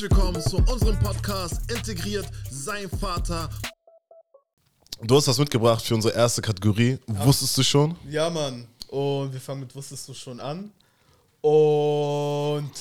Herzlich 0.00 0.16
willkommen 0.16 0.40
zu 0.40 0.56
unserem 0.56 0.98
Podcast 0.98 1.70
Integriert 1.70 2.26
sein 2.50 2.88
Vater. 2.88 3.50
Du 5.02 5.14
hast 5.14 5.28
was 5.28 5.38
mitgebracht 5.38 5.84
für 5.84 5.94
unsere 5.94 6.14
erste 6.14 6.40
Kategorie. 6.40 6.98
Wusstest 7.06 7.58
du 7.58 7.62
schon? 7.62 7.94
Ja, 8.08 8.30
Mann. 8.30 8.66
Und 8.88 9.30
wir 9.30 9.40
fangen 9.40 9.60
mit 9.60 9.74
Wusstest 9.74 10.08
du 10.08 10.14
schon 10.14 10.40
an. 10.40 10.72
Und 11.42 12.72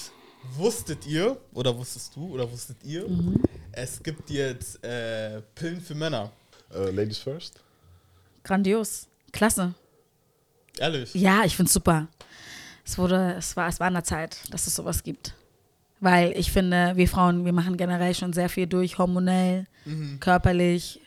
wusstet 0.55 1.05
ihr, 1.08 1.36
oder 1.54 1.77
wusstest 1.77 2.16
du, 2.16 2.36
oder 2.36 2.50
wusstet 2.50 2.77
ihr, 2.86 3.05
es 3.73 4.02
gibt 4.02 4.30
jetzt 4.30 4.81
äh, 4.81 5.41
Pillen 5.55 5.81
für 5.81 5.95
Männer. 5.95 6.31
Äh, 6.73 6.90
Ladies 6.91 7.17
first. 7.17 7.59
Grandios. 8.45 9.08
Klasse. 9.34 9.73
Ehrlich. 10.77 11.13
Ja, 11.16 11.44
ich 11.44 11.58
find's 11.58 11.73
super. 11.73 12.08
Es 12.86 12.98
wurde, 12.98 13.36
es 13.38 13.58
war, 13.58 13.67
es 13.67 13.77
war 13.81 13.88
an 13.88 13.95
der 13.95 14.05
Zeit, 14.05 14.38
dass 14.52 14.67
es 14.67 14.76
sowas 14.76 15.04
gibt. 15.04 15.34
Weil 16.02 16.31
ich 16.38 16.52
finde, 16.52 16.94
wir 16.95 17.08
Frauen, 17.08 17.44
wir 17.45 17.52
machen 17.53 17.76
generell 17.77 18.13
schon 18.16 18.31
sehr 18.34 18.49
viel 18.49 18.67
durch, 18.67 18.98
hormonell, 18.98 19.67
körperlich, 20.20 21.02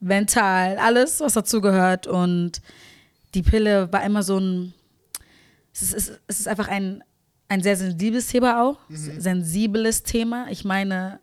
mental, 0.00 0.78
alles, 0.78 1.20
was 1.20 1.34
dazugehört. 1.34 2.06
Und 2.06 2.62
die 3.34 3.42
Pille 3.42 3.92
war 3.92 4.04
immer 4.04 4.22
so 4.22 4.38
ein, 4.38 4.72
es 5.72 5.82
ist, 5.82 5.92
es 5.94 6.08
ist- 6.08 6.20
es 6.28 6.40
ist 6.40 6.48
einfach 6.48 6.68
ein, 6.68 7.02
ein 7.48 7.62
sehr 7.62 7.76
sensibles 7.76 8.28
Thema 8.28 8.62
auch, 8.62 8.78
sensibles 9.20 10.02
Thema. 10.02 10.46
Ich 10.50 10.64
meine, 10.64 11.20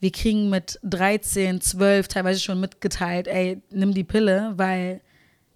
wir 0.00 0.10
kriegen 0.12 0.50
mit 0.50 0.78
13, 0.82 1.60
12 1.60 2.08
teilweise 2.08 2.40
schon 2.40 2.60
mitgeteilt, 2.60 3.28
ey, 3.28 3.60
nimm 3.70 3.94
die 3.94 4.04
Pille, 4.04 4.54
weil, 4.56 5.00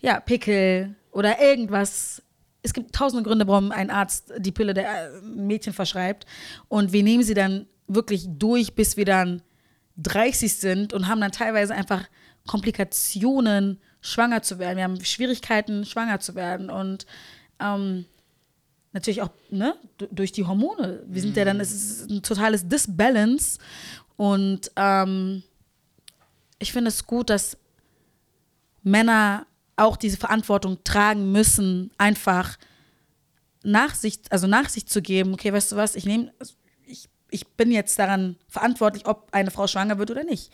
ja, 0.00 0.18
Pickel 0.20 0.94
oder 1.12 1.40
irgendwas. 1.40 2.22
Es 2.62 2.72
gibt 2.72 2.94
tausende 2.94 3.22
Gründe, 3.22 3.46
warum 3.48 3.72
ein 3.72 3.90
Arzt 3.90 4.32
die 4.38 4.52
Pille 4.52 4.74
der 4.74 4.86
äh, 4.86 5.20
Mädchen 5.22 5.72
verschreibt. 5.72 6.26
Und 6.68 6.92
wir 6.92 7.02
nehmen 7.02 7.22
sie 7.22 7.34
dann 7.34 7.66
wirklich 7.86 8.26
durch, 8.28 8.74
bis 8.74 8.96
wir 8.96 9.04
dann 9.04 9.42
30 9.96 10.54
sind 10.54 10.92
und 10.92 11.08
haben 11.08 11.20
dann 11.20 11.32
teilweise 11.32 11.74
einfach 11.74 12.04
Komplikationen, 12.46 13.78
schwanger 14.00 14.42
zu 14.42 14.58
werden. 14.58 14.76
Wir 14.76 14.84
haben 14.84 15.04
Schwierigkeiten, 15.04 15.84
schwanger 15.84 16.20
zu 16.20 16.34
werden. 16.34 16.70
Und 16.70 17.06
ähm, 17.58 18.06
natürlich 18.92 19.22
auch 19.22 19.30
ne, 19.50 19.74
durch 20.10 20.32
die 20.32 20.44
Hormone. 20.44 21.02
Wir 21.06 21.22
sind 21.22 21.36
ja 21.36 21.44
dann, 21.44 21.60
es 21.60 21.72
ist 21.72 22.10
ein 22.10 22.22
totales 22.22 22.66
Disbalance. 22.66 23.58
Und 24.16 24.70
ähm, 24.76 25.42
ich 26.58 26.72
finde 26.72 26.88
es 26.88 27.06
gut, 27.06 27.30
dass 27.30 27.56
Männer 28.82 29.46
auch 29.80 29.96
diese 29.96 30.16
Verantwortung 30.16 30.82
tragen 30.84 31.32
müssen, 31.32 31.90
einfach 31.98 32.56
Nachsicht, 33.62 34.30
also 34.32 34.46
Nachsicht 34.46 34.90
zu 34.90 35.02
geben, 35.02 35.34
okay, 35.34 35.52
weißt 35.52 35.72
du 35.72 35.76
was, 35.76 35.94
ich 35.94 36.06
nehme, 36.06 36.32
ich, 36.86 37.08
ich 37.30 37.46
bin 37.48 37.70
jetzt 37.70 37.98
daran 37.98 38.36
verantwortlich, 38.48 39.06
ob 39.06 39.28
eine 39.32 39.50
Frau 39.50 39.66
schwanger 39.66 39.98
wird 39.98 40.10
oder 40.10 40.24
nicht. 40.24 40.50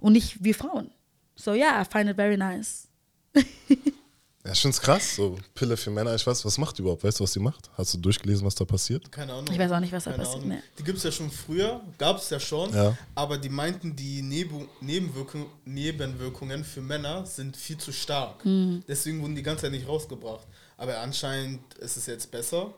Und 0.00 0.14
nicht 0.14 0.42
wir 0.42 0.54
Frauen. 0.54 0.90
So, 1.36 1.52
ja, 1.52 1.72
yeah, 1.72 1.82
I 1.82 1.84
find 1.84 2.10
it 2.10 2.16
very 2.16 2.36
nice. 2.36 2.88
Ja, 4.44 4.52
ich 4.52 4.60
find's 4.60 4.80
krass. 4.80 5.16
So, 5.16 5.36
Pille 5.54 5.76
für 5.76 5.90
Männer, 5.90 6.14
ich 6.14 6.26
weiß, 6.26 6.44
was 6.46 6.56
macht 6.56 6.78
die 6.78 6.82
überhaupt? 6.82 7.04
Weißt 7.04 7.20
du, 7.20 7.24
was 7.24 7.32
die 7.32 7.40
macht? 7.40 7.70
Hast 7.76 7.92
du 7.92 7.98
durchgelesen, 7.98 8.46
was 8.46 8.54
da 8.54 8.64
passiert? 8.64 9.12
Keine 9.12 9.34
Ahnung. 9.34 9.52
Ich 9.52 9.58
weiß 9.58 9.70
auch 9.70 9.80
nicht, 9.80 9.92
was 9.92 10.04
da 10.04 10.12
Keine 10.12 10.24
passiert, 10.24 10.46
nee. 10.46 10.58
Die 10.78 10.82
gibt 10.82 10.96
es 10.96 11.04
ja 11.04 11.12
schon 11.12 11.30
früher, 11.30 11.82
gab 11.98 12.16
es 12.16 12.30
ja 12.30 12.40
schon. 12.40 12.72
Ja. 12.72 12.96
Aber 13.14 13.36
die 13.36 13.50
meinten, 13.50 13.94
die 13.94 14.22
Nebenwirkung, 14.22 15.46
Nebenwirkungen 15.66 16.64
für 16.64 16.80
Männer 16.80 17.26
sind 17.26 17.54
viel 17.54 17.76
zu 17.76 17.92
stark. 17.92 18.42
Hm. 18.44 18.82
Deswegen 18.88 19.20
wurden 19.20 19.34
die 19.34 19.42
ganze 19.42 19.62
Zeit 19.62 19.72
nicht 19.72 19.86
rausgebracht. 19.86 20.46
Aber 20.78 20.98
anscheinend 20.98 21.74
ist 21.74 21.98
es 21.98 22.06
jetzt 22.06 22.30
besser. 22.30 22.72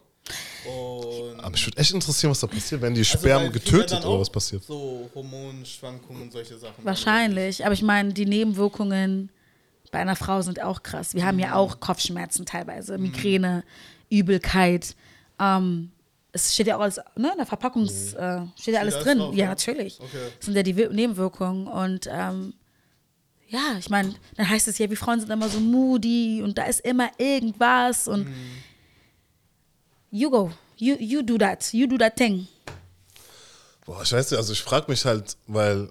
Und 0.64 1.40
Aber 1.40 1.50
mich 1.50 1.64
würde 1.66 1.78
echt 1.78 1.92
interessieren, 1.92 2.30
was 2.30 2.40
da 2.40 2.48
passiert, 2.48 2.80
wenn 2.80 2.94
die 2.94 3.00
Also, 3.00 3.50
getötet 3.50 4.04
oder 4.04 4.20
was 4.20 4.30
passiert. 4.30 4.64
So 4.64 5.08
Hormonschwankungen 5.14 6.22
und 6.22 6.32
solche 6.32 6.56
Sachen. 6.58 6.84
Wahrscheinlich, 6.84 7.64
aber 7.64 7.74
ich 7.74 7.82
meine, 7.82 8.12
die 8.12 8.26
Nebenwirkungen 8.26 9.30
bei 9.92 10.00
einer 10.00 10.16
Frau 10.16 10.42
sind 10.42 10.60
auch 10.60 10.82
krass. 10.82 11.14
Wir 11.14 11.24
haben 11.24 11.38
ja 11.38 11.54
auch 11.54 11.78
Kopfschmerzen 11.78 12.44
teilweise, 12.46 12.98
Migräne, 12.98 13.62
Übelkeit. 14.10 14.96
Ähm, 15.38 15.92
es 16.32 16.54
steht 16.54 16.66
ja 16.66 16.76
auch 16.76 16.80
alles, 16.80 16.96
ne, 17.14 17.30
in 17.30 17.36
der 17.36 17.46
Verpackung 17.46 17.84
äh, 17.84 18.40
steht 18.58 18.74
ja 18.74 18.80
alles 18.80 18.98
drin. 18.98 19.18
drauf, 19.18 19.34
ja, 19.34 19.44
ja? 19.44 19.48
natürlich. 19.50 20.00
Okay. 20.00 20.18
Das 20.38 20.46
sind 20.46 20.56
ja 20.56 20.62
die 20.62 20.76
Wir- 20.76 20.90
Nebenwirkungen. 20.90 21.66
Und 21.66 22.08
ähm, 22.10 22.54
ja, 23.48 23.76
ich 23.78 23.90
meine, 23.90 24.14
dann 24.36 24.48
heißt 24.48 24.66
es 24.66 24.78
ja, 24.78 24.88
wir 24.88 24.96
Frauen 24.96 25.20
sind 25.20 25.30
immer 25.30 25.48
so 25.50 25.60
moody 25.60 26.40
und 26.42 26.56
da 26.56 26.64
ist 26.64 26.80
immer 26.80 27.10
irgendwas 27.18 28.08
und 28.08 28.26
you 30.10 30.30
go, 30.30 30.50
you, 30.78 30.96
you 30.98 31.22
do 31.22 31.36
that, 31.36 31.70
you 31.74 31.86
do 31.86 31.98
that 31.98 32.16
thing. 32.16 32.48
Boah, 33.84 34.02
ich 34.02 34.12
weiß 34.12 34.30
nicht, 34.30 34.38
also 34.38 34.52
ich 34.54 34.62
frage 34.62 34.90
mich 34.90 35.04
halt, 35.04 35.36
weil, 35.46 35.90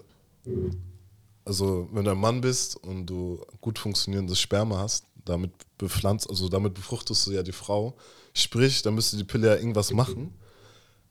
also 1.44 1.88
wenn 1.92 2.04
du 2.04 2.10
ein 2.10 2.18
Mann 2.18 2.40
bist 2.40 2.76
und 2.76 3.06
du 3.06 3.44
gut 3.60 3.78
funktionierendes 3.78 4.40
Sperma 4.40 4.78
hast, 4.78 5.04
damit 5.24 5.52
bepflanzt, 5.78 6.28
also 6.28 6.48
damit 6.48 6.74
befruchtest 6.74 7.26
du 7.26 7.32
ja 7.32 7.42
die 7.42 7.52
Frau. 7.52 7.94
Sprich, 8.34 8.82
dann 8.82 8.94
müsste 8.94 9.16
die 9.16 9.24
Pille 9.24 9.48
ja 9.48 9.56
irgendwas 9.56 9.92
machen, 9.92 10.34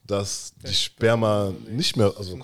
dass 0.05 0.53
die 0.65 0.73
Sperma 0.73 1.53
nicht 1.69 1.95
mehr, 1.95 2.11
also 2.17 2.35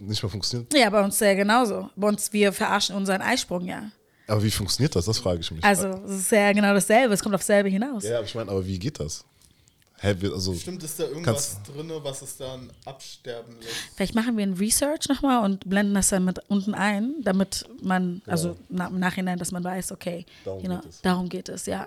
nicht 0.00 0.22
mehr 0.22 0.30
funktioniert. 0.30 0.72
Ja, 0.74 0.90
bei 0.90 1.02
uns 1.02 1.18
ja 1.20 1.34
genauso. 1.34 1.88
Bei 1.96 2.08
uns, 2.08 2.32
wir 2.32 2.52
verarschen 2.52 2.96
unseren 2.96 3.22
Eisprung 3.22 3.64
ja. 3.66 3.90
Aber 4.26 4.42
wie 4.42 4.50
funktioniert 4.50 4.96
das? 4.96 5.04
Das 5.04 5.18
frage 5.18 5.40
ich 5.40 5.50
mich. 5.52 5.62
Also, 5.62 5.88
es 6.06 6.16
ist 6.22 6.32
ja 6.32 6.52
genau 6.52 6.74
dasselbe. 6.74 7.14
Es 7.14 7.22
kommt 7.22 7.34
auf 7.34 7.42
dasselbe 7.42 7.68
hinaus. 7.68 8.02
ja, 8.02 8.18
aber 8.18 8.26
ich 8.26 8.34
meine, 8.34 8.50
aber 8.50 8.66
wie 8.66 8.78
geht 8.78 8.98
das? 8.98 9.24
Hä, 10.06 10.16
also, 10.32 10.52
Bestimmt 10.52 10.82
ist 10.82 10.98
da 11.00 11.04
irgendwas 11.04 11.58
drin, 11.64 11.90
was 12.02 12.22
es 12.22 12.36
dann 12.36 12.70
absterben 12.84 13.56
lässt. 13.60 13.70
Vielleicht 13.96 14.14
machen 14.14 14.36
wir 14.36 14.44
ein 14.46 14.54
Research 14.54 15.08
nochmal 15.08 15.44
und 15.44 15.68
blenden 15.68 15.94
das 15.94 16.08
dann 16.10 16.24
mit 16.24 16.38
unten 16.48 16.74
ein, 16.74 17.14
damit 17.22 17.64
man, 17.82 18.22
also 18.26 18.56
na, 18.68 18.86
im 18.86 18.98
Nachhinein, 18.98 19.38
dass 19.38 19.50
man 19.52 19.64
weiß, 19.64 19.92
okay, 19.92 20.24
Darum 20.44 20.60
you 20.62 20.68
know, 20.68 20.80
geht 20.80 20.90
es. 20.90 21.00
darum 21.02 21.28
geht 21.28 21.48
es, 21.48 21.66
ja. 21.66 21.86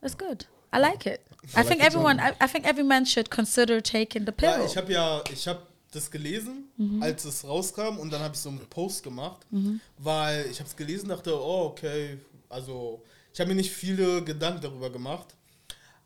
That's 0.00 0.16
good. 0.16 0.46
I 0.74 0.78
like 0.78 1.04
it. 1.06 1.20
I, 1.56 1.62
think 1.62 1.80
it 1.80 1.86
everyone, 1.86 2.18
I, 2.20 2.32
I 2.42 2.46
think 2.48 2.66
every 2.66 2.84
man 2.84 3.04
should 3.04 3.30
consider 3.30 3.82
taking 3.82 4.24
the 4.24 4.32
pill. 4.32 4.48
Ja, 4.48 4.64
ich 4.64 4.76
habe 4.76 4.92
ja, 4.92 5.22
ich 5.32 5.46
habe 5.48 5.60
das 5.92 6.10
gelesen, 6.10 6.68
Mhm. 6.76 7.02
als 7.02 7.24
es 7.24 7.44
rauskam 7.44 7.98
und 7.98 8.10
dann 8.12 8.22
habe 8.22 8.34
ich 8.34 8.40
so 8.40 8.48
einen 8.48 8.60
Post 8.70 9.02
gemacht, 9.02 9.44
weil 9.98 10.46
ich 10.50 10.58
habe 10.60 10.68
es 10.68 10.76
gelesen, 10.76 11.08
dachte, 11.08 11.34
oh 11.34 11.66
okay, 11.72 12.18
also 12.48 13.02
ich 13.34 13.40
habe 13.40 13.48
mir 13.50 13.56
nicht 13.56 13.70
viele 13.72 14.22
Gedanken 14.24 14.60
darüber 14.62 14.88
gemacht, 14.90 15.34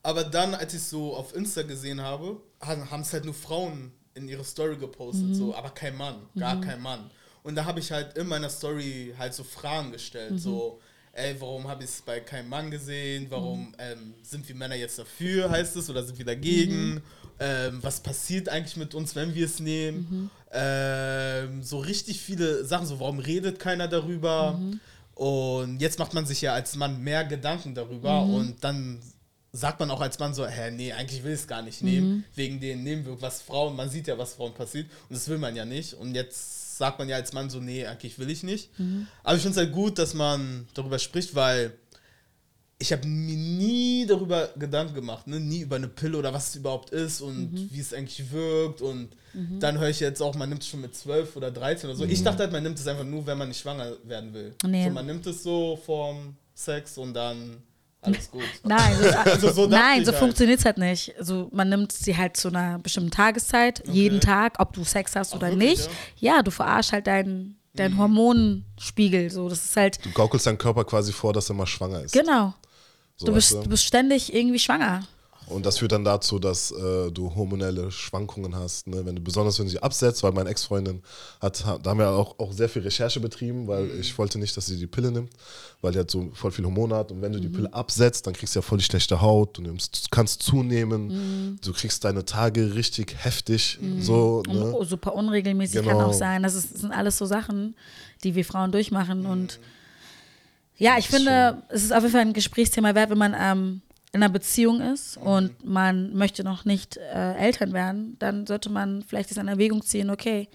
aber 0.05 0.23
dann, 0.23 0.55
als 0.55 0.73
ich 0.75 0.83
so 0.85 1.17
auf 1.17 1.35
Insta 1.35 1.63
gesehen 1.63 2.01
habe, 2.01 2.41
haben 2.61 3.01
es 3.03 3.13
halt 3.13 3.25
nur 3.25 3.35
Frauen 3.35 3.91
in 4.15 4.29
ihre 4.29 4.45
Story 4.45 4.77
gepostet, 4.77 5.31
Mhm. 5.31 5.35
so, 5.35 5.55
aber 5.57 5.71
kein 5.71 5.97
Mann, 5.97 6.17
gar 6.37 6.61
kein 6.61 6.81
Mann. 6.81 7.11
Und 7.43 7.57
da 7.57 7.65
habe 7.65 7.81
ich 7.81 7.91
halt 7.91 8.17
in 8.17 8.29
meiner 8.29 8.49
Story 8.49 9.13
halt 9.19 9.35
so 9.35 9.43
Fragen 9.43 9.91
gestellt, 9.93 10.35
Mhm. 10.35 10.39
so, 10.39 10.81
ey, 11.13 11.35
warum 11.41 11.67
habe 11.69 11.83
ich 11.85 11.91
es 11.91 12.03
bei 12.03 12.21
keinem 12.21 12.49
Mann 12.49 12.71
gesehen? 12.71 13.27
Warum 13.31 13.69
Mhm. 13.69 13.75
ähm, 13.79 14.15
sind 14.23 14.47
wir 14.49 14.55
Männer 14.55 14.77
jetzt 14.77 14.99
dafür, 14.99 15.51
heißt 15.51 15.75
es, 15.77 15.91
oder 15.91 16.03
sind 16.05 16.17
wir 16.19 16.25
dagegen? 16.25 17.03
Ähm, 17.41 17.79
was 17.83 18.01
passiert 18.01 18.49
eigentlich 18.49 18.77
mit 18.77 18.95
uns, 18.95 19.15
wenn 19.17 19.35
wir 19.35 19.47
es 19.47 19.59
nehmen? 19.59 20.31
Ähm, 20.53 21.63
so 21.63 21.79
richtig 21.79 22.21
viele 22.21 22.65
Sachen, 22.65 22.87
so 22.87 23.01
warum 23.01 23.19
redet 23.19 23.59
keiner 23.59 23.89
darüber? 23.89 24.61
Und 25.17 25.81
jetzt 25.81 25.99
macht 25.99 26.15
man 26.15 26.27
sich 26.27 26.41
ja 26.41 26.53
als 26.55 26.77
Mann 26.77 27.01
mehr 27.03 27.25
Gedanken 27.25 27.75
darüber 27.75 28.27
und 28.29 28.63
dann 28.65 29.01
sagt 29.57 29.79
man 29.79 29.89
auch 29.91 30.01
als 30.01 30.19
Mann 30.19 30.35
so, 30.35 30.45
hä, 30.47 30.73
nee, 30.73 30.93
eigentlich 30.93 31.23
will 31.23 31.33
ich 31.33 31.41
es 31.41 31.47
gar 31.47 31.63
nicht 31.63 31.81
nehmen, 31.81 32.25
wegen 32.35 32.59
den 32.61 32.83
Nebenwirkungen, 32.83 33.23
was 33.23 33.41
Frauen, 33.41 33.77
man 33.77 33.89
sieht 33.89 34.09
ja, 34.09 34.19
was 34.19 34.35
Frauen 34.35 34.53
passiert 34.53 34.91
und 35.09 35.17
das 35.17 35.29
will 35.29 35.39
man 35.39 35.55
ja 35.55 35.65
nicht. 35.65 35.95
Und 35.95 36.15
jetzt 36.15 36.77
sagt 36.77 36.99
man 36.99 37.09
ja 37.09 37.17
als 37.17 37.33
Mann 37.33 37.49
so, 37.49 37.61
nee, 37.61 37.87
eigentlich 37.87 38.19
will 38.19 38.29
ich 38.31 38.43
nicht. 38.43 38.71
Aber 39.23 39.37
ich 39.37 39.43
finde 39.43 39.61
es 39.61 39.65
halt 39.65 39.73
gut, 39.73 39.99
dass 39.99 40.13
man 40.13 40.67
darüber 40.75 40.99
spricht, 40.99 41.37
weil 41.37 41.73
ich 42.81 42.93
habe 42.93 43.07
mir 43.07 43.37
nie 43.37 44.05
darüber 44.07 44.51
Gedanken 44.59 44.95
gemacht, 44.95 45.29
ne? 45.29 45.39
nie 45.39 45.61
über 45.61 45.77
eine 45.77 45.87
Pille 45.87 46.19
oder 46.19 46.35
was 46.35 46.49
es 46.49 46.57
überhaupt 46.57 46.91
ist 46.91 47.21
und 47.21 47.69
wie 47.73 47.81
es 47.81 47.95
eigentlich 47.95 48.33
wirkt. 48.33 48.83
Und 48.83 49.11
dann 49.61 49.79
höre 49.79 49.89
ich 49.89 50.01
jetzt 50.01 50.21
auch, 50.21 50.35
man 50.35 50.49
nimmt 50.49 50.63
es 50.63 50.69
schon 50.69 50.81
mit 50.81 50.97
12 50.97 51.37
oder 51.37 51.53
13 51.53 51.91
oder 51.91 51.97
so. 51.97 52.05
Ich 52.05 52.25
dachte 52.25 52.43
halt, 52.43 52.51
man 52.53 52.65
nimmt 52.65 52.79
es 52.79 52.87
einfach 52.89 53.05
nur, 53.05 53.25
wenn 53.25 53.39
man 53.39 53.49
nicht 53.49 53.61
schwanger 53.61 53.93
werden 54.03 54.35
will. 54.35 54.53
Nee. 54.67 54.87
So, 54.87 54.91
man 54.91 55.07
nimmt 55.07 55.25
es 55.29 55.45
so 55.45 55.77
vorm 55.77 56.35
Sex 56.55 56.99
und 56.99 57.15
dann 57.15 57.63
alles 58.05 58.31
gut. 58.31 58.43
Nein, 58.65 58.95
so, 59.01 59.09
Also 59.31 59.53
so 59.53 59.67
nein, 59.67 60.05
so 60.05 60.13
halt. 60.13 60.21
funktioniert 60.21 60.59
es 60.61 60.65
halt 60.65 60.79
nicht. 60.79 61.15
Also 61.19 61.49
man 61.53 61.69
nimmt 61.69 61.93
sie 61.93 62.17
halt 62.17 62.37
zu 62.37 62.49
einer 62.49 62.79
bestimmten 62.79 63.11
Tageszeit, 63.11 63.83
jeden 63.87 64.21
Tag, 64.21 64.55
ob 64.59 64.73
du 64.73 64.85
Sex 64.85 65.17
hast 65.17 65.33
Ach, 65.33 65.37
oder 65.39 65.51
wirklich, 65.51 65.79
nicht. 65.79 65.91
Ja? 66.19 66.43
du 66.43 66.51
verarschst 66.51 66.93
halt 66.93 67.07
deinen 67.07 67.59
dein 67.77 67.99
Hormonspiegel. 67.99 69.31
So, 69.31 69.49
das 69.49 69.65
ist 69.65 69.77
halt, 69.77 70.05
du 70.05 70.11
gaukelst 70.13 70.47
deinem 70.47 70.59
Körper 70.59 70.85
quasi 70.85 71.13
vor, 71.13 71.33
dass 71.33 71.49
er 71.51 71.55
mal 71.57 71.67
schwanger 71.67 72.03
ist. 72.03 72.13
genau. 72.13 72.55
So, 73.17 73.27
Du 73.27 73.33
bist, 73.33 73.53
du 73.53 73.69
bist 73.69 73.85
ständig 73.85 74.35
irgendwie 74.35 74.59
schwanger. 74.59 75.07
Und 75.47 75.67
das 75.67 75.79
führt 75.79 75.93
dann 75.93 76.05
dazu, 76.05 76.39
dass 76.39 76.71
äh, 76.71 77.11
du 77.11 77.35
hormonelle 77.35 77.91
Schwankungen 77.91 78.57
hast, 78.57 78.87
ne? 78.87 79.05
wenn 79.05 79.15
du 79.17 79.23
besonders 79.23 79.59
wenn 79.59 79.67
du 79.67 79.71
sie 79.73 79.83
absetzt, 79.83 80.23
weil 80.23 80.33
meine 80.33 80.49
Ex-Freundin 80.51 81.03
hat, 81.41 81.63
da 81.83 81.91
haben 81.91 81.99
wir 81.99 82.09
auch, 82.11 82.39
auch 82.39 82.53
sehr 82.53 82.69
viel 82.69 82.83
Recherche 82.83 83.21
betrieben, 83.21 83.67
weil 83.69 83.85
Mhm. 83.85 84.01
ich 84.01 84.17
wollte 84.17 84.39
nicht, 84.39 84.57
dass 84.57 84.67
sie 84.67 84.77
die 84.79 84.87
Pille 84.87 85.11
nimmt, 85.11 85.31
weil 85.83 85.93
die 85.93 85.99
halt 85.99 86.11
so 86.11 86.31
voll 86.33 86.51
viel 86.51 86.65
Hormone 86.65 86.95
hat 86.97 87.13
und 87.13 87.21
wenn 87.21 87.33
du 87.33 87.39
Mhm. 87.39 87.43
die 87.43 87.49
Pille 87.51 87.73
absetzt, 87.75 88.27
dann 88.27 88.33
kriegst 88.35 88.55
du 88.55 88.59
ja 88.61 88.63
voll 88.63 88.79
die 88.79 88.85
schlechte 88.85 89.21
Haut, 89.21 89.59
du 89.59 89.63
nimmst, 89.63 90.11
kannst 90.11 90.43
zunehmen, 90.43 91.09
Mhm. 91.09 91.57
du 91.63 91.73
kriegst 91.73 92.03
deine 92.05 92.25
Tage 92.25 92.75
richtig 92.75 93.15
heftig, 93.23 93.79
so, 94.01 94.43
Und 94.49 94.55
ne? 94.55 94.73
oh, 94.75 94.85
super 94.85 95.15
unregelmäßig 95.15 95.83
kann 95.83 95.99
Genau. 95.99 96.09
auch 96.09 96.13
sein. 96.15 96.43
Das, 96.43 96.55
ist, 96.55 96.73
das 96.73 96.81
sind 96.81 96.93
alles 96.93 97.19
so 97.19 97.27
Sachen, 97.27 97.75
die 98.23 98.35
wir 98.35 98.45
Frauen 98.47 98.73
durchmachen. 98.73 99.21
Mhm. 99.25 99.27
Und 99.31 99.61
ja, 100.79 100.97
ich 100.99 101.09
finde, 101.09 101.63
es 101.69 101.85
ist 101.85 101.93
auf 101.93 102.01
jeden 102.03 102.13
Fall 102.13 102.23
ein 102.23 102.33
Gesprächsthema 102.33 102.95
wert, 102.95 103.11
wenn 103.11 103.19
man 103.19 103.35
ähm, 103.39 103.83
in 104.15 104.23
einer 104.23 104.33
Beziehung 104.33 104.81
ist 104.81 105.19
Mhm. 105.21 105.27
und 105.27 105.65
man 105.65 106.15
möchte 106.15 106.45
noch 106.45 106.65
nicht 106.65 106.97
äh, 106.97 107.35
Eltern 107.35 107.73
werden, 107.73 108.17
dann 108.21 108.47
sollte 108.47 108.71
man 108.71 109.03
vielleicht 109.03 109.31
das 109.31 109.37
in 109.39 109.49
Erwägung 109.49 109.83
ziehen, 109.83 110.09
okay, 110.11 110.49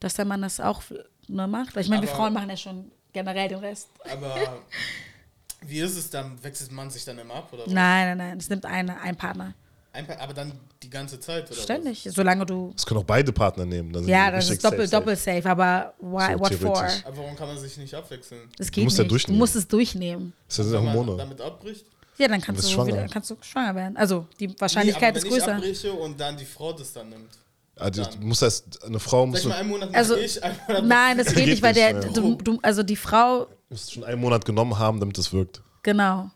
dass 0.00 0.14
der 0.14 0.24
Mann 0.26 0.42
das 0.42 0.60
auch 0.60 0.82
ne, 1.26 1.46
macht. 1.48 1.74
Weil 1.74 1.82
ich 1.82 1.88
meine, 1.88 2.02
wir 2.02 2.08
Frauen 2.08 2.32
machen 2.34 2.50
ja 2.50 2.56
schon 2.56 2.90
generell 3.12 3.48
den 3.48 3.58
Rest. 3.58 3.88
Aber 4.12 4.34
wie 5.66 5.80
ist 5.80 5.96
es 5.96 6.10
dann? 6.10 6.42
Wechselt 6.44 6.70
man 6.70 6.90
sich 6.90 7.04
dann 7.04 7.18
immer 7.18 7.34
ab? 7.34 7.48
Oder 7.52 7.64
was? 7.66 7.72
Nein, 7.72 8.08
nein, 8.08 8.18
nein, 8.18 8.38
es 8.38 8.48
nimmt 8.48 8.64
eine, 8.66 9.00
ein 9.00 9.16
Partner. 9.16 9.54
Ein 9.90 10.06
paar, 10.06 10.20
aber 10.20 10.34
dann 10.34 10.52
die 10.82 10.90
ganze 10.90 11.18
Zeit, 11.18 11.50
oder? 11.50 11.58
Ständig, 11.60 12.06
solange 12.12 12.44
du. 12.44 12.70
Das 12.74 12.84
können 12.86 13.00
auch 13.00 13.04
beide 13.04 13.32
Partner 13.32 13.64
nehmen. 13.64 13.90
dann 13.92 14.06
Ja, 14.06 14.30
das 14.30 14.48
ist 14.50 14.62
doppelt, 14.62 14.88
safe, 14.90 15.00
doppelt 15.00 15.18
safe, 15.18 15.48
aber 15.50 15.94
why, 15.98 16.34
So 16.34 16.38
what 16.40 16.54
for? 16.54 16.74
Was? 16.74 17.04
Aber 17.06 17.16
warum 17.16 17.34
kann 17.34 17.48
man 17.48 17.58
sich 17.58 17.76
nicht 17.78 17.94
abwechseln? 17.94 18.42
Das 18.58 18.70
geht 18.70 18.84
musst 18.84 18.98
ja 18.98 19.02
nicht. 19.04 19.10
Du 19.10 19.14
durchnehmen. 19.14 19.38
musst 19.38 19.56
es 19.56 19.66
durchnehmen. 19.66 20.34
Das 20.46 20.56
sind 20.56 20.66
ja 20.66 20.72
Wenn 20.78 20.84
man 20.84 20.94
Hormone. 20.94 21.16
damit 21.16 21.40
abbricht? 21.40 21.86
Ja, 22.18 22.28
dann 22.28 22.40
kannst 22.40 22.64
du, 22.64 22.68
schwanger. 22.68 22.86
wieder, 22.88 23.06
kannst 23.08 23.30
du 23.30 23.36
schwanger 23.40 23.74
werden. 23.74 23.96
Also 23.96 24.26
die 24.40 24.48
Nee, 24.48 24.54
Wahrscheinlichkeit 24.58 25.10
aber 25.10 25.18
ist 25.18 25.24
wenn 25.24 25.32
ich 25.32 25.38
größer. 25.38 25.54
abbreche 25.56 25.92
und 25.92 26.18
dann 26.20 26.36
die 26.36 26.44
Frau 26.44 26.72
das 26.72 26.92
dann 26.92 27.08
nimmt. 27.08 27.30
Dann. 27.76 28.08
muss 28.20 28.42
erst, 28.42 28.84
eine 28.84 28.98
Frau 28.98 29.20
Sag 29.22 29.30
muss, 29.30 29.40
ich 29.40 29.46
mal, 29.46 29.54
einen 29.54 29.68
Monat 29.68 29.94
Also, 29.94 30.16
ich, 30.16 30.42
einen 30.42 30.56
Monat 30.66 30.84
Nein, 30.84 31.18
das 31.18 31.32
geht 31.32 31.46
nicht, 31.46 31.62
weil 31.62 31.74
der, 31.74 31.92
ja. 31.92 32.00
du, 32.00 32.34
du, 32.34 32.58
also 32.60 32.82
die 32.82 32.96
Frau, 32.96 33.46
muss 33.70 33.92
schon 33.92 34.02
einen 34.02 34.20
Monat 34.20 34.44
genommen 34.44 34.76
haben, 34.78 34.98
damit 34.98 35.16
es 35.18 35.32
wirkt. 35.32 35.62
genau. 35.84 36.30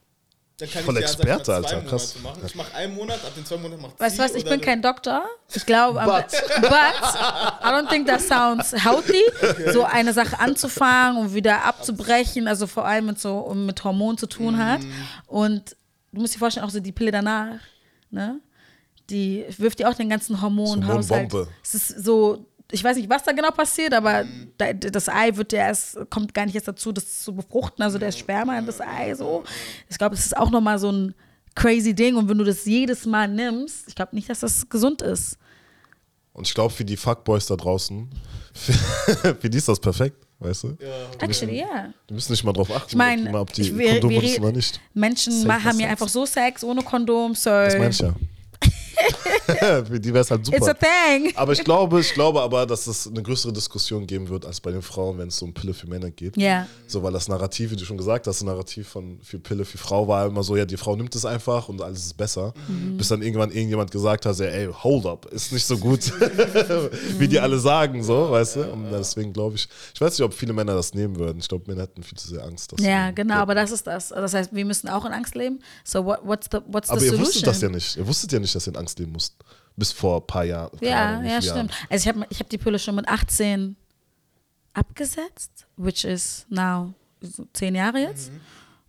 Dann 0.62 0.70
kann 0.70 0.85
Voll 0.85 0.94
ich 0.94 1.00
ja, 1.00 1.06
Experte, 1.09 1.43
zwei 1.43 1.55
Alter, 1.55 1.75
Monate 1.75 1.91
krass. 1.91 2.14
Machen. 2.23 2.43
Ich 2.47 2.55
mache 2.55 2.73
einen 2.76 2.94
Monat, 2.94 3.17
ab 3.25 3.35
den 3.35 3.44
zwei 3.44 3.56
Monaten 3.56 3.82
macht 3.82 3.99
Weißt 3.99 4.17
du 4.17 4.23
was, 4.23 4.35
ich 4.37 4.44
bin 4.44 4.61
kein 4.61 4.81
Doktor. 4.81 5.25
Ich 5.53 5.67
glaube, 5.67 6.00
aber- 6.00 6.23
but 6.23 6.32
I 6.62 7.64
don't 7.67 7.88
think 7.88 8.06
that 8.06 8.20
sounds 8.20 8.73
healthy, 8.73 9.25
so 9.73 9.82
eine 9.82 10.12
Sache 10.12 10.38
anzufangen 10.38 11.20
und 11.20 11.35
wieder 11.35 11.64
abzubrechen, 11.64 12.47
also 12.47 12.69
vor 12.69 12.85
allem 12.87 13.06
mit 13.06 13.19
so 13.19 13.53
mit 13.55 13.82
Hormonen 13.82 14.17
zu 14.19 14.29
tun 14.29 14.56
hat. 14.56 14.82
Und 15.26 15.75
du 16.12 16.20
musst 16.20 16.35
dir 16.37 16.38
vorstellen, 16.38 16.64
auch 16.64 16.70
so 16.70 16.79
die 16.79 16.93
Pille 16.93 17.11
danach, 17.11 17.59
ne? 18.12 18.38
Die 19.11 19.44
wirft 19.59 19.81
dir 19.81 19.88
auch 19.88 19.94
den 19.94 20.09
ganzen 20.09 20.41
Hormonhaushalt. 20.41 21.32
Hormonbombe. 21.32 21.49
Es 21.64 21.75
ist 21.75 22.05
so, 22.05 22.47
ich 22.72 22.82
weiß 22.82 22.96
nicht, 22.96 23.08
was 23.08 23.22
da 23.22 23.32
genau 23.32 23.50
passiert, 23.50 23.94
aber 23.94 24.24
da, 24.58 24.72
das 24.72 25.08
Ei 25.08 25.30
wird 25.36 25.52
ja 25.52 25.60
erst, 25.69 25.98
kommt 26.10 26.32
gar 26.34 26.46
nicht 26.46 26.54
erst 26.54 26.69
dazu, 26.69 26.90
das 26.92 27.22
zu 27.22 27.34
befruchten, 27.34 27.82
also 27.82 27.98
der 27.98 28.12
Sperma 28.12 28.58
in 28.58 28.66
das 28.66 28.80
Ei 28.80 29.14
so. 29.14 29.44
Ich 29.88 29.98
glaube, 29.98 30.14
es 30.14 30.24
ist 30.26 30.36
auch 30.36 30.50
nochmal 30.50 30.78
so 30.78 30.90
ein 30.90 31.14
crazy 31.54 31.94
Ding 31.94 32.16
und 32.16 32.28
wenn 32.28 32.38
du 32.38 32.44
das 32.44 32.64
jedes 32.64 33.04
Mal 33.06 33.28
nimmst, 33.28 33.86
ich 33.88 33.94
glaube 33.94 34.14
nicht, 34.16 34.28
dass 34.28 34.40
das 34.40 34.69
gesund 34.69 35.02
ist. 35.02 35.36
Und 36.32 36.46
ich 36.48 36.54
glaube, 36.54 36.72
für 36.72 36.84
die 36.84 36.96
Fuckboys 36.96 37.46
da 37.46 37.56
draußen, 37.56 38.08
für, 38.54 38.72
für 39.40 39.50
die 39.50 39.58
ist 39.58 39.68
das 39.68 39.78
perfekt, 39.78 40.16
weißt 40.38 40.62
du? 40.64 40.68
Ja, 40.80 41.10
Actually, 41.26 41.58
ja. 41.60 41.92
Die 42.08 42.14
müssen 42.14 42.32
nicht 42.32 42.42
mal 42.42 42.54
drauf 42.54 42.70
achten, 42.70 42.88
Ich 42.88 42.96
meine, 42.96 43.20
ob, 43.22 43.26
die 43.26 43.32
mal- 43.32 43.40
ob 43.42 43.52
die 43.52 43.62
ich- 43.62 43.76
wir- 43.76 43.90
Kondom 44.00 44.10
wir 44.12 44.38
oder 44.40 44.52
nicht. 44.52 44.80
Menschen 44.94 45.32
Safe 45.42 45.62
haben 45.64 45.78
ja 45.78 45.88
einfach 45.88 46.08
so 46.08 46.25
Sex 46.25 46.64
ohne 46.64 46.82
Kondom, 46.82 47.34
so 47.34 47.50
Das 47.50 47.75
meine 47.76 47.90
ich 47.90 47.98
ja. 47.98 48.14
für 49.86 50.00
die 50.00 50.12
wäre 50.12 50.22
es 50.22 50.30
halt 50.30 50.46
it's 50.48 50.62
a 50.62 50.66
super. 50.66 50.78
thing. 50.78 51.32
Aber 51.36 51.52
ich 51.52 51.64
glaube, 51.64 52.00
ich 52.00 52.12
glaube 52.14 52.40
aber, 52.40 52.66
dass 52.66 52.86
es 52.86 53.06
eine 53.06 53.22
größere 53.22 53.52
Diskussion 53.52 54.06
geben 54.06 54.28
wird 54.28 54.46
als 54.46 54.60
bei 54.60 54.70
den 54.70 54.82
Frauen, 54.82 55.18
wenn 55.18 55.28
es 55.28 55.40
um 55.42 55.52
Pille 55.52 55.74
für 55.74 55.86
Männer 55.86 56.10
geht. 56.10 56.36
Ja. 56.36 56.66
So, 56.86 57.02
weil 57.02 57.12
das 57.12 57.28
Narrativ, 57.28 57.70
wie 57.70 57.76
du 57.76 57.84
schon 57.84 57.96
gesagt 57.96 58.26
hast, 58.26 58.40
das 58.40 58.46
Narrativ 58.46 58.88
von 58.88 59.18
für 59.22 59.38
Pille 59.38 59.64
für 59.64 59.78
Frau 59.78 60.06
war 60.08 60.26
immer 60.26 60.42
so, 60.42 60.56
ja, 60.56 60.64
die 60.64 60.76
Frau 60.76 60.96
nimmt 60.96 61.14
es 61.14 61.24
einfach 61.24 61.68
und 61.68 61.82
alles 61.82 62.06
ist 62.06 62.16
besser. 62.16 62.54
Mhm. 62.68 62.96
Bis 62.96 63.08
dann 63.08 63.22
irgendwann 63.22 63.50
irgendjemand 63.50 63.90
gesagt 63.90 64.26
hat, 64.26 64.38
ja, 64.38 64.46
ey, 64.46 64.68
hold 64.72 65.06
up, 65.06 65.26
ist 65.26 65.52
nicht 65.52 65.64
so 65.64 65.76
gut, 65.78 66.00
wie 67.18 67.28
die 67.28 67.38
alle 67.40 67.58
sagen, 67.58 68.02
so, 68.02 68.30
weißt 68.30 68.56
du? 68.56 68.72
Und 68.72 68.90
deswegen 68.90 69.32
glaube 69.32 69.56
ich, 69.56 69.68
ich 69.94 70.00
weiß 70.00 70.18
nicht, 70.18 70.24
ob 70.24 70.34
viele 70.34 70.52
Männer 70.52 70.74
das 70.74 70.94
nehmen 70.94 71.16
würden. 71.18 71.38
Ich 71.38 71.48
glaube, 71.48 71.64
Männer 71.66 71.82
hätten 71.82 72.02
viel 72.02 72.18
zu 72.18 72.28
sehr 72.28 72.44
Angst. 72.44 72.72
Ja, 72.80 73.10
genau, 73.10 73.36
aber 73.36 73.54
das 73.54 73.70
ist 73.70 73.86
das. 73.86 74.08
Das 74.08 74.34
heißt, 74.34 74.54
wir 74.54 74.64
müssen 74.64 74.88
auch 74.88 75.04
in 75.04 75.12
Angst 75.12 75.34
leben. 75.34 75.60
So, 75.84 76.04
what, 76.04 76.20
what's 76.24 76.48
the, 76.50 76.58
what's 76.66 76.88
the 76.88 76.92
Aber 76.92 77.02
ihr 77.02 77.10
solution? 77.10 77.26
wusstet 77.26 77.46
das 77.46 77.60
ja 77.60 77.68
nicht. 77.68 77.96
Ihr 77.96 78.06
wusstet 78.06 78.32
ja 78.32 78.38
nicht, 78.38 78.54
dass 78.54 78.66
ihr 78.66 78.72
in 78.72 78.78
Angst 78.78 78.91
leben 78.98 79.12
musst. 79.12 79.36
Bis 79.76 79.92
vor 79.92 80.20
ein 80.20 80.26
paar 80.26 80.44
Jahren. 80.44 80.76
Ja, 80.80 81.06
Ahnung, 81.06 81.24
ja, 81.24 81.40
viele 81.40 81.54
Jahren. 81.54 81.68
stimmt. 81.70 81.90
Also 81.90 82.02
ich 82.08 82.14
habe 82.14 82.26
ich 82.30 82.40
hab 82.40 82.48
die 82.50 82.58
Pille 82.58 82.78
schon 82.78 82.94
mit 82.94 83.08
18 83.08 83.76
abgesetzt, 84.74 85.66
which 85.76 86.04
is 86.04 86.46
now 86.48 86.94
so 87.20 87.46
zehn 87.52 87.74
Jahre 87.74 87.98
jetzt. 88.00 88.30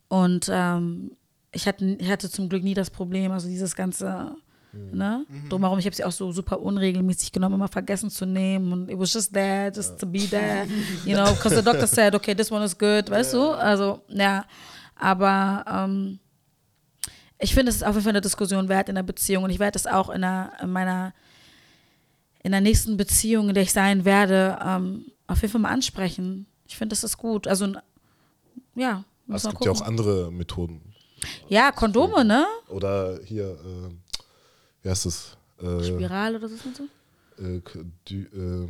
Und 0.07 0.47
ähm, 0.51 1.11
ich, 1.51 1.67
hatte, 1.67 1.85
ich 1.85 2.09
hatte 2.09 2.29
zum 2.29 2.49
Glück 2.49 2.63
nie 2.63 2.73
das 2.73 2.89
Problem, 2.89 3.31
also 3.31 3.47
dieses 3.47 3.75
ganze, 3.75 4.35
ne, 4.73 5.25
drumherum. 5.49 5.79
Ich 5.79 5.85
habe 5.85 5.95
sie 5.95 6.03
auch 6.03 6.11
so 6.11 6.31
super 6.31 6.59
unregelmäßig 6.59 7.31
genommen, 7.31 7.55
immer 7.55 7.67
vergessen 7.67 8.09
zu 8.09 8.25
nehmen 8.25 8.71
und 8.73 8.89
it 8.89 8.99
was 8.99 9.13
just 9.13 9.33
there, 9.33 9.71
just 9.73 9.99
to 9.99 10.05
be 10.05 10.27
there, 10.29 10.67
you 11.05 11.15
know, 11.15 11.31
because 11.33 11.55
the 11.55 11.63
doctor 11.63 11.87
said, 11.87 12.15
okay, 12.15 12.35
this 12.35 12.51
one 12.51 12.63
is 12.63 12.77
good, 12.77 13.09
weißt 13.09 13.33
du? 13.33 13.51
Also, 13.51 14.01
ja, 14.09 14.45
aber 14.95 15.65
ähm, 15.67 16.19
ich 17.43 17.53
finde, 17.53 17.69
es 17.69 17.77
ist 17.77 17.83
auf 17.83 17.93
jeden 17.95 18.03
Fall 18.03 18.11
eine 18.11 18.21
Diskussion 18.21 18.69
wert 18.69 18.89
in 18.89 18.95
der 18.95 19.03
Beziehung 19.03 19.43
und 19.43 19.49
ich 19.49 19.59
werde 19.59 19.77
es 19.77 19.85
auch 19.85 20.09
in, 20.09 20.23
einer, 20.23 20.53
in 20.61 20.71
meiner 20.71 21.13
in 22.43 22.51
der 22.51 22.61
nächsten 22.61 22.97
Beziehung, 22.97 23.49
in 23.49 23.53
der 23.53 23.63
ich 23.63 23.73
sein 23.73 24.05
werde, 24.05 24.59
ähm, 24.63 25.05
auf 25.27 25.41
jeden 25.41 25.51
Fall 25.51 25.61
mal 25.61 25.71
ansprechen. 25.71 26.45
Ich 26.67 26.77
finde, 26.77 26.93
das 26.93 27.03
ist 27.03 27.17
gut. 27.17 27.47
Also, 27.47 27.67
ja, 28.75 29.03
muss 29.27 29.45
Also 29.45 29.49
es 29.49 29.53
gibt 29.53 29.65
ja 29.65 29.71
auch 29.71 29.75
gucken. 29.75 29.87
andere 29.87 30.31
Methoden. 30.31 30.81
Ja, 31.47 31.71
Kondome, 31.71 32.25
ne? 32.25 32.45
Oder 32.67 33.19
hier, 33.23 33.51
äh, 33.51 33.89
wie 34.81 34.89
heißt 34.89 35.05
es? 35.05 35.37
Äh, 35.61 35.83
Spirale 35.83 36.37
oder 36.37 36.49
so. 36.49 36.55
so. 36.57 37.43
äh, 37.43 37.61
die, 38.09 38.23
äh, 38.23 38.67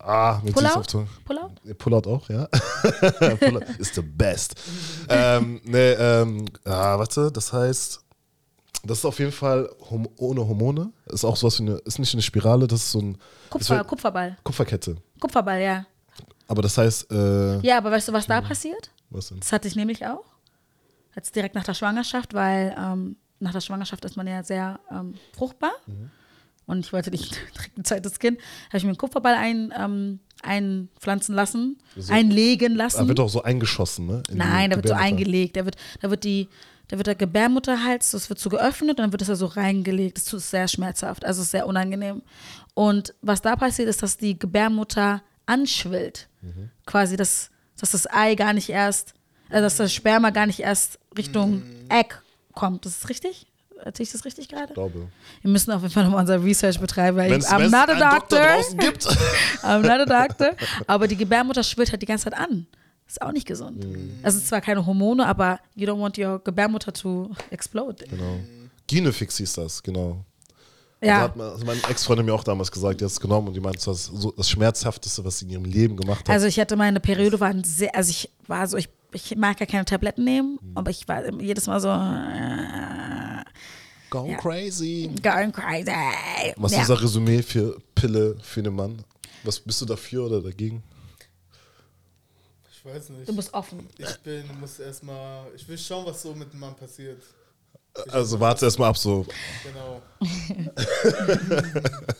ah, 0.00 0.40
mit 0.44 0.52
Pullout? 0.52 1.06
Pullout? 1.24 1.50
Ja, 1.64 1.74
Pullout 1.74 2.06
auch, 2.06 2.28
ja. 2.28 2.46
Pullout 3.40 3.64
ist 3.78 3.94
the 3.94 4.02
best. 4.02 4.56
ähm, 5.08 5.60
nee, 5.64 5.92
ähm, 5.92 6.44
ah, 6.64 6.98
warte, 6.98 7.32
das 7.32 7.50
heißt, 7.54 8.05
das 8.84 8.98
ist 8.98 9.04
auf 9.04 9.18
jeden 9.18 9.32
Fall 9.32 9.68
hom 9.90 10.08
ohne 10.16 10.46
Hormone. 10.46 10.92
Ist 11.06 11.24
auch 11.24 11.36
sowas 11.36 11.58
wie 11.60 11.64
eine, 11.64 11.76
ist 11.78 11.98
nicht 11.98 12.12
eine 12.14 12.22
Spirale, 12.22 12.66
das 12.66 12.80
ist 12.82 12.92
so 12.92 13.00
ein 13.00 13.18
Kupfer, 13.50 13.76
wird- 13.76 13.86
Kupferball. 13.88 14.36
Kupferkette. 14.44 14.96
Kupferball, 15.20 15.60
ja. 15.60 15.86
Aber 16.48 16.62
das 16.62 16.78
heißt, 16.78 17.10
äh, 17.10 17.58
Ja, 17.60 17.78
aber 17.78 17.90
weißt 17.90 18.08
du, 18.08 18.12
was 18.12 18.26
da 18.26 18.40
passiert? 18.40 18.90
was 19.10 19.28
denn? 19.28 19.40
Das 19.40 19.52
hatte 19.52 19.66
ich 19.68 19.76
nämlich 19.76 20.06
auch. 20.06 20.24
Jetzt 21.14 21.34
direkt 21.34 21.54
nach 21.54 21.64
der 21.64 21.74
Schwangerschaft, 21.74 22.34
weil 22.34 22.74
ähm, 22.78 23.16
nach 23.40 23.52
der 23.52 23.60
Schwangerschaft 23.60 24.04
ist 24.04 24.16
man 24.16 24.26
ja 24.26 24.42
sehr 24.42 24.78
ähm, 24.90 25.14
fruchtbar. 25.36 25.72
Mhm. 25.86 26.10
Und 26.66 26.80
ich 26.84 26.92
wollte 26.92 27.10
nicht 27.10 27.30
direkt 27.54 27.78
ein 27.78 27.84
zweites 27.84 28.18
Kind. 28.18 28.38
Habe 28.68 28.78
ich 28.78 28.84
mir 28.84 28.90
einen 28.90 28.98
Kupferball 28.98 29.34
ein, 29.34 29.72
ähm, 29.78 30.20
einpflanzen 30.42 31.34
lassen, 31.34 31.78
So. 31.96 32.12
einlegen 32.12 32.74
lassen. 32.74 32.98
Da 32.98 33.08
wird 33.08 33.20
auch 33.20 33.28
so 33.28 33.42
eingeschossen, 33.42 34.06
ne? 34.06 34.22
In 34.30 34.38
Nein, 34.38 34.70
da 34.70 34.76
wird 34.76 34.88
so 34.88 34.94
eingelegt. 34.94 35.56
Da 35.56 35.64
wird, 35.64 35.76
da 36.00 36.10
wird 36.10 36.24
die, 36.24 36.48
da 36.88 36.96
wird 36.98 37.06
der 37.08 37.14
Gebärmutterhals, 37.16 38.12
das 38.12 38.28
wird 38.28 38.38
so 38.38 38.48
geöffnet 38.48 38.90
und 38.90 39.00
dann 39.00 39.12
wird 39.12 39.20
das 39.20 39.28
da 39.28 39.36
so 39.36 39.46
reingelegt. 39.46 40.18
Das 40.18 40.32
ist 40.32 40.50
sehr 40.50 40.68
schmerzhaft, 40.68 41.24
also 41.24 41.42
sehr 41.42 41.66
unangenehm. 41.66 42.22
Und 42.74 43.14
was 43.22 43.42
da 43.42 43.56
passiert, 43.56 43.88
ist, 43.88 44.02
dass 44.02 44.16
die 44.18 44.38
Gebärmutter 44.38 45.22
anschwillt. 45.46 46.28
Mhm. 46.42 46.70
Quasi, 46.86 47.16
dass, 47.16 47.50
dass 47.80 47.90
das 47.90 48.06
Ei 48.10 48.34
gar 48.34 48.52
nicht 48.52 48.68
erst, 48.68 49.14
also 49.48 49.62
dass 49.62 49.76
das 49.76 49.92
Sperma 49.92 50.30
gar 50.30 50.46
nicht 50.46 50.60
erst 50.60 50.98
Richtung 51.16 51.62
Egg 51.88 52.14
kommt. 52.54 52.86
Das 52.86 52.96
ist 52.98 53.08
richtig? 53.08 53.46
Erzähle 53.84 54.06
ich 54.06 54.12
das 54.12 54.24
richtig 54.24 54.48
gerade? 54.48 54.68
Ich 54.68 54.74
glaube. 54.74 55.08
Wir 55.42 55.50
müssen 55.50 55.70
auf 55.72 55.82
jeden 55.82 55.92
Fall 55.92 56.04
nochmal 56.04 56.20
unser 56.20 56.42
Research 56.42 56.80
betreiben, 56.80 57.16
weil 57.16 57.30
Wenn 57.30 57.40
ich, 57.40 57.46
es 57.46 57.52
I'm 57.52 57.68
not 57.68 57.90
a 57.90 58.10
doctor. 58.18 58.38
draußen 58.38 58.78
gibt. 58.78 59.06
I'm 59.62 59.80
not 59.82 60.10
a 60.10 60.26
doctor. 60.26 60.52
Aber 60.86 61.06
die 61.08 61.16
Gebärmutter 61.16 61.62
schwillt 61.62 61.90
halt 61.90 62.00
die 62.00 62.06
ganze 62.06 62.24
Zeit 62.24 62.38
an. 62.38 62.66
Ist 63.06 63.22
auch 63.22 63.32
nicht 63.32 63.46
gesund. 63.46 63.84
Also 64.22 64.38
es 64.38 64.44
ist 64.44 64.48
zwar 64.48 64.60
keine 64.60 64.84
Hormone, 64.84 65.24
aber 65.26 65.60
you 65.74 65.86
don't 65.86 66.00
want 66.00 66.18
your 66.18 66.40
Gebärmutter 66.42 66.92
to 66.92 67.30
explode. 67.50 68.04
Genau. 68.08 68.40
Ginefix 68.86 69.36
hieß 69.36 69.52
das, 69.54 69.82
genau. 69.82 70.24
Ja. 71.00 71.20
hat 71.20 71.36
man, 71.36 71.50
also 71.50 71.64
meine 71.64 71.80
Ex-Freundin 71.88 72.26
mir 72.26 72.34
auch 72.34 72.42
damals 72.42 72.72
gesagt, 72.72 73.00
die 73.00 73.04
hat 73.04 73.12
es 73.12 73.20
genommen 73.20 73.48
und 73.48 73.54
die 73.54 73.60
meinte, 73.60 73.84
das 73.84 73.86
ist 73.86 74.06
so 74.06 74.32
das 74.32 74.48
Schmerzhafteste, 74.48 75.24
was 75.24 75.38
sie 75.38 75.44
in 75.44 75.50
ihrem 75.52 75.64
Leben 75.64 75.96
gemacht 75.96 76.20
hat. 76.20 76.30
Also 76.30 76.46
ich 76.46 76.58
hatte 76.58 76.74
meine 76.74 77.00
Periode 77.00 77.38
waren 77.38 77.62
sehr, 77.64 77.94
also 77.94 78.10
ich 78.10 78.30
war 78.46 78.66
so, 78.66 78.76
ich, 78.76 78.88
ich 79.12 79.36
mag 79.36 79.60
ja 79.60 79.66
keine 79.66 79.84
Tabletten 79.84 80.24
nehmen, 80.24 80.58
aber 80.74 80.90
ich 80.90 81.06
war 81.06 81.30
jedes 81.40 81.66
Mal 81.66 81.80
so 81.80 81.88
äh, 81.88 83.44
Go 84.10 84.26
ja. 84.26 84.36
crazy. 84.38 85.10
going 85.22 85.52
crazy. 85.52 85.92
Was 86.56 86.72
ja. 86.72 86.82
ist 86.82 86.90
unser 86.90 87.02
Resümee 87.02 87.42
für 87.42 87.78
Pille 87.94 88.36
für 88.40 88.60
einen 88.60 88.74
Mann? 88.74 89.04
Was 89.44 89.60
bist 89.60 89.80
du 89.82 89.84
dafür 89.84 90.26
oder 90.26 90.40
dagegen? 90.40 90.82
Ich 92.86 92.94
weiß 92.94 93.08
nicht. 93.10 93.28
Du 93.28 93.34
bist 93.34 93.52
offen. 93.52 93.88
Ich 93.98 94.16
bin, 94.20 94.44
muss 94.60 94.78
erstmal, 94.78 95.46
ich 95.56 95.66
will 95.66 95.76
schauen, 95.76 96.06
was 96.06 96.22
so 96.22 96.34
mit 96.34 96.52
dem 96.52 96.60
Mann 96.60 96.74
passiert. 96.76 97.20
Also 98.10 98.38
warte 98.38 98.66
erst 98.66 98.78
mal 98.78 98.88
ab, 98.88 98.98
so. 98.98 99.26
Genau. 99.64 100.02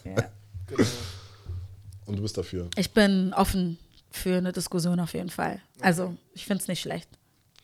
Ja. 0.05 0.31
genau. 0.67 0.89
Und 2.07 2.17
du 2.17 2.23
bist 2.23 2.37
dafür. 2.37 2.69
Ich 2.77 2.93
bin 2.93 3.33
offen 3.35 3.79
für 4.11 4.39
eine 4.39 4.53
Diskussion 4.53 4.99
auf 4.99 5.13
jeden 5.15 5.31
Fall. 5.31 5.61
Also, 5.81 6.17
ich 6.33 6.45
finde 6.45 6.63
es 6.63 6.69
nicht 6.69 6.81
schlecht. 6.81 7.09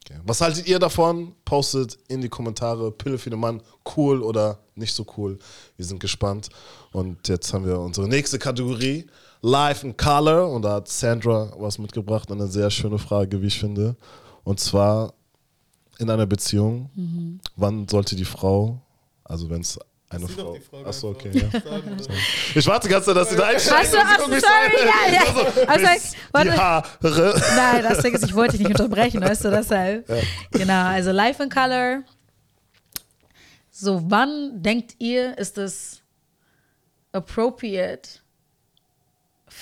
Okay. 0.05 0.21
Was 0.25 0.41
haltet 0.41 0.67
ihr 0.67 0.79
davon? 0.79 1.35
Postet 1.45 1.99
in 2.09 2.21
die 2.21 2.29
Kommentare. 2.29 2.91
Pille 2.93 3.19
für 3.19 3.31
den 3.31 3.41
Mann, 3.41 3.63
cool 3.97 4.23
oder 4.23 4.59
nicht 4.75 4.95
so 4.95 5.07
cool. 5.17 5.39
Wir 5.77 5.87
sind 5.87 6.01
gespannt. 6.01 6.51
Und 6.93 7.29
jetzt 7.29 7.53
haben 7.53 7.67
wir 7.67 7.79
unsere 7.79 8.09
nächste 8.09 8.39
Kategorie. 8.39 9.07
Live 9.43 9.85
in 9.85 9.97
Color. 9.97 10.49
Und 10.49 10.63
da 10.63 10.75
hat 10.75 10.89
Sandra 10.89 11.53
was 11.59 11.79
mitgebracht. 11.79 12.31
Eine 12.33 12.47
sehr 12.47 12.71
schöne 12.71 12.99
Frage, 12.99 13.43
wie 13.43 13.49
ich 13.49 13.59
finde. 13.59 13.97
Und 14.45 14.59
zwar 14.59 15.13
in 15.99 16.09
einer 16.09 16.27
Beziehung. 16.27 16.91
Mhm. 16.95 17.41
Wann 17.57 17.87
sollte 17.89 18.17
die 18.17 18.25
Frau, 18.25 18.81
also 19.25 19.51
wenn 19.51 19.61
es 19.61 19.79
eine 20.09 20.27
doch 20.27 20.59
Frau. 20.69 20.85
Achso, 20.85 21.11
okay, 21.11 21.31
ja. 21.33 21.49
Ich 22.55 22.67
warte 22.67 22.89
ganz, 22.89 23.07
dass 23.07 23.31
sie 23.31 23.37
da 23.37 23.47
einsteigt. 23.47 23.95
Achso, 23.95 23.97
achso, 23.97 24.27
sorry, 24.27 24.41
ja, 24.85 25.13
ja. 25.13 25.67
Also, 25.67 25.87
Bis 25.87 26.17
warte. 26.33 26.51
die 26.51 26.57
Haare. 26.57 27.43
Nein, 27.57 27.83
das 27.83 27.99
Ding 28.03 28.15
ist, 28.15 28.25
ich 28.25 28.35
wollte 28.35 28.59
dich 28.59 28.67
nicht 28.67 28.79
unterbrechen, 28.79 29.23
weißt 29.23 29.45
du, 29.45 29.51
deshalb. 29.51 30.07
Genau, 30.51 30.87
also 30.87 31.13
Life 31.13 31.43
in 31.43 31.49
Color. 31.49 32.03
So, 33.71 34.03
wann 34.09 34.63
denkt 34.63 34.97
ihr, 34.99 35.39
ist 35.39 35.57
es 35.57 36.03
appropriate 37.13 38.22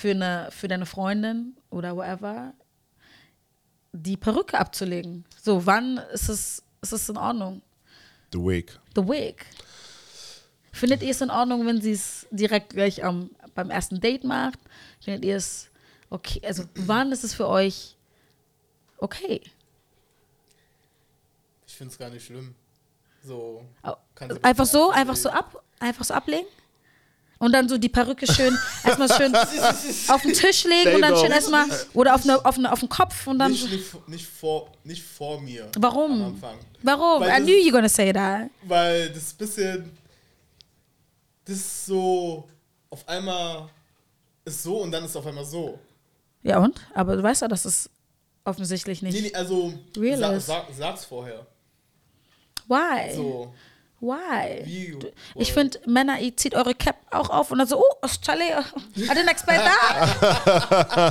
für, 0.01 0.11
eine, 0.11 0.49
für 0.49 0.67
deine 0.67 0.87
Freundin 0.87 1.55
oder 1.69 1.95
whatever, 1.95 2.53
die 3.93 4.17
Perücke 4.17 4.57
abzulegen? 4.57 5.25
So, 5.39 5.65
wann 5.65 5.97
ist 6.11 6.27
es, 6.27 6.63
ist 6.81 6.91
es 6.91 7.07
in 7.09 7.17
Ordnung? 7.17 7.61
The 8.33 8.39
Wig. 8.39 8.79
The 8.95 9.07
Wig. 9.07 9.45
Findet 10.71 11.03
ihr 11.03 11.11
es 11.11 11.21
in 11.21 11.29
Ordnung, 11.29 11.67
wenn 11.67 11.79
sie 11.81 11.91
es 11.91 12.25
direkt 12.31 12.71
gleich 12.71 13.03
am, 13.03 13.29
beim 13.53 13.69
ersten 13.69 13.99
Date 13.99 14.23
macht? 14.23 14.57
Findet 14.99 15.23
ihr 15.23 15.35
es 15.35 15.69
okay? 16.09 16.41
Also, 16.43 16.63
wann 16.75 17.11
ist 17.11 17.23
es 17.23 17.35
für 17.35 17.47
euch 17.47 17.95
okay? 18.97 19.41
Ich 21.67 21.75
finde 21.75 21.91
es 21.91 21.99
gar 21.99 22.09
nicht 22.09 22.25
schlimm. 22.25 22.55
So. 23.23 23.63
Einfach 24.41 24.65
so, 24.65 24.89
einfach 24.89 25.15
so 25.15 25.29
ab, 25.29 25.63
einfach 25.79 26.05
so 26.05 26.15
ablegen? 26.15 26.47
Und 27.41 27.53
dann 27.53 27.67
so 27.67 27.75
die 27.79 27.89
Perücke 27.89 28.31
schön, 28.31 28.55
erstmal 28.83 29.11
schön 29.11 29.35
auf 29.35 30.21
den 30.21 30.33
Tisch 30.33 30.63
legen 30.63 30.93
und 30.95 31.01
dann 31.01 31.17
schön 31.17 31.31
erstmal, 31.31 31.65
oder 31.95 32.13
auf, 32.13 32.23
eine, 32.23 32.45
auf, 32.45 32.55
eine, 32.55 32.71
auf 32.71 32.81
den 32.81 32.87
Kopf 32.89 33.25
und 33.25 33.39
dann. 33.39 33.51
Nicht, 33.51 33.67
nicht, 33.71 34.07
nicht, 34.07 34.27
vor, 34.27 34.71
nicht 34.83 35.01
vor 35.01 35.41
mir. 35.41 35.63
Am 35.75 35.81
Warum? 35.81 36.23
Anfang. 36.23 36.59
Warum? 36.83 37.21
Weil 37.21 37.29
I 37.29 37.31
das- 37.37 37.43
knew 37.43 37.55
you 37.65 37.71
gonna 37.71 37.89
say 37.89 38.13
that. 38.13 38.51
Weil 38.61 39.09
das 39.09 39.17
ist 39.23 39.33
ein 39.33 39.37
bisschen. 39.39 39.97
Das 41.45 41.55
ist 41.55 41.85
so. 41.87 42.47
Auf 42.91 43.09
einmal 43.09 43.67
ist 44.45 44.61
so 44.61 44.77
und 44.83 44.91
dann 44.91 45.03
ist 45.05 45.15
auf 45.15 45.25
einmal 45.25 45.45
so. 45.45 45.79
Ja 46.43 46.59
und? 46.59 46.79
Aber 46.93 47.15
du 47.15 47.23
weißt 47.23 47.41
ja, 47.41 47.47
dass 47.47 47.65
es 47.65 47.89
offensichtlich 48.43 49.01
nicht. 49.01 49.15
Nee, 49.15 49.29
nee, 49.29 49.33
also. 49.33 49.73
Real 49.97 50.39
sag, 50.39 50.65
sag's 50.77 51.05
vorher. 51.05 51.47
Why? 52.67 53.15
So. 53.15 53.51
Why? 54.01 54.63
Wie? 54.65 54.97
Ich 55.35 55.53
finde, 55.53 55.79
Männer, 55.85 56.19
ihr 56.19 56.35
zieht 56.35 56.55
eure 56.55 56.73
Cap 56.73 56.95
auch 57.11 57.29
auf 57.29 57.51
und 57.51 57.59
dann 57.59 57.67
so, 57.67 57.77
oh, 57.79 58.07
Charlie, 58.21 58.45
I 58.97 59.01
didn't 59.09 59.29
expect 59.29 59.61
that. 59.63 60.43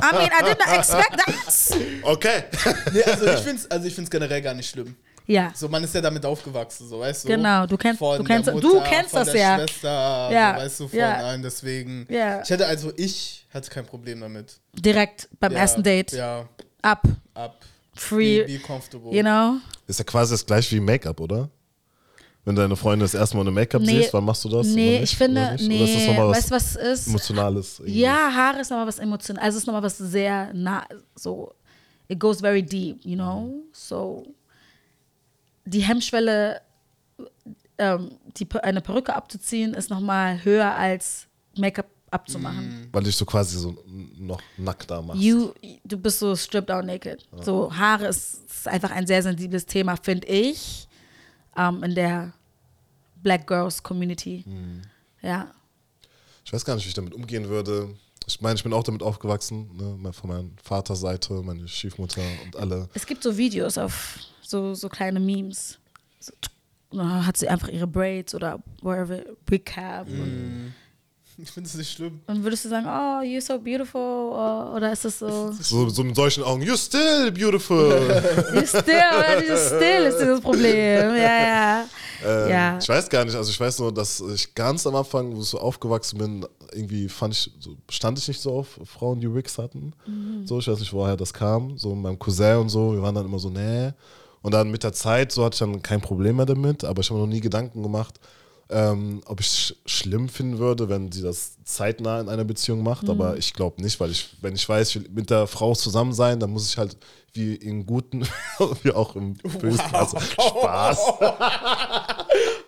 I 0.03 0.17
mean, 0.17 0.29
I 0.29 0.43
didn't 0.43 0.77
expect 0.77 1.17
that. 1.17 1.77
Okay. 2.03 2.43
Nee, 2.93 3.03
also 3.03 3.25
ich 3.27 3.39
finde 3.39 3.55
es 3.61 3.71
also 3.71 3.87
ich 3.87 3.95
find's 3.95 4.09
generell 4.11 4.41
gar 4.41 4.53
nicht 4.53 4.69
schlimm. 4.69 4.95
Ja, 5.27 5.51
So, 5.55 5.69
man 5.69 5.83
ist 5.83 5.95
ja 5.95 6.01
damit 6.01 6.25
aufgewachsen, 6.25 6.89
so, 6.89 6.99
weißt 6.99 7.23
du? 7.23 7.27
Genau, 7.29 7.65
du 7.65 7.77
kennst- 7.77 7.99
von 7.99 8.17
du 8.17 8.23
kennst- 8.25 8.47
der 8.47 8.55
du 8.55 8.73
Mutter, 8.75 8.89
kennst 8.89 9.11
von 9.11 9.19
das 9.19 9.31
der 9.31 9.41
ja. 9.41 9.57
Schwester, 9.59 10.29
Ja, 10.31 10.53
so, 10.55 10.61
weißt 10.61 10.79
du, 10.81 10.87
von 10.89 10.99
ja. 10.99 11.13
allen, 11.15 11.41
deswegen. 11.43 12.05
Ja. 12.09 12.41
Ich 12.41 12.49
hätte 12.49 12.65
also, 12.67 12.91
ich 12.97 13.45
hatte 13.53 13.69
kein 13.69 13.85
Problem 13.85 14.19
damit. 14.19 14.59
direkt 14.73 15.29
beim 15.39 15.53
ja, 15.53 15.59
ersten 15.59 15.83
Date. 15.83 16.11
Ja, 16.11 16.49
Ab. 16.81 17.03
ab. 17.35 17.55
Free. 17.93 18.43
Be, 18.43 18.53
be 18.53 18.59
comfortable. 18.59 19.13
You 19.15 19.21
know? 19.21 19.57
Ist 19.87 19.99
ja 19.99 20.05
quasi 20.05 20.33
das 20.33 20.45
gleiche 20.45 20.75
wie 20.75 20.79
Make-up, 20.81 21.19
oder? 21.21 21.49
Wenn 22.43 22.55
deine 22.55 22.75
Freundin 22.75 23.01
das 23.01 23.13
erste 23.13 23.35
Mal 23.35 23.41
ohne 23.41 23.51
Make-up 23.51 23.81
Nee. 23.83 24.01
siehst, 24.01 24.13
wann 24.13 24.25
machst 24.25 24.43
du 24.43 24.49
das? 24.49 24.67
Nee, 24.67 25.01
ich 25.03 25.15
finde, 25.15 25.55
nee, 25.59 25.83
ist 25.83 25.95
das 25.95 26.07
nochmal 26.07 26.29
was 26.29 26.37
weißt 26.37 26.51
du, 26.51 26.55
was 26.55 26.75
es 26.75 26.99
ist? 27.01 27.07
Emotionales? 27.07 27.79
irgendwie? 27.79 27.99
Ja, 27.99 28.33
Haare 28.33 28.61
ist 28.61 28.71
nochmal 28.71 28.87
was 28.87 28.97
emotional. 28.97 29.43
Also 29.43 29.57
es 29.57 29.63
ist 29.63 29.67
nochmal 29.67 29.83
was 29.83 29.97
sehr 29.97 30.51
nah, 30.53 30.83
so, 31.15 31.53
it 32.07 32.19
goes 32.19 32.39
very 32.41 32.63
deep, 32.63 33.05
you 33.05 33.15
know? 33.15 33.53
So, 33.71 34.25
die 35.65 35.81
Hemmschwelle, 35.81 36.61
ähm, 37.77 38.11
die, 38.37 38.47
eine 38.63 38.81
Perücke 38.81 39.15
abzuziehen, 39.15 39.75
ist 39.75 39.91
nochmal 39.91 40.43
höher 40.43 40.75
als 40.75 41.27
Make-up 41.57 41.85
abzumachen. 42.09 42.89
Weil 42.91 43.03
dich 43.03 43.15
so 43.15 43.25
quasi 43.25 43.57
so 43.57 43.77
noch 44.17 44.41
nackter 44.57 45.01
machst. 45.01 45.21
You, 45.21 45.51
du 45.83 45.97
bist 45.97 46.19
so 46.19 46.35
stripped 46.35 46.69
out 46.71 46.85
naked. 46.85 47.25
So, 47.41 47.71
Haare 47.75 48.07
ist, 48.07 48.45
ist 48.49 48.67
einfach 48.67 48.91
ein 48.91 49.07
sehr 49.07 49.23
sensibles 49.23 49.65
Thema, 49.65 49.95
finde 49.95 50.27
ich, 50.27 50.87
ähm, 51.57 51.83
in 51.83 51.95
der 51.95 52.33
Black 53.21 53.47
Girls 53.47 53.81
Community. 53.81 54.45
Ja. 55.21 55.53
Ich 56.45 56.53
weiß 56.53 56.65
gar 56.65 56.75
nicht, 56.75 56.85
wie 56.85 56.89
ich 56.89 56.95
damit 56.95 57.13
umgehen 57.13 57.49
würde. 57.49 57.89
Ich 58.27 58.41
meine, 58.41 58.55
ich 58.55 58.63
bin 58.63 58.73
auch 58.73 58.83
damit 58.83 59.03
aufgewachsen, 59.03 59.69
ne? 59.75 60.13
von 60.13 60.29
meiner 60.29 60.49
Vaterseite, 60.63 61.41
meine 61.41 61.67
Stiefmutter 61.67 62.21
und 62.45 62.55
alle. 62.55 62.89
Es 62.93 63.05
gibt 63.05 63.23
so 63.23 63.37
Videos 63.37 63.77
auf 63.77 64.19
so, 64.41 64.73
so 64.73 64.89
kleine 64.89 65.19
Memes. 65.19 65.79
So, 66.19 66.33
hat 66.99 67.37
sie 67.37 67.47
einfach 67.47 67.69
ihre 67.69 67.87
Braids 67.87 68.35
oder 68.35 68.61
whatever, 68.81 69.21
Big 69.45 69.65
Cap. 69.65 70.07
Ich 71.43 71.51
finde 71.51 71.67
es 71.67 71.75
nicht 71.75 71.91
schlimm. 71.91 72.19
und 72.27 72.43
würdest 72.43 72.65
du 72.65 72.69
sagen, 72.69 72.85
oh, 72.85 73.21
you're 73.25 73.41
so 73.41 73.57
beautiful? 73.59 73.99
Oder, 74.31 74.73
oder 74.75 74.91
ist 74.91 75.05
das 75.05 75.19
so, 75.19 75.51
So, 75.61 75.89
so 75.89 76.03
mit 76.03 76.15
solchen 76.15 76.43
Augen, 76.43 76.61
you're 76.61 76.77
still 76.77 77.31
beautiful. 77.31 77.77
you're 78.53 78.65
still, 78.67 78.93
you're 79.49 79.57
still 79.57 80.05
ist 80.05 80.19
dieses 80.19 80.39
Problem. 80.41 81.15
Ja, 81.15 81.41
ja. 81.43 81.85
Ähm, 82.23 82.49
Ja. 82.49 82.77
Ich 82.77 82.87
weiß 82.87 83.09
gar 83.09 83.25
nicht, 83.25 83.35
also 83.35 83.49
ich 83.49 83.59
weiß 83.59 83.79
nur, 83.79 83.91
dass 83.93 84.19
ich 84.19 84.53
ganz 84.53 84.85
am 84.85 84.95
Anfang, 84.95 85.35
wo 85.35 85.41
ich 85.41 85.47
so 85.47 85.59
aufgewachsen 85.59 86.19
bin, 86.19 86.45
irgendwie 86.73 87.09
fand 87.09 87.33
ich, 87.33 87.51
so, 87.59 87.75
stand 87.89 88.19
ich 88.19 88.27
nicht 88.27 88.39
so 88.41 88.53
auf 88.59 88.79
Frauen, 88.85 89.19
die 89.19 89.33
Wigs 89.33 89.57
hatten. 89.57 89.93
Mhm. 90.05 90.45
So, 90.45 90.59
ich 90.59 90.67
weiß 90.67 90.79
nicht, 90.79 90.93
woher 90.93 91.17
das 91.17 91.33
kam. 91.33 91.77
So 91.77 91.95
mit 91.95 92.03
meinem 92.03 92.19
Cousin 92.19 92.57
und 92.57 92.69
so, 92.69 92.93
wir 92.93 93.01
waren 93.01 93.15
dann 93.15 93.25
immer 93.25 93.39
so, 93.39 93.49
nee. 93.49 93.91
Und 94.43 94.53
dann 94.53 94.71
mit 94.71 94.83
der 94.83 94.93
Zeit, 94.93 95.31
so 95.31 95.43
hatte 95.43 95.55
ich 95.55 95.59
dann 95.59 95.81
kein 95.81 96.01
Problem 96.01 96.35
mehr 96.37 96.45
damit, 96.45 96.83
aber 96.83 97.01
ich 97.01 97.09
habe 97.09 97.19
mir 97.19 97.25
noch 97.25 97.33
nie 97.33 97.41
Gedanken 97.41 97.83
gemacht, 97.83 98.19
ähm, 98.71 99.21
ob 99.25 99.39
ich 99.39 99.47
es 99.47 99.57
sch 99.57 99.73
schlimm 99.85 100.29
finden 100.29 100.57
würde, 100.57 100.89
wenn 100.89 101.11
sie 101.11 101.21
das 101.21 101.57
zeitnah 101.63 102.19
in 102.19 102.29
einer 102.29 102.43
Beziehung 102.43 102.83
macht. 102.83 103.03
Mhm. 103.03 103.11
Aber 103.11 103.37
ich 103.37 103.53
glaube 103.53 103.81
nicht, 103.81 103.99
weil 103.99 104.11
ich, 104.11 104.29
wenn 104.41 104.55
ich 104.55 104.67
weiß, 104.67 104.89
ich 104.89 104.95
will 104.95 105.09
mit 105.13 105.29
der 105.29 105.47
Frau 105.47 105.75
zusammen 105.75 106.13
sein, 106.13 106.39
dann 106.39 106.51
muss 106.51 106.69
ich 106.69 106.77
halt 106.77 106.97
wie 107.33 107.55
im 107.55 107.85
Guten, 107.85 108.27
wie 108.83 108.91
auch 108.91 109.15
im 109.15 109.35
Bösen, 109.35 109.79
also 109.93 110.19
Spaß. 110.19 110.99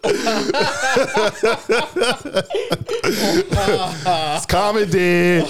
Ist 4.38 4.48
Comedy. 4.48 5.44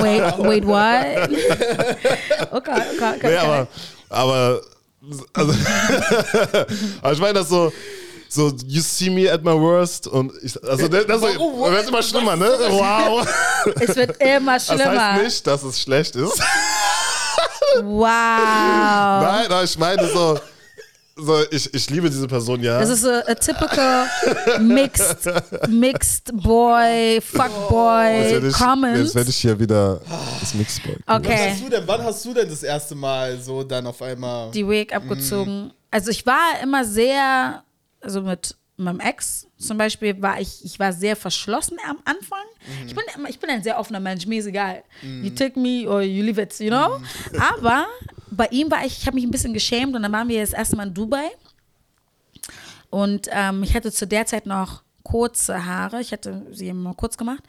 Wait, 0.00 0.38
wait, 0.38 0.66
what? 0.66 1.30
Okay, 2.50 2.50
okay, 2.50 2.82
okay. 3.16 3.18
Nee, 3.22 3.36
aber, 3.36 3.68
aber, 4.08 4.60
also, 5.32 5.52
aber 7.02 7.12
ich 7.12 7.20
meine 7.20 7.34
das 7.34 7.48
so, 7.48 7.72
so, 8.34 8.52
you 8.66 8.80
see 8.80 9.10
me 9.10 9.30
at 9.30 9.42
my 9.44 9.52
worst 9.52 10.06
und 10.08 10.32
ich, 10.42 10.62
also 10.64 10.88
das, 10.88 11.06
das 11.06 11.22
Warum? 11.22 11.70
wird 11.72 11.88
immer 11.88 12.02
schlimmer, 12.02 12.36
ne? 12.36 12.46
Wow. 12.68 13.26
Es 13.80 13.94
wird 13.96 14.20
immer 14.20 14.54
Das 14.54 14.66
schlimmer. 14.66 15.12
heißt 15.14 15.22
nicht, 15.22 15.46
dass 15.46 15.62
es 15.62 15.80
schlecht 15.80 16.16
ist. 16.16 16.40
Wow. 17.76 18.06
Nein, 19.22 19.46
aber 19.46 19.64
ich 19.64 19.76
meine 19.78 20.06
so, 20.08 20.38
so 21.16 21.42
ich, 21.50 21.72
ich 21.74 21.90
liebe 21.90 22.08
diese 22.10 22.26
Person 22.26 22.62
ja. 22.62 22.78
Das 22.80 22.88
ist 22.90 23.02
so 23.02 23.10
a 23.10 23.34
typical 23.34 24.06
mixed, 24.60 25.28
mixed 25.68 26.30
boy, 26.42 27.20
fuck 27.20 27.46
Jetzt 27.50 27.68
boy 27.68 28.30
werde 28.30 28.48
ich, 28.48 28.54
comment. 28.54 28.98
jetzt 28.98 29.14
werde 29.14 29.30
ich 29.30 29.36
hier 29.36 29.58
wieder 29.58 30.00
das 30.40 30.54
Mixboy. 30.54 30.96
Wann 31.06 31.20
Okay, 31.24 31.50
hast, 31.52 31.62
du 31.64 31.68
denn, 31.68 31.82
wann 31.86 32.02
hast 32.04 32.24
du 32.24 32.34
denn 32.34 32.48
das 32.48 32.62
erste 32.62 32.94
Mal 32.94 33.38
so 33.40 33.62
dann 33.64 33.86
auf 33.86 34.00
einmal. 34.02 34.50
die 34.52 34.68
Wig 34.68 34.94
abgezogen. 34.94 35.72
Also 35.90 36.10
ich 36.10 36.24
war 36.26 36.60
immer 36.62 36.84
sehr, 36.84 37.62
also 38.04 38.22
mit 38.22 38.54
meinem 38.76 39.00
Ex 39.00 39.46
zum 39.56 39.78
Beispiel 39.78 40.20
war 40.20 40.40
ich, 40.40 40.64
ich 40.64 40.78
war 40.78 40.92
sehr 40.92 41.16
verschlossen 41.16 41.78
am 41.88 41.98
Anfang. 42.04 42.44
Ich, 42.86 42.94
bin, 42.94 43.04
ich 43.28 43.38
bin 43.38 43.50
ein 43.50 43.62
sehr 43.62 43.78
offener 43.78 44.00
Mensch, 44.00 44.26
mir 44.26 44.40
ist 44.40 44.46
egal. 44.46 44.82
You 45.02 45.30
take 45.30 45.58
me 45.58 45.88
or 45.88 46.02
you 46.02 46.24
leave 46.24 46.40
it, 46.40 46.58
you 46.58 46.68
know? 46.68 47.00
Aber 47.38 47.86
bei 48.30 48.46
ihm 48.48 48.70
war 48.70 48.84
ich, 48.84 48.98
ich 48.98 49.06
habe 49.06 49.14
mich 49.14 49.24
ein 49.24 49.30
bisschen 49.30 49.54
geschämt 49.54 49.94
und 49.94 50.02
dann 50.02 50.12
waren 50.12 50.28
wir 50.28 50.40
das 50.40 50.52
erste 50.52 50.76
Mal 50.76 50.88
in 50.88 50.94
Dubai. 50.94 51.30
Und 52.90 53.28
ähm, 53.32 53.62
ich 53.62 53.74
hatte 53.74 53.90
zu 53.90 54.06
der 54.06 54.26
Zeit 54.26 54.46
noch 54.46 54.82
kurze 55.02 55.64
Haare. 55.64 56.00
Ich 56.00 56.12
hatte 56.12 56.46
sie 56.50 56.68
immer 56.68 56.94
kurz 56.94 57.16
gemacht. 57.16 57.42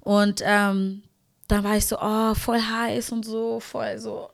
Und 0.00 0.40
ähm, 0.44 1.02
dann 1.48 1.64
war 1.64 1.76
ich 1.76 1.86
so, 1.86 1.96
oh, 2.00 2.34
voll 2.34 2.60
heiß 2.60 3.12
und 3.12 3.24
so, 3.24 3.60
voll 3.60 3.98
so. 3.98 4.30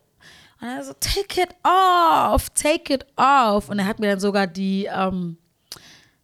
Und 0.61 0.67
er 0.67 0.83
so, 0.83 0.93
take 0.93 1.41
it 1.41 1.49
off, 1.63 2.49
take 2.51 2.93
it 2.93 3.05
off. 3.15 3.69
Und 3.69 3.79
er 3.79 3.85
hat 3.85 3.99
mir 3.99 4.11
dann 4.11 4.19
sogar 4.19 4.47
die, 4.47 4.87
ähm, 4.91 5.37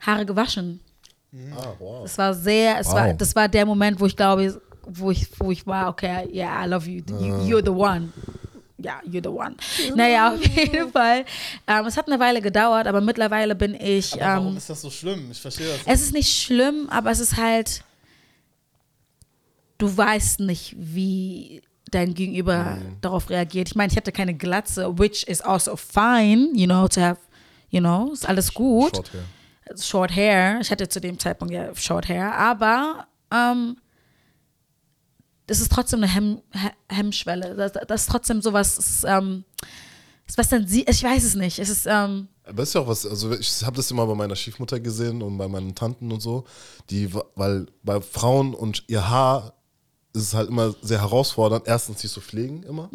Haare 0.06 0.26
gewaschen. 0.26 0.80
Ah, 1.56 1.74
wow. 1.80 2.06
Es 2.06 2.18
war 2.18 2.34
sehr, 2.34 2.80
es 2.80 2.88
Wow. 2.88 2.94
war, 2.96 3.14
das 3.14 3.36
war 3.36 3.48
der 3.48 3.66
Moment, 3.66 4.00
wo 4.00 4.06
ich 4.06 4.16
glaube, 4.16 4.62
wo 4.86 5.10
ich, 5.12 5.28
wo 5.40 5.50
ich 5.52 5.66
war, 5.66 5.90
okay, 5.90 6.30
yeah, 6.32 6.64
I 6.66 6.70
love 6.70 6.88
you. 6.90 7.02
you 7.20 7.36
you're 7.58 7.64
the 7.64 7.72
one. 7.72 8.12
Ja, 8.78 9.00
you're 9.08 9.24
the 9.24 9.30
one. 9.30 9.56
Naja, 9.96 10.34
auf 10.34 10.46
jeden 10.46 10.92
Fall. 10.92 11.24
Ähm, 11.68 11.86
es 11.86 11.96
hat 11.96 12.08
eine 12.08 12.20
Weile 12.20 12.42
gedauert, 12.42 12.86
aber 12.86 13.00
mittlerweile 13.00 13.56
bin 13.56 13.76
ich. 13.76 14.14
Aber 14.22 14.34
warum 14.42 14.48
Ähm, 14.50 14.58
ist 14.58 14.70
das 14.70 14.82
so 14.82 14.90
schlimm? 14.90 15.30
Ich 15.32 15.40
verstehe 15.40 15.68
das. 15.68 15.80
es 15.86 16.02
ist 16.02 16.14
nicht 16.14 16.30
schlimm, 16.44 16.88
aber 16.90 17.12
es 17.12 17.20
ist 17.20 17.38
halt. 17.38 17.84
Du 19.78 19.96
weißt 19.98 20.40
nicht, 20.42 20.76
wie 20.78 21.62
dein 21.92 22.14
Gegenüber 22.14 22.78
darauf 23.02 23.30
reagiert. 23.30 23.70
Ich 23.70 23.76
meine, 23.76 23.92
ich 23.92 23.98
hatte 23.98 24.12
keine 24.12 24.34
Glatze, 24.34 24.98
which 24.98 25.24
is 25.28 25.42
also 25.42 25.76
fine, 25.76 26.50
you 26.56 26.66
know, 26.66 26.88
to 26.88 27.02
have, 27.02 27.20
you 27.70 27.80
know, 27.80 28.12
ist 28.14 28.28
alles 28.28 28.54
gut 28.54 28.96
Short 28.96 29.14
hair. 29.14 29.24
Short 29.80 30.16
hair. 30.16 30.60
Ich 30.62 30.72
hatte 30.72 30.88
zu 30.90 31.00
dem 31.02 31.18
Zeitpunkt 31.20 31.54
ja 31.54 31.74
short 31.76 32.08
hair, 32.10 32.34
aber 32.36 33.08
ähm, 33.32 33.78
das 35.48 35.60
ist 35.60 35.72
trotzdem 35.72 36.00
eine 36.04 36.12
Hemm, 36.14 36.42
He- 36.52 36.96
Hemmschwelle. 36.96 37.56
Das, 37.56 37.74
das 37.88 38.02
ist 38.02 38.10
trotzdem 38.10 38.42
sowas, 38.42 38.78
ist, 38.78 39.04
ähm, 39.06 39.44
ist 40.28 40.38
was 40.38 40.50
dann 40.50 40.68
sie, 40.68 40.86
ich 40.88 41.04
weiß 41.04 41.24
es 41.24 41.36
nicht. 41.36 41.60
Es 41.60 41.70
ist, 41.70 41.86
ähm, 41.86 42.28
Aber 42.46 42.64
ist 42.64 42.76
auch 42.76 42.88
was, 42.88 43.06
also 43.06 43.34
ich 43.34 43.64
habe 43.64 43.76
das 43.76 43.92
immer 43.92 44.06
bei 44.08 44.16
meiner 44.16 44.36
Stiefmutter 44.36 44.80
gesehen 44.80 45.22
und 45.22 45.38
bei 45.38 45.48
meinen 45.48 45.76
Tanten 45.76 46.12
und 46.12 46.22
so, 46.22 46.46
die, 46.90 47.14
weil 47.36 47.68
bei 47.84 48.00
Frauen 48.00 48.54
und 48.54 48.84
ihr 48.88 49.10
Haar 49.10 49.54
ist 50.16 50.24
es 50.24 50.34
halt 50.36 50.48
immer 50.50 50.76
sehr 50.82 51.02
herausfordernd, 51.02 51.68
erstens 51.68 52.02
sich 52.02 52.12
zu 52.12 52.22
pflegen 52.22 52.62
immer. 52.64 52.90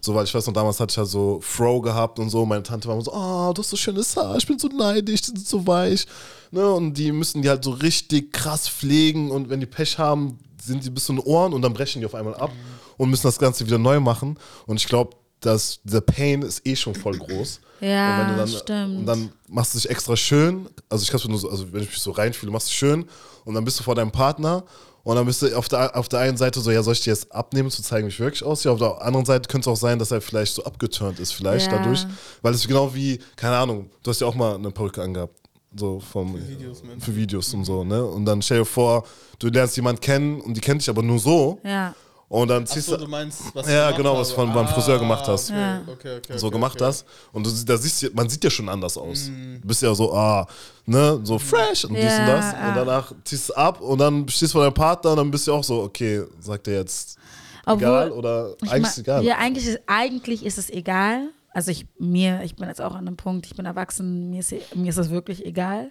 So, 0.00 0.14
weil 0.14 0.24
ich 0.24 0.34
weiß 0.34 0.46
noch, 0.46 0.54
damals 0.54 0.80
hatte 0.80 0.90
ich 0.90 0.96
ja 0.96 1.04
so 1.04 1.38
Fro 1.40 1.80
gehabt 1.80 2.18
und 2.18 2.28
so, 2.28 2.44
meine 2.44 2.64
Tante 2.64 2.88
war 2.88 2.94
immer 2.94 3.04
so, 3.04 3.12
oh, 3.14 3.52
du 3.52 3.62
hast 3.62 3.70
so 3.70 3.76
schönes 3.76 4.16
Haar, 4.16 4.36
ich 4.36 4.46
bin 4.46 4.58
so 4.58 4.68
neidisch, 4.68 5.22
die 5.22 5.30
sind 5.30 5.46
so 5.46 5.64
weich. 5.66 6.06
Ne? 6.50 6.68
Und 6.68 6.94
die 6.94 7.12
müssen 7.12 7.42
die 7.42 7.48
halt 7.48 7.62
so 7.62 7.70
richtig 7.70 8.32
krass 8.32 8.68
pflegen 8.68 9.30
und 9.30 9.48
wenn 9.48 9.60
die 9.60 9.66
Pech 9.66 9.98
haben, 9.98 10.38
sind 10.60 10.84
die 10.84 10.90
bis 10.90 11.04
zu 11.04 11.12
den 11.12 11.20
Ohren 11.20 11.52
und 11.52 11.62
dann 11.62 11.72
brechen 11.72 12.00
die 12.00 12.06
auf 12.06 12.14
einmal 12.16 12.34
ab 12.34 12.50
und 12.96 13.10
müssen 13.10 13.26
das 13.28 13.38
Ganze 13.38 13.64
wieder 13.64 13.78
neu 13.78 14.00
machen. 14.00 14.36
Und 14.66 14.80
ich 14.80 14.88
glaube, 14.88 15.16
dass 15.40 15.78
der 15.84 16.00
Pain 16.00 16.42
ist 16.42 16.66
eh 16.66 16.74
schon 16.74 16.94
voll 16.94 17.16
groß. 17.16 17.60
Ja, 17.80 18.30
und 18.30 18.38
dann, 18.38 18.48
stimmt. 18.48 18.98
Und 18.98 19.06
dann 19.06 19.30
machst 19.48 19.74
du 19.74 19.78
dich 19.78 19.88
extra 19.88 20.16
schön. 20.16 20.66
Also 20.88 21.04
ich 21.04 21.10
kann 21.10 21.20
nur 21.30 21.38
so, 21.38 21.50
also 21.50 21.72
wenn 21.72 21.82
ich 21.82 21.90
mich 21.90 22.00
so 22.00 22.10
reinfühle, 22.10 22.50
machst 22.50 22.68
du 22.68 22.72
schön 22.72 23.04
und 23.44 23.54
dann 23.54 23.64
bist 23.64 23.78
du 23.78 23.84
vor 23.84 23.94
deinem 23.94 24.10
Partner 24.10 24.64
und 25.10 25.16
dann 25.16 25.24
bist 25.26 25.40
du 25.42 25.56
auf 25.56 25.68
der, 25.68 25.96
auf 25.96 26.08
der 26.08 26.20
einen 26.20 26.36
Seite 26.36 26.60
so, 26.60 26.70
ja, 26.70 26.82
soll 26.82 26.94
ich 26.94 27.00
dir 27.00 27.10
jetzt 27.10 27.32
abnehmen, 27.32 27.70
zu 27.70 27.82
zeigen, 27.82 28.06
wie 28.06 28.10
ich 28.10 28.18
wirklich 28.20 28.42
aussehe? 28.42 28.72
Auf 28.72 28.78
der 28.78 29.00
anderen 29.02 29.24
Seite 29.24 29.48
könnte 29.48 29.70
es 29.70 29.72
auch 29.72 29.80
sein, 29.80 29.98
dass 29.98 30.10
er 30.10 30.20
vielleicht 30.20 30.54
so 30.54 30.64
abgeturnt 30.64 31.20
ist, 31.20 31.32
vielleicht 31.32 31.70
Ja. 31.70 31.78
dadurch. 31.78 32.04
Weil 32.42 32.52
es 32.54 32.60
ist 32.60 32.68
genau 32.68 32.94
wie, 32.94 33.18
keine 33.36 33.56
Ahnung, 33.56 33.88
du 34.02 34.10
hast 34.10 34.20
ja 34.20 34.26
auch 34.26 34.34
mal 34.34 34.56
eine 34.56 34.70
Perücke 34.70 35.02
angehabt. 35.02 35.34
So 35.78 36.00
vom, 36.00 36.34
für 36.36 36.48
Videos. 36.48 36.82
Für 36.98 37.14
Videos 37.16 37.54
und 37.54 37.64
so, 37.64 37.84
ne? 37.84 38.04
Und 38.04 38.24
dann 38.24 38.40
stell 38.42 38.60
dir 38.60 38.64
vor, 38.64 39.04
du 39.38 39.48
lernst 39.48 39.76
jemanden 39.76 40.00
kennen 40.00 40.40
und 40.40 40.54
die 40.56 40.60
kennt 40.60 40.80
dich 40.80 40.88
aber 40.88 41.02
nur 41.02 41.18
so. 41.18 41.60
ja. 41.64 41.94
Und 42.28 42.48
dann 42.48 42.64
Ach 42.64 42.68
ziehst 42.68 42.86
so, 42.88 42.96
du 42.96 43.04
du 43.04 43.10
meinst, 43.10 43.54
was 43.54 43.68
Ja, 43.70 43.92
genau, 43.92 44.16
was 44.18 44.30
du 44.30 44.34
von- 44.34 44.52
beim 44.52 44.66
Friseur 44.66 44.98
gemacht 44.98 45.28
hast. 45.28 45.50
Okay, 45.50 45.60
Ja. 45.60 45.82
okay, 45.86 46.16
okay, 46.16 46.38
so 46.38 46.50
gemacht 46.50 46.74
okay. 46.74 46.84
hast. 46.86 47.06
Und 47.32 47.46
du, 47.46 47.50
da 47.64 47.76
siehst 47.76 48.02
du, 48.02 48.10
man 48.14 48.28
sieht 48.28 48.42
ja 48.42 48.50
schon 48.50 48.68
anders 48.68 48.96
aus. 48.98 49.26
Du 49.60 49.66
bist 49.68 49.80
ja 49.82 49.94
so, 49.94 50.12
ah, 50.12 50.44
ne, 50.86 51.20
so 51.22 51.38
fresh 51.38 51.84
und 51.84 51.94
dies 51.94 52.02
Ja, 52.04 52.20
und 52.20 52.26
das. 52.26 52.52
ja. 52.52 52.68
Und 52.68 52.74
danach 52.76 53.12
ziehst 53.24 53.50
du 53.50 53.54
ab 53.54 53.80
und 53.80 53.98
dann 53.98 54.28
stehst 54.28 54.52
du 54.52 54.58
vor 54.58 54.64
deinem 54.64 54.74
Partner 54.74 55.10
und 55.12 55.16
dann 55.18 55.30
bist 55.30 55.46
du 55.46 55.52
auch 55.54 55.62
so, 55.62 55.82
okay, 55.82 56.24
sagt 56.40 56.66
er 56.66 56.74
jetzt 56.80 57.16
egal 57.64 58.10
oder 58.10 58.54
ich 58.62 58.70
eigentlich 58.72 58.82
ma- 58.82 58.88
ist 58.88 58.98
egal. 58.98 59.24
Ja, 59.24 59.38
eigentlich 59.38 59.66
ist, 59.68 59.80
eigentlich 59.86 60.44
ist 60.44 60.58
es 60.58 60.68
egal. 60.70 61.28
Also 61.50 61.70
ich, 61.70 61.86
mir, 61.98 62.42
ich 62.42 62.56
bin 62.56 62.66
jetzt 62.68 62.80
auch 62.82 62.94
an 62.96 63.06
einem 63.06 63.16
Punkt, 63.16 63.46
ich 63.46 63.54
bin 63.54 63.66
erwachsen, 63.66 64.30
mir 64.30 64.40
ist, 64.40 64.52
mir 64.74 64.88
ist 64.88 64.98
das 64.98 65.10
wirklich 65.10 65.46
egal. 65.46 65.90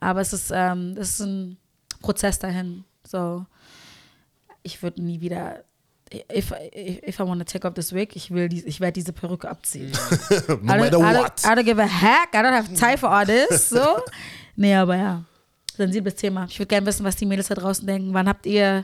Aber 0.00 0.20
es 0.20 0.32
ist, 0.32 0.50
ähm, 0.52 0.96
es 0.98 1.10
ist 1.12 1.20
ein 1.20 1.56
Prozess 2.02 2.38
dahin. 2.40 2.84
So, 3.06 3.46
ich 4.62 4.82
würde 4.82 5.02
nie 5.02 5.20
wieder, 5.20 5.64
if, 6.10 6.52
if, 6.72 6.98
if 7.02 7.20
I 7.20 7.22
want 7.22 7.40
to 7.40 7.44
take 7.44 7.66
off 7.66 7.74
this 7.74 7.92
wig, 7.92 8.16
ich 8.16 8.30
will, 8.30 8.52
ich 8.52 8.80
werde 8.80 8.94
diese 8.94 9.12
Perücke 9.12 9.48
abziehen. 9.48 9.90
no 10.62 10.74
I 10.74 10.88
don't, 10.88 10.98
matter 10.98 10.98
I, 10.98 11.22
what. 11.22 11.38
don't, 11.38 11.46
I 11.46 11.54
don't 11.54 11.64
give 11.64 11.78
a 11.78 11.86
heck, 11.86 12.34
I 12.34 12.42
don't 12.42 12.52
have 12.52 12.74
time 12.74 12.98
for 12.98 13.10
all 13.10 13.26
this. 13.26 13.68
So. 13.70 14.02
Nee, 14.60 14.74
aber 14.74 14.96
ja, 14.96 15.24
sensibles 15.76 16.16
Thema. 16.16 16.46
Ich 16.50 16.58
würde 16.58 16.66
gerne 16.66 16.84
wissen, 16.84 17.04
was 17.04 17.14
die 17.14 17.26
Mädels 17.26 17.46
da 17.46 17.54
draußen 17.54 17.86
denken. 17.86 18.12
Wann 18.12 18.28
habt 18.28 18.44
ihr 18.44 18.82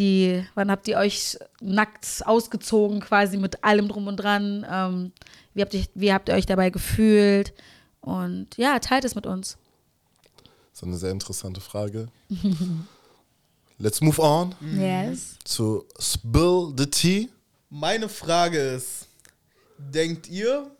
die, 0.00 0.44
wann 0.56 0.68
habt 0.68 0.88
ihr 0.88 0.96
euch 0.96 1.38
nackt 1.60 2.26
ausgezogen, 2.26 2.98
quasi 2.98 3.36
mit 3.36 3.62
allem 3.62 3.86
drum 3.86 4.08
und 4.08 4.16
dran? 4.16 4.66
Ähm, 4.68 5.12
wie, 5.54 5.62
habt 5.62 5.74
ihr, 5.74 5.84
wie 5.94 6.12
habt 6.12 6.28
ihr 6.28 6.34
euch 6.34 6.46
dabei 6.46 6.70
gefühlt? 6.70 7.52
Und 8.00 8.56
ja, 8.56 8.80
teilt 8.80 9.04
es 9.04 9.14
mit 9.14 9.26
uns. 9.26 9.58
Das 10.72 10.80
ist 10.80 10.82
eine 10.82 10.96
sehr 10.96 11.12
interessante 11.12 11.60
Frage. 11.60 12.08
Let's 13.82 14.00
move 14.02 14.18
on 14.20 14.54
Yes. 14.60 15.36
to 15.56 15.86
Spill 15.98 16.74
the 16.76 16.86
Tea. 16.86 17.30
Meine 17.70 18.08
Frage 18.10 18.58
ist, 18.58 19.08
denkt 19.78 20.28
ihr, 20.28 20.70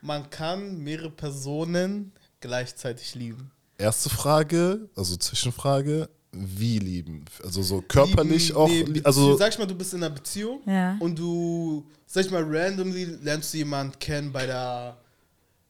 man 0.00 0.30
kann 0.30 0.78
mehrere 0.78 1.10
Personen 1.10 2.12
gleichzeitig 2.40 3.16
lieben? 3.16 3.50
Erste 3.78 4.10
Frage, 4.10 4.88
also 4.94 5.16
Zwischenfrage, 5.16 6.08
wie 6.30 6.78
lieben? 6.78 7.24
Also 7.42 7.62
so 7.62 7.82
körperlich 7.82 8.48
Lieben, 8.50 8.56
auch, 8.56 8.68
nee, 8.68 9.00
also 9.02 9.36
sag 9.36 9.52
ich 9.52 9.58
mal, 9.58 9.66
du 9.66 9.74
bist 9.74 9.92
in 9.94 10.04
einer 10.04 10.14
Beziehung 10.14 10.60
Ja. 10.66 10.96
und 11.00 11.18
du, 11.18 11.84
sag 12.06 12.24
ich 12.26 12.30
mal, 12.30 12.44
randomly 12.46 13.04
lernst 13.22 13.52
du 13.54 13.58
jemanden 13.58 13.98
kennen 13.98 14.30
bei 14.30 14.46
der 14.46 14.96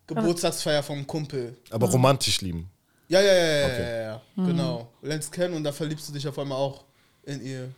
Geburtstagsfeier 0.06 0.82
vom 0.82 1.06
Kumpel. 1.06 1.56
aber 1.70 1.88
romantisch 1.88 2.42
lieben. 2.42 2.68
Ja, 3.08 3.20
ja, 3.20 3.32
ja, 3.32 3.44
ja, 3.60 3.66
Okay. 3.66 3.82
ja, 3.82 4.02
ja, 4.02 4.22
genau. 4.36 4.88
Lernst 5.02 5.32
kennen 5.32 5.54
und 5.54 5.64
da 5.64 5.72
verliebst 5.72 6.08
du 6.08 6.12
dich 6.12 6.26
auf 6.26 6.38
einmal 6.38 6.58
auch 6.58 6.84
in 7.24 7.44
ihr. 7.44 7.70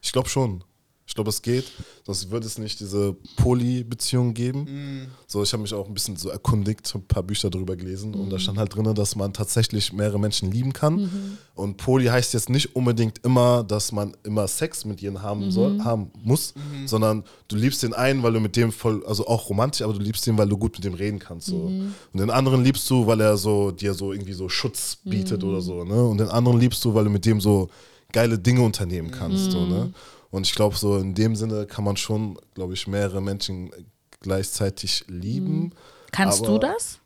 Ich 0.00 0.12
glaube 0.12 0.28
schon. 0.28 0.62
Ich 1.06 1.14
glaube, 1.14 1.30
es 1.30 1.42
geht. 1.42 1.70
Sonst 2.04 2.30
würde 2.30 2.46
es 2.46 2.58
nicht 2.58 2.80
diese 2.80 3.14
Poly-Beziehung 3.36 4.32
geben. 4.32 4.60
Mm. 4.60 5.06
So, 5.26 5.42
ich 5.42 5.52
habe 5.52 5.62
mich 5.62 5.74
auch 5.74 5.86
ein 5.86 5.94
bisschen 5.94 6.16
so 6.16 6.30
erkundigt, 6.30 6.90
ein 6.94 7.06
paar 7.06 7.22
Bücher 7.22 7.50
darüber 7.50 7.76
gelesen 7.76 8.14
und 8.14 8.30
da 8.30 8.38
stand 8.38 8.58
halt 8.58 8.74
drin, 8.74 8.94
dass 8.94 9.14
man 9.14 9.32
tatsächlich 9.32 9.92
mehrere 9.92 10.18
Menschen 10.18 10.50
lieben 10.50 10.72
kann. 10.72 11.38
Und 11.54 11.76
Poly 11.76 12.06
heißt 12.06 12.34
jetzt 12.34 12.48
nicht 12.48 12.74
unbedingt 12.74 13.24
immer, 13.24 13.62
dass 13.62 13.92
man 13.92 14.16
immer 14.24 14.48
Sex 14.48 14.84
mit 14.84 15.00
jenen 15.00 15.22
haben 15.22 15.50
soll, 15.50 15.82
haben 15.84 16.10
muss, 16.22 16.54
sondern 16.86 17.24
du 17.48 17.56
liebst 17.56 17.82
den 17.82 17.94
einen, 17.94 18.22
weil 18.22 18.32
du 18.32 18.40
mit 18.40 18.56
dem 18.56 18.72
voll, 18.72 19.04
also 19.06 19.26
auch 19.26 19.48
romantisch, 19.48 19.82
aber 19.82 19.92
du 19.92 20.00
liebst 20.00 20.26
den, 20.26 20.38
weil 20.38 20.48
du 20.48 20.56
gut 20.56 20.74
mit 20.74 20.84
dem 20.84 20.94
reden 20.94 21.18
kannst. 21.18 21.48
So. 21.48 21.66
Und 21.66 21.94
den 22.20 22.30
anderen 22.30 22.64
liebst 22.64 22.88
du, 22.90 23.06
weil 23.06 23.20
er 23.20 23.36
so 23.36 23.70
dir 23.70 23.94
so 23.94 24.12
irgendwie 24.12 24.32
so 24.32 24.48
Schutz 24.48 24.98
bietet 25.04 25.44
oder 25.44 25.60
so. 25.60 25.84
Ne? 25.84 26.02
Und 26.02 26.18
den 26.18 26.28
anderen 26.28 26.58
liebst 26.58 26.84
du, 26.84 26.94
weil 26.94 27.04
du 27.04 27.10
mit 27.10 27.24
dem 27.26 27.40
so 27.40 27.68
geile 28.14 28.38
Dinge 28.38 28.62
unternehmen 28.62 29.10
kannst. 29.10 29.50
So, 29.50 29.66
ne? 29.66 29.92
Und 30.34 30.48
ich 30.48 30.54
glaube, 30.56 30.74
so 30.76 30.98
in 30.98 31.14
dem 31.14 31.36
Sinne 31.36 31.64
kann 31.64 31.84
man 31.84 31.96
schon, 31.96 32.36
glaube 32.54 32.74
ich, 32.74 32.88
mehrere 32.88 33.22
Menschen 33.22 33.70
gleichzeitig 34.18 35.04
lieben. 35.06 35.72
Kannst 36.10 36.40
Aber 36.40 36.54
du 36.54 36.58
das? 36.58 36.98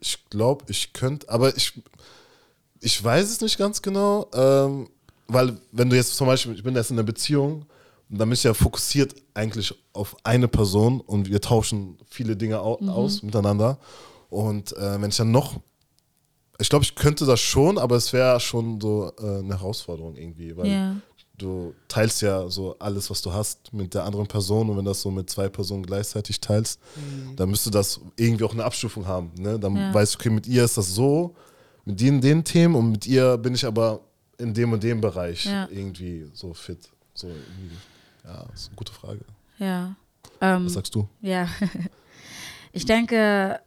Ich 0.00 0.28
glaube, 0.30 0.64
ich 0.66 0.92
könnte, 0.92 1.28
aber 1.28 1.56
ich, 1.56 1.80
ich 2.80 3.04
weiß 3.04 3.30
es 3.30 3.40
nicht 3.40 3.56
ganz 3.56 3.80
genau, 3.82 4.26
ähm, 4.34 4.88
weil 5.28 5.58
wenn 5.70 5.90
du 5.90 5.94
jetzt 5.94 6.16
zum 6.16 6.26
Beispiel, 6.26 6.52
ich 6.54 6.64
bin 6.64 6.74
jetzt 6.74 6.90
in 6.90 6.98
einer 6.98 7.06
Beziehung, 7.06 7.66
und 8.10 8.18
dann 8.18 8.28
bin 8.28 8.32
ich 8.32 8.42
ja 8.42 8.52
fokussiert 8.52 9.14
eigentlich 9.32 9.72
auf 9.92 10.16
eine 10.24 10.48
Person 10.48 11.00
und 11.00 11.30
wir 11.30 11.40
tauschen 11.40 11.98
viele 12.08 12.36
Dinge 12.36 12.58
au 12.58 12.80
aus 12.88 13.22
miteinander. 13.22 13.78
Und 14.28 14.76
äh, 14.76 15.00
wenn 15.00 15.10
ich 15.10 15.16
dann 15.16 15.30
noch, 15.30 15.60
ich 16.58 16.68
glaube, 16.68 16.84
ich 16.84 16.96
könnte 16.96 17.26
das 17.26 17.38
schon, 17.38 17.78
aber 17.78 17.94
es 17.94 18.12
wäre 18.12 18.40
schon 18.40 18.80
so 18.80 19.12
äh, 19.20 19.38
eine 19.38 19.60
Herausforderung 19.60 20.16
irgendwie, 20.16 20.56
weil 20.56 20.66
Ja. 20.66 20.96
Du 21.40 21.74
teilst 21.88 22.22
ja 22.22 22.48
so 22.48 22.76
alles, 22.78 23.10
was 23.10 23.22
du 23.22 23.32
hast 23.32 23.72
mit 23.72 23.94
der 23.94 24.04
anderen 24.04 24.26
Person 24.26 24.70
und 24.70 24.76
wenn 24.76 24.84
das 24.84 25.00
so 25.02 25.10
mit 25.10 25.28
zwei 25.30 25.48
Personen 25.48 25.84
gleichzeitig 25.84 26.40
teilst, 26.40 26.80
dann 27.36 27.50
müsste 27.50 27.70
das 27.70 28.00
irgendwie 28.16 28.44
auch 28.44 28.52
eine 28.52 28.64
Abstufung 28.64 29.06
haben. 29.06 29.32
Ne? 29.38 29.58
Dann 29.58 29.76
Ja. 29.76 29.92
weißt 29.94 30.14
du, 30.14 30.18
okay, 30.18 30.30
mit 30.30 30.46
ihr 30.46 30.64
ist 30.64 30.76
das 30.76 30.94
so, 30.94 31.34
mit 31.84 32.00
den, 32.00 32.20
den 32.20 32.44
Themen 32.44 32.74
und 32.74 32.92
mit 32.92 33.06
ihr 33.06 33.36
bin 33.38 33.54
ich 33.54 33.64
aber 33.66 34.00
in 34.38 34.54
dem 34.54 34.72
und 34.72 34.82
dem 34.82 35.00
Bereich 35.00 35.44
Ja. 35.46 35.68
irgendwie 35.70 36.30
so 36.34 36.54
fit. 36.54 36.88
So 37.14 37.26
irgendwie. 37.28 37.76
Ja, 38.24 38.44
das 38.50 38.60
ist 38.62 38.66
eine 38.68 38.76
gute 38.76 38.92
Frage. 38.92 39.20
Ja. 39.58 39.94
Ähm, 40.40 40.66
Was 40.66 40.74
sagst 40.74 40.94
du? 40.94 41.08
Ja. 41.20 41.48
Ich 42.72 42.86
denke, 42.86 43.58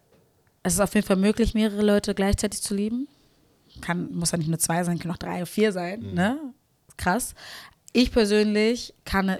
es 0.64 0.76
ist 0.76 0.80
auf 0.80 0.96
jeden 0.96 1.06
Fall 1.06 1.18
möglich, 1.18 1.54
mehrere 1.54 1.82
Leute 1.82 2.16
gleichzeitig 2.16 2.62
zu 2.62 2.74
lieben. 2.74 3.10
Kann, 3.82 4.14
muss 4.16 4.32
ja 4.32 4.38
nicht 4.38 4.48
nur 4.48 4.60
zwei 4.60 4.82
sein, 4.86 4.98
können 4.98 5.14
auch 5.14 5.18
drei 5.18 5.38
oder 5.38 5.46
vier 5.46 5.74
sein. 5.74 6.14
Ne? 6.14 6.40
Krass. 6.98 7.36
Ich 7.92 8.12
persönlich 8.12 8.94
kann, 9.06 9.38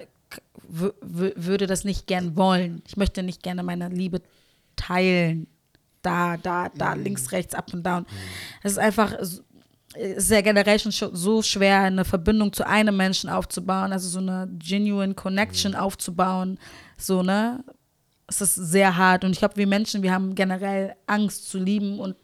würde 0.68 1.66
das 1.66 1.84
nicht 1.84 2.06
gern 2.06 2.36
wollen. 2.36 2.82
Ich 2.86 2.96
möchte 2.96 3.22
nicht 3.22 3.42
gerne 3.42 3.62
meine 3.62 3.88
Liebe 3.88 4.22
teilen. 4.76 5.46
Da, 6.02 6.36
da, 6.36 6.68
da, 6.68 6.92
links, 6.94 7.32
rechts, 7.32 7.54
up 7.54 7.72
und 7.72 7.82
down. 7.84 8.04
Es 8.62 8.72
ist 8.72 8.78
einfach, 8.78 9.12
es 9.12 9.42
ist 9.94 10.30
ja 10.30 10.42
generell 10.42 10.78
schon 10.78 10.92
scho- 10.92 11.14
so 11.14 11.40
schwer, 11.40 11.80
eine 11.80 12.04
Verbindung 12.04 12.52
zu 12.52 12.66
einem 12.66 12.96
Menschen 12.96 13.30
aufzubauen, 13.30 13.90
also 13.90 14.08
so 14.08 14.18
eine 14.18 14.48
genuine 14.58 15.14
Connection 15.14 15.74
aufzubauen. 15.74 16.58
So, 16.98 17.22
ne? 17.22 17.64
Es 18.26 18.40
ist 18.40 18.54
sehr 18.54 18.96
hart 18.96 19.24
und 19.24 19.32
ich 19.32 19.38
glaube, 19.38 19.56
wir 19.56 19.66
Menschen, 19.66 20.02
wir 20.02 20.12
haben 20.12 20.34
generell 20.34 20.94
Angst 21.06 21.48
zu 21.48 21.58
lieben 21.58 21.98
und 22.00 22.16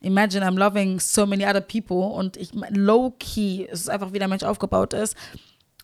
imagine 0.00 0.44
I'm 0.46 0.58
loving 0.58 1.00
so 1.00 1.26
many 1.26 1.44
other 1.44 1.60
people 1.60 1.96
und 1.96 2.36
ich 2.36 2.50
low 2.70 3.14
key, 3.18 3.66
es 3.70 3.80
ist 3.80 3.90
einfach 3.90 4.12
wie 4.12 4.18
der 4.18 4.28
Mensch 4.28 4.42
aufgebaut 4.42 4.92
ist, 4.92 5.16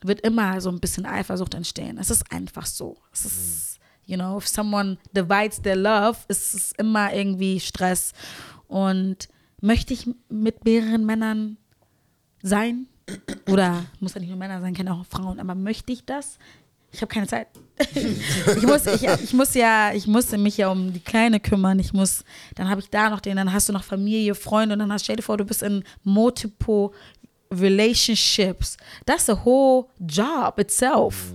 wird 0.03 0.20
immer 0.20 0.61
so 0.61 0.70
ein 0.70 0.81
bisschen 0.81 1.07
Eifersucht 1.07 1.55
entstehen. 1.55 1.98
Es 1.98 2.11
ist 2.11 2.31
einfach 2.31 2.66
so. 2.66 2.96
Es 3.12 3.24
ist, 3.24 3.79
you 4.05 4.16
know, 4.16 4.37
if 4.37 4.46
someone 4.46 4.98
divides 5.16 5.62
their 5.62 5.77
love, 5.77 6.18
ist 6.29 6.55
es 6.55 6.72
immer 6.72 7.12
irgendwie 7.12 7.59
Stress. 7.59 8.12
Und 8.68 9.29
möchte 9.61 9.94
ich 9.94 10.09
mit 10.29 10.64
mehreren 10.64 11.07
Männern 11.07 11.57
sein? 12.42 12.87
Oder 13.50 13.85
muss 14.00 14.14
ja 14.14 14.20
nicht 14.20 14.31
nur 14.31 14.38
Männer 14.38 14.61
sein, 14.61 14.74
kann 14.74 14.88
auch 14.88 15.05
Frauen, 15.07 15.40
aber 15.40 15.55
möchte 15.55 15.92
ich 15.92 16.05
das? 16.05 16.38
Ich 16.94 17.00
habe 17.02 17.12
keine 17.12 17.26
Zeit. 17.26 17.48
ich, 17.94 18.62
muss, 18.62 18.87
ich, 18.87 19.02
ich 19.02 19.33
muss 19.33 19.52
ja, 19.54 19.92
ich 19.92 20.07
muss 20.07 20.30
mich 20.30 20.57
ja 20.59 20.68
um 20.70 20.92
die 20.92 21.00
Kleine 21.00 21.40
kümmern. 21.40 21.78
Ich 21.80 21.92
muss, 21.92 22.22
dann 22.54 22.70
habe 22.70 22.80
ich 22.80 22.88
da 22.88 23.11
noch 23.11 23.20
den, 23.20 23.37
dann 23.37 23.52
hast 23.52 23.68
du 23.68 23.72
noch 23.72 23.83
Familie, 23.83 24.37
Freunde 24.37 24.74
und 24.74 24.78
dann 24.78 24.92
hast, 24.92 25.02
stell 25.02 25.16
dir 25.16 25.22
vor, 25.22 25.37
du 25.37 25.44
bist 25.44 25.62
in 25.64 25.83
multiple 26.04 26.90
relationships. 27.50 28.76
That's 29.07 29.28
a 29.28 29.44
whole 29.44 29.87
job 29.98 30.59
itself. 30.61 31.33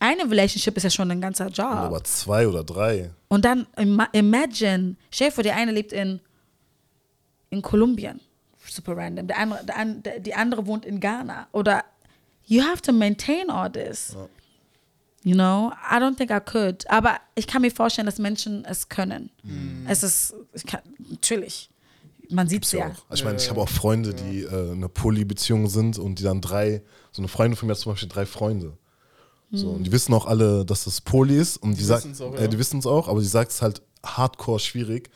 Eine 0.00 0.22
Relationship 0.28 0.76
ist 0.76 0.82
ja 0.82 0.90
schon 0.90 1.10
ein 1.12 1.20
ganzer 1.20 1.48
Job. 1.48 1.66
Aber 1.66 2.02
zwei 2.02 2.48
oder 2.48 2.64
drei. 2.64 3.10
Und 3.28 3.44
dann 3.44 3.66
ima 3.78 4.08
imagine, 4.12 4.96
stell 5.10 5.28
dir 5.28 5.32
vor, 5.34 5.44
der 5.44 5.56
eine 5.56 5.70
lebt 5.72 5.92
in, 5.92 6.20
in 7.50 7.62
Kolumbien. 7.62 8.20
Super 8.68 8.96
random. 8.96 9.28
Der 9.28 9.38
andere, 9.38 9.64
der, 9.64 9.76
an- 9.76 10.02
der, 10.02 10.18
die 10.18 10.34
andere 10.34 10.66
wohnt 10.66 10.84
in 10.84 10.98
Ghana. 10.98 11.46
Oder 11.52 11.84
you 12.46 12.60
have 12.62 12.82
to 12.82 12.92
maintain 12.92 13.48
all 13.50 13.70
this. 13.70 14.16
You 15.24 15.34
know, 15.34 15.72
I 15.90 15.96
don't 15.96 16.16
think 16.16 16.30
I 16.30 16.38
could. 16.38 16.88
Aber 16.90 17.16
ich 17.34 17.46
kann 17.46 17.62
mir 17.62 17.70
vorstellen, 17.70 18.04
dass 18.04 18.18
Menschen 18.18 18.64
es 18.66 18.90
können. 18.90 19.30
Es 19.88 20.02
ist, 20.02 20.34
ich 20.52 20.66
kann, 20.66 20.80
natürlich. 21.10 21.70
Man 22.30 22.46
sieht 22.46 22.64
es 22.64 22.72
Ja. 22.72 22.80
ja. 22.80 22.86
Auch. 22.86 23.04
Also 23.08 23.22
Ich 23.22 23.24
meine, 23.24 23.38
ich 23.38 23.48
habe 23.48 23.60
auch 23.60 23.68
Freunde, 23.68 24.12
die 24.12 24.42
äh, 24.42 24.72
in 24.72 24.72
einer 24.72 24.88
Poly-Beziehung 24.88 25.68
sind 25.68 25.98
und 25.98 26.18
die 26.18 26.24
dann 26.24 26.42
drei, 26.42 26.82
so 27.10 27.22
eine 27.22 27.28
Freundin 27.28 27.56
von 27.56 27.66
mir 27.66 27.72
hat 27.72 27.80
zum 27.80 27.92
Beispiel 27.92 28.08
drei 28.08 28.26
Freunde. 28.26 28.76
So, 29.50 29.70
und 29.70 29.84
die 29.84 29.92
wissen 29.92 30.12
auch 30.14 30.26
alle, 30.26 30.64
dass 30.64 30.84
das 30.84 31.00
Poly 31.00 31.38
ist 31.38 31.58
und 31.58 31.78
die, 31.78 31.84
sagt, 31.84 32.04
wissen's 32.04 32.20
auch, 32.20 32.34
äh, 32.34 32.42
ja. 32.42 32.46
die 32.48 32.58
wissen 32.58 32.80
es 32.80 32.86
auch, 32.86 33.08
aber 33.08 33.20
die 33.20 33.26
sagt 33.26 33.52
es 33.52 33.62
halt 33.62 33.82
hardcore 34.04 34.58
schwierig, 34.58 35.10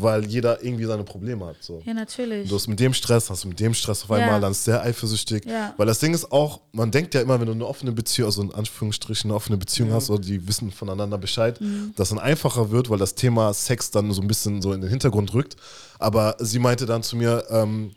weil 0.00 0.24
jeder 0.26 0.62
irgendwie 0.62 0.84
seine 0.84 1.02
Probleme 1.02 1.44
hat. 1.46 1.56
So. 1.60 1.82
Ja, 1.84 1.92
natürlich. 1.92 2.48
Du 2.48 2.54
hast 2.54 2.68
mit 2.68 2.78
dem 2.78 2.94
Stress, 2.94 3.28
hast 3.30 3.42
du 3.44 3.48
mit 3.48 3.58
dem 3.58 3.74
Stress 3.74 4.04
auf 4.04 4.10
einmal, 4.12 4.28
Ja. 4.34 4.40
dann 4.40 4.52
ist 4.52 4.66
der 4.66 4.82
eifersüchtig. 4.82 5.44
Ja. 5.44 5.74
Weil 5.76 5.86
das 5.86 5.98
Ding 5.98 6.14
ist 6.14 6.30
auch, 6.30 6.60
man 6.72 6.90
denkt 6.92 7.14
ja 7.14 7.20
immer, 7.20 7.38
wenn 7.40 7.46
du 7.46 7.52
eine 7.52 7.66
offene 7.66 7.90
Beziehung, 7.92 8.26
also 8.26 8.42
in 8.42 8.54
Anführungsstrichen 8.54 9.28
eine 9.30 9.34
offene 9.36 9.56
Beziehung 9.56 9.92
hast 9.92 10.08
oder 10.08 10.20
die 10.22 10.46
wissen 10.46 10.70
voneinander 10.70 11.18
Bescheid, 11.18 11.60
Mhm. 11.60 11.92
dass 11.96 12.10
dann 12.10 12.18
einfacher 12.20 12.70
wird, 12.70 12.88
weil 12.90 12.98
das 12.98 13.14
Thema 13.16 13.52
Sex 13.52 13.90
dann 13.90 14.12
so 14.12 14.22
ein 14.22 14.28
bisschen 14.28 14.62
so 14.62 14.72
in 14.72 14.80
den 14.80 14.90
Hintergrund 14.90 15.34
rückt. 15.34 15.56
Aber 15.98 16.36
sie 16.38 16.60
meinte 16.60 16.86
dann 16.86 17.02
zu 17.02 17.16
mir, 17.16 17.44
ähm, 17.50 17.90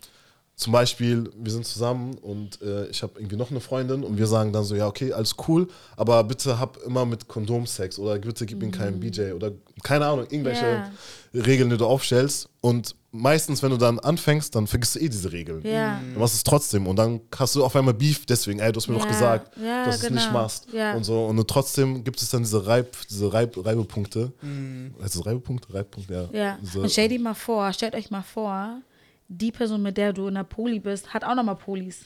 zum 0.55 0.73
Beispiel, 0.73 1.31
wir 1.35 1.51
sind 1.51 1.65
zusammen 1.65 2.15
und 2.19 2.61
äh, 2.61 2.85
ich 2.87 3.01
habe 3.01 3.13
irgendwie 3.19 3.35
noch 3.35 3.49
eine 3.49 3.59
Freundin 3.61 4.03
und 4.03 4.17
wir 4.19 4.27
sagen 4.27 4.53
dann 4.53 4.63
so, 4.63 4.75
ja, 4.75 4.85
okay, 4.87 5.11
alles 5.11 5.35
cool, 5.47 5.67
aber 5.97 6.23
bitte 6.23 6.59
hab 6.59 6.77
immer 6.83 7.03
mit 7.03 7.27
Kondom 7.27 7.65
Sex 7.65 7.97
oder 7.97 8.19
bitte 8.19 8.45
gib 8.45 8.61
ihm 8.61 8.69
keinen 8.71 8.99
BJ 8.99 9.31
oder 9.31 9.53
keine 9.81 10.05
Ahnung, 10.05 10.25
irgendwelche 10.29 10.65
Ja. 10.65 10.91
Regeln, 11.33 11.69
die 11.69 11.77
du 11.77 11.85
aufstellst. 11.85 12.49
Und 12.59 12.95
meistens, 13.11 13.63
wenn 13.63 13.71
du 13.71 13.77
dann 13.77 13.99
anfängst, 13.99 14.53
dann 14.55 14.67
vergisst 14.67 14.95
du 14.95 14.99
eh 14.99 15.09
diese 15.09 15.31
Regeln. 15.31 15.61
Ja. 15.65 15.99
Du 16.13 16.19
machst 16.19 16.35
es 16.35 16.43
trotzdem 16.43 16.87
und 16.87 16.95
dann 16.97 17.21
hast 17.37 17.55
du 17.55 17.63
auf 17.63 17.75
einmal 17.75 17.93
Beef 17.93 18.25
deswegen, 18.25 18.59
ey, 18.59 18.71
du 18.71 18.77
hast 18.77 18.87
mir 18.87 18.95
doch 18.95 19.05
Ja. 19.05 19.11
gesagt, 19.11 19.57
Ja, 19.57 19.85
dass 19.85 19.99
du 20.01 20.07
es 20.07 20.11
nicht 20.11 20.27
genau. 20.27 20.39
machst 20.41 20.67
Ja. 20.73 20.93
und 20.95 21.03
so. 21.03 21.25
Und 21.25 21.47
trotzdem 21.47 22.03
gibt 22.03 22.21
es 22.21 22.29
dann 22.29 22.43
diese, 22.43 22.65
Reib, 22.67 22.95
diese 23.09 23.31
Reib, 23.31 23.55
Reibepunkte. 23.65 24.31
Mhm. 24.41 24.93
Heißt 25.01 25.15
es 25.15 25.25
Reibepunkte? 25.25 25.73
Reibpunkte, 25.73 26.13
ja. 26.31 26.37
Ja. 26.39 26.57
Diese, 26.61 26.81
Und 26.81 26.91
stell 26.91 27.07
dir 27.07 27.19
mal 27.19 27.33
vor, 27.33 27.71
stellt 27.73 27.95
euch 27.95 28.11
mal 28.11 28.23
vor, 28.23 28.81
die 29.27 29.51
Person, 29.51 29.81
mit 29.81 29.95
der 29.97 30.11
du 30.13 30.27
in 30.27 30.33
der 30.35 30.43
Poli 30.43 30.79
bist, 30.79 31.13
hat 31.13 31.23
auch 31.23 31.35
nochmal 31.35 31.55
Polis. 31.55 32.01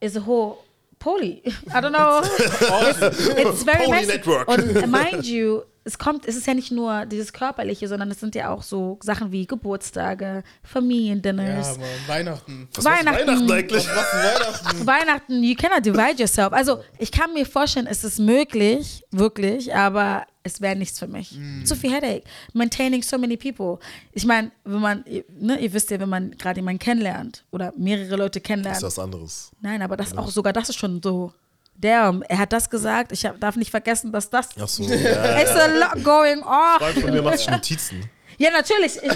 Is 0.00 0.16
a 0.16 0.24
whole 0.26 0.56
Poli. 0.98 1.42
I 1.68 1.70
don't 1.74 1.90
know. 1.90 2.20
it's, 2.90 3.26
it's 3.28 3.62
very 3.64 3.84
Poly 3.84 3.90
messy. 4.00 4.06
Network. 4.12 4.48
Und 4.48 4.74
mind 4.90 5.24
you, 5.24 5.62
es 5.90 5.98
kommt, 5.98 6.24
es 6.26 6.36
ist 6.36 6.46
ja 6.46 6.54
nicht 6.54 6.70
nur 6.70 7.04
dieses 7.06 7.32
Körperliche, 7.32 7.88
sondern 7.88 8.10
es 8.10 8.20
sind 8.20 8.34
ja 8.36 8.50
auch 8.50 8.62
so 8.62 8.98
Sachen 9.02 9.32
wie 9.32 9.44
Geburtstage, 9.46 10.42
Familiendinners, 10.62 11.76
Ja, 11.78 11.82
Weihnachten. 12.14 12.68
Was 12.74 12.84
Weihnachten. 12.84 13.26
Weihnachten 13.26 13.50
eigentlich? 13.52 13.86
Was 13.88 14.12
Weihnachten? 14.14 14.86
Weihnachten, 14.86 15.42
you 15.42 15.54
cannot 15.56 15.84
divide 15.84 16.16
yourself. 16.18 16.52
Also 16.52 16.80
ich 16.98 17.10
kann 17.10 17.32
mir 17.32 17.44
vorstellen, 17.44 17.86
es 17.88 18.04
ist 18.04 18.18
möglich, 18.20 19.02
wirklich, 19.10 19.74
aber 19.74 20.26
es 20.42 20.60
wäre 20.60 20.76
nichts 20.76 20.98
für 20.98 21.06
mich. 21.08 21.36
Zu 21.64 21.74
viel 21.76 21.92
Headache. 21.92 22.22
Maintaining 22.54 23.02
so 23.02 23.18
many 23.18 23.36
people. 23.36 23.78
Ich 24.12 24.24
meine, 24.24 24.50
wenn 24.64 24.80
man, 24.80 25.04
ne, 25.38 25.58
ihr 25.60 25.72
wisst 25.72 25.90
ja, 25.90 25.98
wenn 26.00 26.08
man 26.08 26.30
gerade 26.38 26.60
jemanden 26.60 26.78
kennenlernt 26.78 27.44
oder 27.50 27.72
mehrere 27.76 28.16
Leute 28.16 28.40
Das 28.40 28.46
kennenlernt. 28.46 28.78
ist 28.78 28.82
was 28.84 28.98
anderes. 28.98 29.50
Nein, 29.60 29.82
aber 29.82 29.96
das 29.96 30.16
auch 30.16 30.30
sogar 30.30 30.52
das 30.52 30.68
ist 30.70 30.78
schon 30.78 31.00
so. 31.02 31.32
Damn, 31.80 32.22
er 32.22 32.38
hat 32.38 32.52
das 32.52 32.68
gesagt. 32.68 33.12
Ich 33.12 33.24
hab, 33.24 33.40
darf 33.40 33.56
nicht 33.56 33.70
vergessen, 33.70 34.12
dass 34.12 34.28
das. 34.28 34.48
Ach 34.60 34.68
so, 34.68 34.82
ja. 34.84 35.40
It's 35.40 35.50
a 35.52 35.66
lot 35.66 36.04
going 36.04 36.42
on. 36.42 36.78
Freund 36.78 36.98
von 36.98 37.10
mir 37.10 37.22
macht 37.22 37.38
sich 37.38 37.48
Notizen. 37.48 38.10
Ja, 38.36 38.50
natürlich. 38.50 38.96
Ich, 39.02 39.12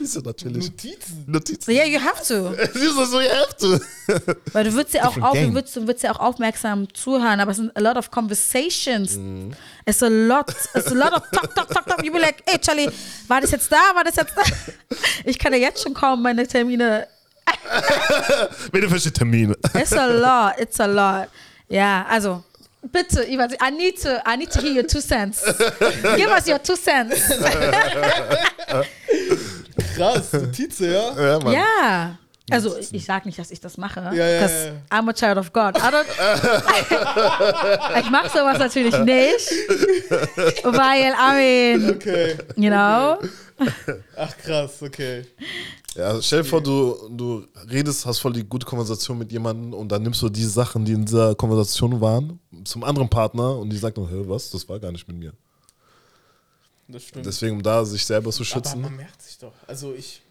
Ist 0.00 0.14
ja 0.16 0.22
natürlich. 0.22 0.70
Notizen. 0.70 1.24
Notizen. 1.26 1.70
ja, 1.72 1.84
you 1.84 2.00
have 2.00 2.22
to. 2.26 2.54
Sie 2.78 2.86
ist 2.86 3.10
so, 3.10 3.20
you 3.20 3.28
have 3.30 3.56
to. 3.58 3.80
Weil 4.52 4.64
du 4.64 4.72
würdest 4.74 4.94
ja 4.94 5.06
auch 5.06 5.16
auf, 5.22 5.38
du 5.38 5.54
würdest, 5.54 5.76
du 5.76 5.86
würdest 5.86 6.04
ja 6.04 6.12
auch 6.14 6.20
aufmerksam 6.20 6.92
zuhören, 6.94 7.40
aber 7.40 7.50
es 7.52 7.58
sind 7.58 7.74
a 7.76 7.80
lot 7.80 7.96
of 7.96 8.10
conversations. 8.10 9.16
Mhm. 9.16 9.52
It's 9.86 10.02
a 10.02 10.08
lot, 10.08 10.50
it's 10.74 10.86
a 10.86 10.94
lot 10.94 11.12
of 11.12 11.22
talk, 11.30 11.54
talk, 11.54 11.68
talk, 11.68 11.86
talk. 11.86 12.04
You 12.04 12.12
be 12.12 12.18
like, 12.18 12.42
ey 12.46 12.58
Charlie, 12.58 12.90
war 13.28 13.40
das 13.40 13.50
jetzt 13.52 13.70
da, 13.72 13.94
war 13.94 14.04
das 14.04 14.16
jetzt 14.16 14.34
da? 14.36 14.42
Ich 15.24 15.38
kann 15.38 15.52
ja 15.52 15.58
jetzt 15.58 15.82
schon 15.82 15.94
kaum 15.94 16.22
meine 16.22 16.46
Termine. 16.46 17.06
Bitte 18.72 18.88
für 18.88 19.12
Termine. 19.12 19.56
It's 19.74 19.92
a 19.92 20.06
lot, 20.06 20.58
it's 20.58 20.80
a 20.80 20.86
lot. 20.86 21.28
Ja, 21.68 22.04
also 22.08 22.42
bitte, 22.82 23.24
I 23.24 23.36
need 23.70 24.00
to, 24.02 24.08
I 24.26 24.36
need 24.36 24.50
to 24.52 24.60
hear 24.60 24.72
your 24.72 24.86
two 24.86 25.00
cents. 25.00 25.42
Give 26.16 26.30
us 26.30 26.46
your 26.48 26.58
two 26.62 26.76
cents. 26.76 27.20
Krass, 29.96 30.32
Notizen, 30.32 30.92
ja? 30.92 31.12
Ja, 31.20 31.38
Mann. 31.38 31.52
Ja. 31.52 32.16
Also 32.52 32.76
ich, 32.76 32.92
ich 32.92 33.04
sag 33.04 33.26
nicht, 33.26 33.38
dass 33.38 33.50
ich 33.52 33.60
das 33.60 33.76
mache. 33.76 34.00
Ja, 34.12 34.26
ja, 34.26 34.40
'cause 34.40 34.72
ja. 34.90 34.98
I'm 34.98 35.08
a 35.08 35.12
child 35.12 35.36
of 35.38 35.52
God. 35.52 35.76
I 35.76 35.80
don't, 35.82 36.04
ich 38.00 38.10
mache 38.10 38.28
sowas 38.28 38.58
natürlich 38.58 38.98
nicht. 38.98 39.50
Weil, 40.64 41.12
I 41.12 41.76
mean, 41.78 41.90
Okay. 41.90 42.36
you 42.56 42.70
know. 42.70 43.18
Ach, 44.16 44.36
krass, 44.44 44.82
okay. 44.82 45.26
Ja, 45.96 46.22
stell 46.22 46.42
dir 46.42 46.48
vor, 46.48 46.62
du, 46.62 46.96
du 47.10 47.46
redest, 47.68 48.06
hast 48.06 48.20
voll 48.20 48.32
die 48.32 48.44
gute 48.44 48.64
Konversation 48.64 49.18
mit 49.18 49.32
jemandem 49.32 49.74
und 49.74 49.88
dann 49.88 50.02
nimmst 50.02 50.22
du 50.22 50.28
die 50.28 50.44
Sachen, 50.44 50.84
die 50.84 50.92
in 50.92 51.04
dieser 51.04 51.34
Konversation 51.34 52.00
waren, 52.00 52.38
zum 52.64 52.84
anderen 52.84 53.08
Partner 53.08 53.56
und 53.56 53.70
die 53.70 53.76
sagt 53.76 53.98
dann, 53.98 54.08
hä, 54.08 54.22
was, 54.26 54.50
das 54.50 54.68
war 54.68 54.78
gar 54.78 54.92
nicht 54.92 55.08
mit 55.08 55.16
mir. 55.16 55.32
Das 56.86 57.04
stimmt. 57.04 57.26
Deswegen, 57.26 57.56
um 57.56 57.62
da 57.62 57.84
sich 57.84 58.04
selber 58.04 58.30
zu 58.30 58.42
Aber 58.42 58.44
schützen. 58.44 58.80
man 58.80 58.96
merkt 58.96 59.22
sich 59.22 59.38
doch. 59.38 59.52
Also 59.66 59.92
ich. 59.94 60.22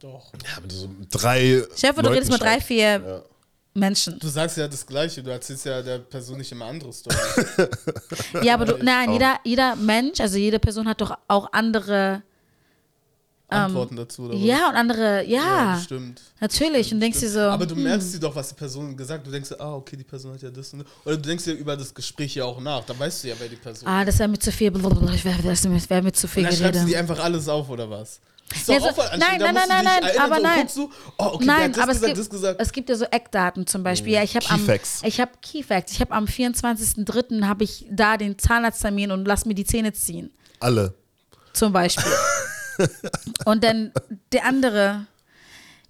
Doch. 0.00 0.32
Ja, 0.32 0.60
du 0.66 0.74
so 0.74 0.88
mit 0.88 1.08
drei. 1.10 1.64
Chef, 1.76 1.94
du 1.94 2.02
Leuten 2.02 2.14
redest 2.14 2.32
mit 2.32 2.40
drei, 2.40 2.46
schreibst. 2.54 2.66
vier 2.66 3.24
Menschen. 3.74 4.18
Du 4.18 4.28
sagst 4.28 4.56
ja 4.56 4.68
das 4.68 4.84
Gleiche, 4.86 5.22
du 5.22 5.30
erzählst 5.30 5.64
ja 5.64 5.80
der 5.80 5.98
Person 5.98 6.38
nicht 6.38 6.50
immer 6.52 6.66
andere 6.66 6.92
Story. 6.92 7.16
Ja, 8.42 8.54
aber 8.54 8.64
du, 8.66 8.78
nein, 8.82 9.12
jeder, 9.12 9.38
jeder 9.44 9.76
Mensch, 9.76 10.20
also 10.20 10.36
jede 10.38 10.58
Person 10.58 10.88
hat 10.88 11.00
doch 11.00 11.16
auch 11.28 11.52
andere, 11.52 12.22
Antworten 13.52 13.96
dazu, 13.96 14.22
oder 14.24 14.34
was? 14.34 14.42
ja, 14.42 14.68
und 14.68 14.74
andere, 14.76 15.24
ja, 15.26 15.74
das 15.74 15.84
stimmt. 15.84 16.20
natürlich. 16.40 16.92
Und 16.92 17.00
denkst 17.00 17.20
dir 17.20 17.30
so, 17.30 17.40
Aber 17.40 17.66
du 17.66 17.74
hm, 17.74 17.82
merkst 17.82 18.14
dir 18.14 18.20
doch, 18.20 18.34
was 18.34 18.48
die 18.50 18.54
Person 18.54 18.96
gesagt 18.96 19.20
hat. 19.20 19.26
Du 19.26 19.30
denkst 19.30 19.48
dir, 19.50 19.60
ah, 19.60 19.74
okay, 19.74 19.96
die 19.96 20.04
Person 20.04 20.34
hat 20.34 20.42
ja 20.42 20.50
das 20.50 20.72
und 20.72 20.80
das. 20.80 20.88
Oder 21.04 21.16
du 21.16 21.22
denkst 21.22 21.44
dir 21.44 21.52
über 21.54 21.76
das 21.76 21.92
Gespräch 21.94 22.34
ja 22.34 22.44
auch 22.44 22.60
nach. 22.60 22.84
Da 22.84 22.98
weißt 22.98 23.24
du 23.24 23.28
ja, 23.28 23.34
wer 23.38 23.48
die 23.48 23.56
Person 23.56 23.88
ah, 23.88 24.04
das 24.04 24.18
wäre 24.18 24.28
mir 24.28 24.38
zu 24.38 24.52
viel, 24.52 24.70
blablabla, 24.70 25.12
ich 25.14 25.24
wäre 25.24 25.42
das 25.42 25.64
wäre 25.64 26.02
mir 26.02 26.12
zu 26.12 26.26
viel 26.28 26.44
Und 26.44 26.50
dann 26.52 26.58
schreibst 26.58 26.80
du 26.80 26.84
geredet. 26.84 26.88
die 26.88 26.96
einfach 26.96 27.22
alles 27.22 27.48
auf, 27.48 27.68
oder 27.68 27.88
was? 27.88 28.20
Ist 28.54 28.68
Ja, 28.68 28.80
so- 28.80 28.88
Aufwand. 28.88 29.18
nein, 29.18 29.38
nein, 29.38 29.54
nein, 29.54 29.54
dich 29.54 29.68
nein, 29.84 30.02
erinnern, 30.02 30.20
aber 30.24 30.36
so, 30.36 30.42
nein. 30.42 30.68
du, 30.74 30.90
oh, 31.18 31.24
okay, 31.34 31.44
Nein, 31.44 31.80
aber 31.80 31.92
es 31.92 32.00
gibt, 32.72 32.90
es 32.90 32.98
ja 33.00 33.06
so 33.06 33.10
Eckdaten 33.10 33.66
zum 33.66 33.82
Beispiel. 33.82 34.12
Ja, 34.12 34.22
ich 34.22 34.34
habe 34.36 34.48
am, 34.50 34.58
Keyfacts. 34.58 35.00
ich 35.04 35.20
habe 35.20 35.32
Keyfacts. 35.40 35.92
Ich 35.92 36.00
habe 36.00 36.12
am 36.12 36.24
24.03. 36.26 37.44
habe 37.46 37.64
ich 37.64 37.86
da 37.90 38.16
den 38.16 38.38
Zahnarzttermin 38.38 39.10
und 39.10 39.24
lass 39.24 39.46
mir 39.46 39.54
die 39.54 39.64
Zähne 39.64 39.92
ziehen, 39.92 40.30
Alle. 40.60 40.94
zum 41.52 41.72
Beispiel. 41.72 42.12
Und 43.44 43.64
dann 43.64 43.92
der 44.32 44.44
andere, 44.44 45.06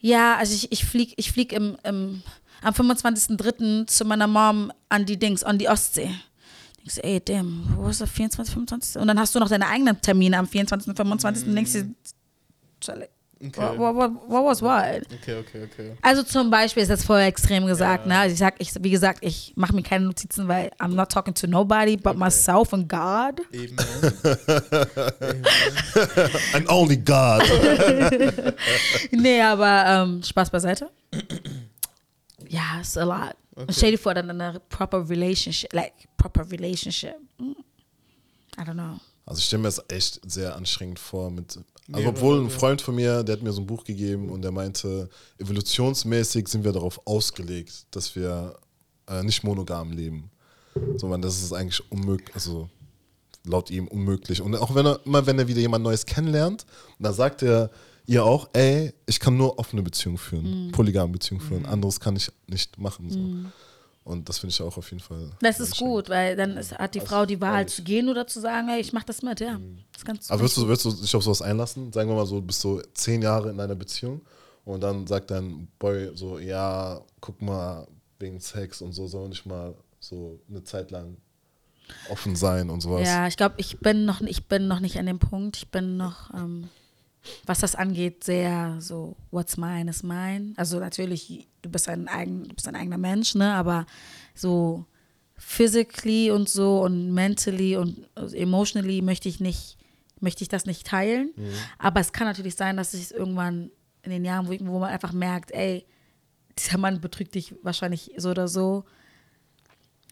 ja, 0.01 0.37
also 0.37 0.55
ich, 0.55 0.73
ich 0.73 0.85
flieg, 0.85 1.15
ich 1.17 1.33
flieg 1.33 1.53
im, 1.53 1.77
im, 1.85 2.23
am 2.63 2.75
25.03. 2.75 3.87
zu 3.87 4.05
meiner 4.05 4.27
Mom 4.27 4.73
an 4.89 5.07
die 5.07 5.19
Dings, 5.19 5.45
an 5.45 5.59
die 5.59 5.69
Ostsee. 5.69 6.15
Denkst 6.79 6.97
du, 6.97 7.05
ey, 7.05 7.21
damn, 7.25 7.77
wo 7.77 7.89
ist 7.89 8.01
der 8.01 8.09
24, 8.09 8.53
25? 8.55 9.01
Und 9.01 9.07
dann 9.09 9.19
hast 9.19 9.35
du 9.35 9.39
noch 9.39 9.49
deine 9.49 9.69
eigenen 9.69 10.01
Termine 10.01 10.39
am 10.39 10.49
24. 10.49 10.89
und 10.89 10.97
25. 10.97 11.47
Und 11.47 11.55
denkst 11.55 11.73
du, 11.73 11.95
Charlie, 12.81 13.07
Okay. 13.45 13.61
What, 13.61 13.79
what, 13.79 13.95
what, 13.97 14.29
what 14.29 14.45
was 14.45 14.63
what? 14.63 15.03
Okay, 15.21 15.35
okay, 15.41 15.65
okay. 15.65 15.97
Also 16.01 16.23
zum 16.23 16.49
Beispiel 16.51 16.83
ist 16.83 16.91
das 16.91 17.05
voll 17.05 17.19
extrem 17.21 17.67
gesagt, 17.67 18.07
Ja. 18.07 18.09
ne? 18.09 18.19
Also 18.21 18.35
ich 18.35 18.39
sag, 18.39 18.55
ich, 18.59 18.73
wie 18.81 18.91
gesagt, 18.91 19.19
ich 19.23 19.53
mache 19.57 19.75
mir 19.75 19.83
keine 19.83 20.05
Notizen, 20.05 20.47
weil 20.47 20.71
I'm 20.79 20.95
not 20.95 21.11
talking 21.11 21.35
to 21.35 21.49
nobody 21.49 21.97
but 21.97 22.17
myself 22.17 22.73
and 22.73 22.89
God. 22.89 23.41
Eben. 23.53 23.77
Eben. 25.21 25.45
And 26.55 26.69
only 26.69 26.97
God. 26.97 27.43
Nee, 29.11 29.41
aber 29.41 29.85
ähm, 29.87 30.23
Spaß 30.23 30.51
beiseite. 30.51 30.91
Ja, 32.49 32.81
it's 32.81 32.99
a 32.99 33.05
lot. 33.05 33.35
Okay. 33.57 33.73
Stell 33.73 33.91
dir 33.93 33.99
vor, 33.99 34.13
dann 34.13 34.29
eine 34.29 34.61
proper 34.69 35.09
relationship, 35.09 35.73
like 35.73 35.93
proper 36.19 36.51
relationship. 36.51 37.15
Mm. 37.39 37.53
I 38.59 38.63
don't 38.63 38.75
know. 38.75 39.01
Also 39.25 39.39
ich 39.39 39.47
stelle 39.47 39.63
mir 39.63 39.69
das 39.69 39.83
echt 39.89 40.21
sehr 40.31 40.55
anstrengend 40.55 40.99
vor. 40.99 41.31
Mit, 41.31 41.59
also 41.93 42.09
obwohl 42.09 42.41
ein. 42.41 42.51
Freund 42.51 42.81
von 42.83 42.95
mir, 42.95 43.23
der 43.23 43.37
hat 43.37 43.43
mir 43.43 43.53
so 43.53 43.61
ein 43.61 43.67
Buch 43.67 43.85
gegeben 43.85 44.29
und 44.31 44.43
der 44.43 44.51
meinte, 44.53 45.09
evolutionsmäßig 45.39 46.49
sind 46.49 46.65
wir 46.65 46.73
darauf 46.73 47.01
ausgelegt, 47.07 47.87
dass 47.91 48.15
wir 48.17 48.55
äh, 49.09 49.23
nicht 49.23 49.45
monogam 49.45 49.93
leben. 49.93 50.31
Sondern 50.97 51.21
das 51.21 51.43
ist 51.43 51.53
eigentlich 51.53 51.83
unmöglich, 51.91 52.35
also 52.35 52.69
laut 53.45 53.71
ihm 53.71 53.89
unmöglich. 53.89 54.41
Und 54.41 54.57
auch 54.57 54.75
wenn 54.75 54.87
er, 54.87 55.01
immer 55.05 55.27
wenn 55.27 55.39
er 55.39 55.47
wieder 55.47 55.61
jemand 55.61 55.85
Neues 55.85 56.07
kennenlernt, 56.07 56.65
dann 56.99 57.13
sagt 57.13 57.43
er 57.43 57.71
ihr 58.07 58.25
auch, 58.25 58.49
ey, 58.55 58.93
ich 59.07 59.21
kann 59.21 59.37
nur 59.37 59.59
offene 59.59 59.83
Beziehungen 59.83 60.19
führen, 60.19 60.67
Mhm. 60.69 60.73
polygame 60.73 61.13
Beziehungen 61.13 61.43
führen, 61.45 61.67
anderes 61.67 62.01
kann 62.01 62.17
ich 62.17 62.31
nicht 62.47 62.79
machen. 62.79 63.11
So. 63.11 63.19
Und 64.05 64.29
das 64.29 64.39
finde 64.39 64.53
ich 64.53 64.61
auch 64.61 64.77
auf 64.77 64.91
jeden 64.91 65.03
Fall. 65.03 65.31
Das 65.41 65.61
ist 65.61 65.77
gut, 65.77 66.09
weil 66.09 66.35
dann 66.35 66.57
ist, 66.57 66.77
hat 66.77 66.95
die 66.95 67.01
Also, 67.01 67.11
Frau 67.11 67.27
die 67.27 67.41
Wahl 67.41 67.67
zu 67.67 67.83
gehen 67.83 68.09
oder 68.09 68.27
zu 68.27 68.41
sagen, 68.41 68.69
hey, 68.69 68.81
ich 68.81 68.93
mach 68.93 69.05
das 69.05 69.23
mit, 69.23 69.39
ja. 69.41 69.61
Das 69.93 69.99
ist 69.99 70.05
ganz 70.05 70.31
Aber 70.31 70.41
würdest 70.41 70.57
du, 70.57 70.67
würdest 70.67 70.85
du 70.85 70.91
dich 70.93 71.15
auf 71.15 71.23
sowas 71.23 71.43
einlassen? 71.43 71.93
Sagen 71.93 72.09
wir 72.09 72.17
mal 72.17 72.27
so, 72.27 72.41
du 72.41 72.47
bist 72.47 72.61
so 72.61 72.81
zehn 72.95 73.23
Jahre 73.23 73.51
in 73.51 73.61
einer 73.61 73.77
Beziehung 73.77 74.23
und 74.65 74.81
dann 74.81 75.07
sagt 75.07 75.31
dein 75.31 75.69
Boy 75.79 76.11
so, 76.17 76.39
ja, 76.41 77.01
guck 77.21 77.41
mal, 77.41 77.87
wegen 78.19 78.41
Sex 78.41 78.83
und 78.83 78.93
so 78.93 79.07
soll 79.07 79.29
nicht 79.29 79.47
mal 79.47 79.75
so 80.01 80.41
eine 80.49 80.65
Zeit 80.65 80.91
lang 80.91 81.17
offen 82.09 82.35
sein 82.35 82.71
und 82.71 82.81
sowas. 82.81 83.07
Ja, 83.07 83.27
ich 83.29 83.37
glaube, 83.37 83.55
ich 83.59 83.79
bin 83.79 84.05
noch, 84.05 84.21
ich 84.23 84.47
bin 84.49 84.67
noch 84.67 84.81
nicht 84.81 84.99
an 84.99 85.07
dem 85.07 85.19
Punkt. 85.19 85.57
Ich 85.59 85.71
bin 85.71 85.97
noch, 85.97 86.33
ähm, 86.35 86.69
was 87.47 87.61
das 87.61 87.75
angeht, 87.75 88.25
sehr 88.25 88.77
so, 88.81 89.17
what's 89.31 89.57
mine 89.57 89.91
is 89.91 90.03
mine. 90.03 90.55
Also 90.57 90.81
natürlich, 90.81 91.49
du 91.63 91.71
bist 91.71 91.89
ein, 91.89 92.09
eigen, 92.09 92.49
du 92.49 92.55
bist 92.55 92.69
ein 92.69 92.77
eigener 92.77 92.99
Mensch, 92.99 93.35
ne? 93.35 93.55
Aber 93.55 93.87
so 94.35 94.87
physically 95.37 96.31
und 96.31 96.49
so 96.49 96.83
und 96.83 97.13
mentally 97.13 97.77
und 97.77 98.09
also 98.15 98.37
emotionally 98.37 99.03
möchte 99.03 99.29
ich 99.29 99.41
nicht, 99.41 99.77
möchte 100.21 100.43
ich 100.43 100.49
das 100.49 100.67
nicht 100.67 100.87
teilen. 100.87 101.33
Aber 101.79 102.01
es 102.01 102.13
kann 102.13 102.27
natürlich 102.27 102.55
sein, 102.57 102.77
dass 102.77 102.95
es 102.95 103.11
irgendwann 103.11 103.71
in 104.03 104.11
den 104.11 104.25
Jahren, 104.25 104.47
wo, 104.49 104.53
wo 104.67 104.79
man 104.79 104.91
einfach 104.91 105.13
merkt, 105.13 105.51
ey, 105.53 105.87
dieser 106.59 106.79
Mann 106.79 107.01
betrügt 107.01 107.35
dich 107.35 107.55
wahrscheinlich 107.63 108.13
so 108.17 108.31
oder 108.31 108.49
so. 108.49 108.85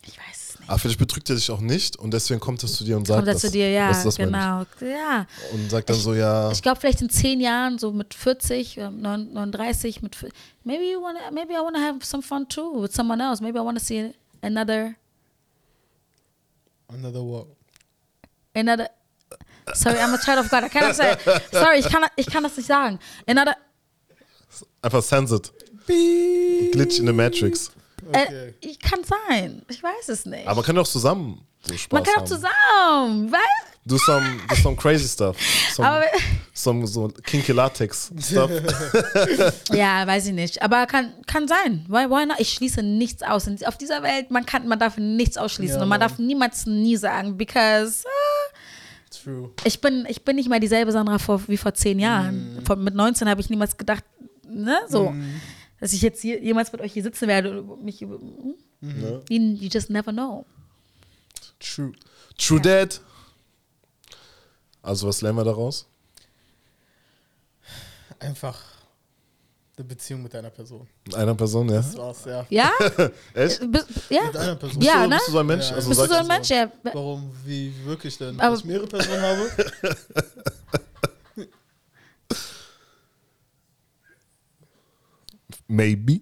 Ich 0.06 0.16
weiß. 0.16 0.39
Aber 0.70 0.78
vielleicht 0.78 1.00
betrügt 1.00 1.28
er 1.28 1.34
dich 1.34 1.50
auch 1.50 1.58
nicht 1.60 1.96
und 1.96 2.12
deswegen 2.14 2.38
kommt 2.38 2.62
er 2.62 2.68
zu 2.68 2.84
dir 2.84 2.96
und 2.96 3.04
sagt 3.04 3.16
Kommt 3.18 3.26
er 3.28 3.32
das. 3.34 3.42
zu 3.42 3.50
dir, 3.50 3.68
ja, 3.70 3.88
das, 3.88 4.04
das 4.04 4.14
genau. 4.16 4.64
Ja. 4.80 5.26
Ich. 5.48 5.52
Und 5.52 5.68
sagt 5.68 5.90
dann 5.90 5.96
so, 5.96 6.14
ja, 6.14 6.52
Ich 6.52 6.62
glaube, 6.62 6.78
vielleicht 6.78 7.00
in 7.02 7.10
zehn 7.10 7.40
Jahren, 7.40 7.76
so 7.80 7.90
mit 7.90 8.14
40, 8.14 8.78
äh, 8.78 8.88
39, 8.88 10.00
mit 10.00 10.14
vi- 10.14 10.30
maybe 10.62 10.84
you 10.84 11.02
wanna, 11.02 11.18
maybe 11.32 11.54
I 11.54 11.56
wanna 11.56 11.80
have 11.80 11.98
some 12.04 12.22
fun 12.22 12.48
too 12.48 12.82
with 12.84 12.94
someone 12.94 13.20
else. 13.20 13.42
Maybe 13.42 13.58
I 13.58 13.62
wanna 13.62 13.80
see 13.80 14.14
another, 14.42 14.94
Another 16.88 17.20
what? 17.22 17.46
another. 18.54 18.88
Sorry, 19.74 19.98
I'm 19.98 20.14
a 20.14 20.18
child 20.18 20.38
of 20.44 20.50
God. 20.50 20.64
I 20.64 20.68
cannot 20.68 20.94
say. 20.94 21.16
Sorry, 21.52 21.80
ich 21.80 21.88
kann, 21.88 22.04
ich 22.16 22.26
kann 22.26 22.42
das 22.44 22.56
nicht 22.56 22.66
sagen. 22.66 22.98
Another. 23.26 23.56
einfach 24.82 25.02
sense 25.02 25.34
it. 25.34 25.52
Glitch 26.72 27.00
in 27.00 27.06
the 27.06 27.12
Matrix. 27.12 27.72
Okay. 28.08 28.54
Äh, 28.60 28.74
kann 28.76 29.00
sein. 29.04 29.62
Ich 29.68 29.82
weiß 29.82 30.08
es 30.08 30.26
nicht. 30.26 30.46
Aber 30.46 30.56
man 30.56 30.64
kann 30.64 30.76
doch 30.76 30.86
zusammen 30.86 31.46
so 31.62 31.76
Spaß 31.76 31.92
Man 31.92 32.02
kann 32.04 32.14
haben. 32.14 32.22
auch 32.22 32.26
zusammen, 32.26 33.32
weil. 33.32 33.40
Do 33.86 33.96
some, 33.96 34.40
do 34.48 34.54
some 34.56 34.76
crazy 34.76 35.08
stuff. 35.08 35.36
Some, 35.74 35.88
Aber 35.88 36.04
some 36.52 36.86
so 36.86 37.08
kinky 37.24 37.52
Latex 37.52 38.12
stuff. 38.20 38.50
ja, 39.72 40.06
weiß 40.06 40.26
ich 40.26 40.32
nicht. 40.34 40.62
Aber 40.62 40.86
kann, 40.86 41.12
kann 41.26 41.48
sein. 41.48 41.86
Why, 41.88 42.08
why 42.08 42.26
not? 42.26 42.38
Ich 42.38 42.52
schließe 42.52 42.82
nichts 42.82 43.22
aus. 43.22 43.48
Auf 43.64 43.78
dieser 43.78 44.02
Welt, 44.02 44.30
man 44.30 44.44
kann, 44.44 44.68
man 44.68 44.78
darf 44.78 44.98
nichts 44.98 45.38
ausschließen. 45.38 45.76
Ja, 45.76 45.82
und 45.82 45.88
man 45.88 45.98
darf 45.98 46.18
niemals 46.18 46.66
nie 46.66 46.96
sagen, 46.96 47.38
because 47.38 48.04
ah, 48.06 48.56
True. 49.10 49.50
ich 49.64 49.80
bin, 49.80 50.06
ich 50.08 50.24
bin 50.24 50.36
nicht 50.36 50.50
mehr 50.50 50.60
dieselbe 50.60 50.92
Sandra 50.92 51.18
vor, 51.18 51.40
wie 51.48 51.56
vor 51.56 51.72
zehn 51.72 51.98
Jahren. 51.98 52.62
Vor, 52.66 52.76
mit 52.76 52.94
19 52.94 53.28
habe 53.28 53.40
ich 53.40 53.48
niemals 53.48 53.76
gedacht, 53.76 54.04
ne, 54.46 54.78
so, 54.88 55.14
dass 55.80 55.92
ich 55.92 56.02
jetzt 56.02 56.20
hier, 56.20 56.42
jemals 56.42 56.70
mit 56.72 56.80
euch 56.80 56.92
hier 56.92 57.02
sitzen 57.02 57.26
werde 57.26 57.62
und 57.62 57.82
mich 57.84 58.02
über. 58.02 58.18
hm? 58.18 58.54
Ne? 58.80 59.22
You, 59.28 59.38
you 59.56 59.68
just 59.68 59.90
never 59.90 60.12
know. 60.12 60.46
True. 61.58 61.92
True 62.38 62.60
Dad. 62.60 63.00
Also 64.82 65.08
was 65.08 65.20
lernen 65.20 65.38
wir 65.38 65.44
daraus? 65.44 65.86
Einfach 68.18 68.62
eine 69.76 69.84
Beziehung 69.86 70.22
mit 70.22 70.34
einer 70.34 70.50
Person. 70.50 70.86
Mit 71.06 71.14
einer 71.14 71.34
Person, 71.34 71.68
ja? 71.68 71.76
Das 71.76 71.96
war's, 71.96 72.24
ja. 72.26 72.46
Ja? 72.50 72.70
Echt? 73.34 73.70
Bist, 73.70 73.86
ja? 74.10 74.24
Mit 74.26 74.36
einer 74.36 74.56
Person. 74.56 74.82
Ja, 74.82 75.06
bist, 75.06 75.06
du, 75.06 75.08
ne? 75.08 75.16
bist 75.16 75.28
du 75.28 75.32
so 75.32 75.38
ein 75.38 75.46
Mensch? 75.46 75.68
Ja, 75.70 75.74
also 75.76 75.88
Bist 75.88 76.00
du 76.00 76.06
so 76.06 76.14
ein 76.14 76.26
Mensch? 76.26 76.48
Ja. 76.48 76.72
Warum, 76.82 77.30
wie 77.44 77.74
wirklich 77.84 78.18
denn? 78.18 78.38
Aber- 78.40 78.56
ich 78.56 78.64
mehrere 78.64 78.86
Personen 78.86 79.22
habe? 79.22 79.50
Maybe. 85.70 86.20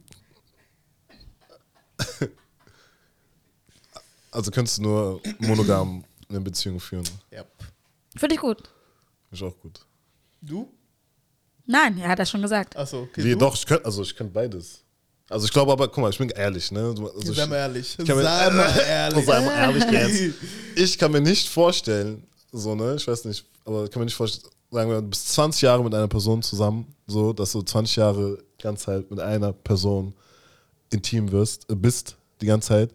Also 4.31 4.51
könntest 4.51 4.79
du 4.79 4.83
nur 4.83 5.21
monogam 5.39 6.05
eine 6.29 6.41
Beziehung 6.41 6.79
führen. 6.79 7.09
ja. 7.31 7.45
Finde 8.17 8.35
ich 8.35 8.41
gut. 8.41 8.63
Ist 9.31 9.43
auch 9.43 9.59
gut. 9.59 9.81
Du? 10.41 10.71
Nein, 11.67 11.99
er 11.99 12.09
hat 12.11 12.19
das 12.19 12.31
schon 12.31 12.43
gesagt. 12.43 12.77
Achso, 12.77 13.03
okay. 13.03 13.25
Wie, 13.25 13.33
du? 13.33 13.39
doch, 13.39 13.55
ich 13.55 13.65
könnte, 13.67 13.85
also 13.85 14.03
ich 14.03 14.15
könnte 14.15 14.33
beides. 14.33 14.83
Also 15.29 15.47
ich 15.47 15.53
glaube 15.53 15.73
aber, 15.73 15.89
guck 15.89 15.99
mal, 16.03 16.11
ich 16.11 16.19
bin 16.19 16.29
ehrlich, 16.31 16.71
ne? 16.71 16.81
Also 16.89 17.33
Sei 17.33 17.43
ich, 17.45 17.49
mal 17.49 17.57
ehrlich. 17.57 17.97
ich 17.99 18.07
kann 18.07 18.17
mir- 18.17 18.23
Sei 18.23 18.51
mal 18.51 18.79
ehrlich. 18.81 19.25
Sei 19.27 19.41
mal 19.41 19.55
ehrlich 19.55 19.85
jetzt. 19.91 20.35
Ich 20.77 20.99
kann 20.99 21.11
mir 21.13 21.21
nicht 21.21 21.49
vorstellen, 21.49 22.27
so, 22.53 22.75
ne, 22.75 22.95
ich 22.97 23.07
weiß 23.09 23.25
nicht, 23.25 23.45
aber 23.65 23.85
ich 23.85 23.91
kann 23.91 24.01
mir 24.01 24.07
nicht 24.07 24.15
vorstellen, 24.15 24.53
sagen 24.71 24.91
wir, 24.91 25.01
du 25.01 25.09
bist 25.09 25.29
20 25.33 25.63
Jahre 25.63 25.83
mit 25.85 25.95
einer 25.95 26.09
Person 26.09 26.43
zusammen, 26.43 26.87
so, 27.07 27.33
dass 27.33 27.53
du 27.53 27.63
20 27.63 27.97
Jahre 27.97 28.39
die 28.59 28.63
ganze 28.63 28.85
Zeit 28.87 29.11
mit 29.11 29.21
einer 29.21 29.53
Person 29.53 30.13
intim 30.91 31.31
wirst, 31.33 31.71
äh, 31.71 31.75
bist, 31.75 32.17
die 32.41 32.47
ganze 32.47 32.69
Zeit, 32.69 32.95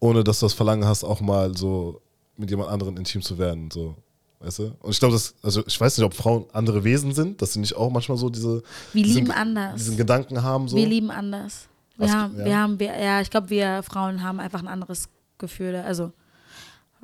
ohne 0.00 0.24
dass 0.24 0.40
du 0.40 0.46
das 0.46 0.54
Verlangen 0.54 0.84
hast, 0.84 1.04
auch 1.04 1.20
mal 1.20 1.56
so 1.56 2.00
mit 2.36 2.50
jemand 2.50 2.70
anderem 2.70 2.96
intim 2.96 3.22
zu 3.22 3.38
werden, 3.38 3.70
so. 3.70 3.94
Weißt 4.40 4.60
du? 4.60 4.72
Und 4.80 4.92
ich 4.92 5.00
glaube, 5.00 5.14
das, 5.14 5.34
also 5.42 5.64
ich 5.66 5.80
weiß 5.80 5.98
nicht, 5.98 6.06
ob 6.06 6.14
Frauen 6.14 6.46
andere 6.52 6.84
Wesen 6.84 7.12
sind, 7.12 7.42
dass 7.42 7.54
sie 7.54 7.58
nicht 7.58 7.74
auch 7.74 7.90
manchmal 7.90 8.16
so 8.16 8.28
diese 8.30 8.62
Wir 8.92 9.02
diesen, 9.02 9.22
lieben 9.24 9.30
anders. 9.32 9.74
diesen 9.74 9.96
Gedanken 9.96 10.40
haben. 10.44 10.68
So. 10.68 10.76
Wir 10.76 10.86
lieben 10.86 11.10
anders. 11.10 11.66
Wir 11.96 12.06
Was- 12.06 12.14
haben, 12.14 12.38
ja. 12.38 12.44
wir 12.44 12.56
haben, 12.56 12.78
wir, 12.78 12.96
ja, 13.00 13.20
ich 13.20 13.30
glaube, 13.30 13.50
wir 13.50 13.82
Frauen 13.82 14.22
haben 14.22 14.38
einfach 14.38 14.60
ein 14.60 14.68
anderes 14.68 15.08
Gefühl. 15.38 15.74
Also, 15.74 16.12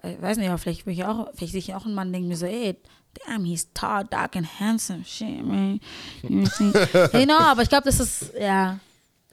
ich 0.05 0.23
weiß 0.23 0.37
nicht, 0.39 0.49
aber 0.49 0.59
vielleicht 0.59 0.87
will 0.87 0.93
ich 0.93 1.05
auch, 1.05 1.29
vielleicht 1.35 1.51
sehe 1.53 1.59
ich 1.59 1.75
auch 1.75 1.85
einen 1.87 1.97
Mann, 1.97 2.13
denke 2.13 2.29
mir 2.29 2.37
so, 2.37 2.47
ey, 2.47 2.77
damn, 3.27 3.45
he's 3.45 3.67
tall, 3.75 4.05
dark 4.05 4.37
and 4.37 4.47
handsome, 4.61 5.05
shit, 5.05 5.45
man. 5.45 5.81
You 6.23 6.29
know, 6.31 6.51
you 7.13 7.25
know 7.27 7.39
aber 7.39 7.63
ich 7.63 7.69
glaube, 7.69 7.85
das 7.85 8.01
ist, 8.01 8.33
ja, 8.39 8.79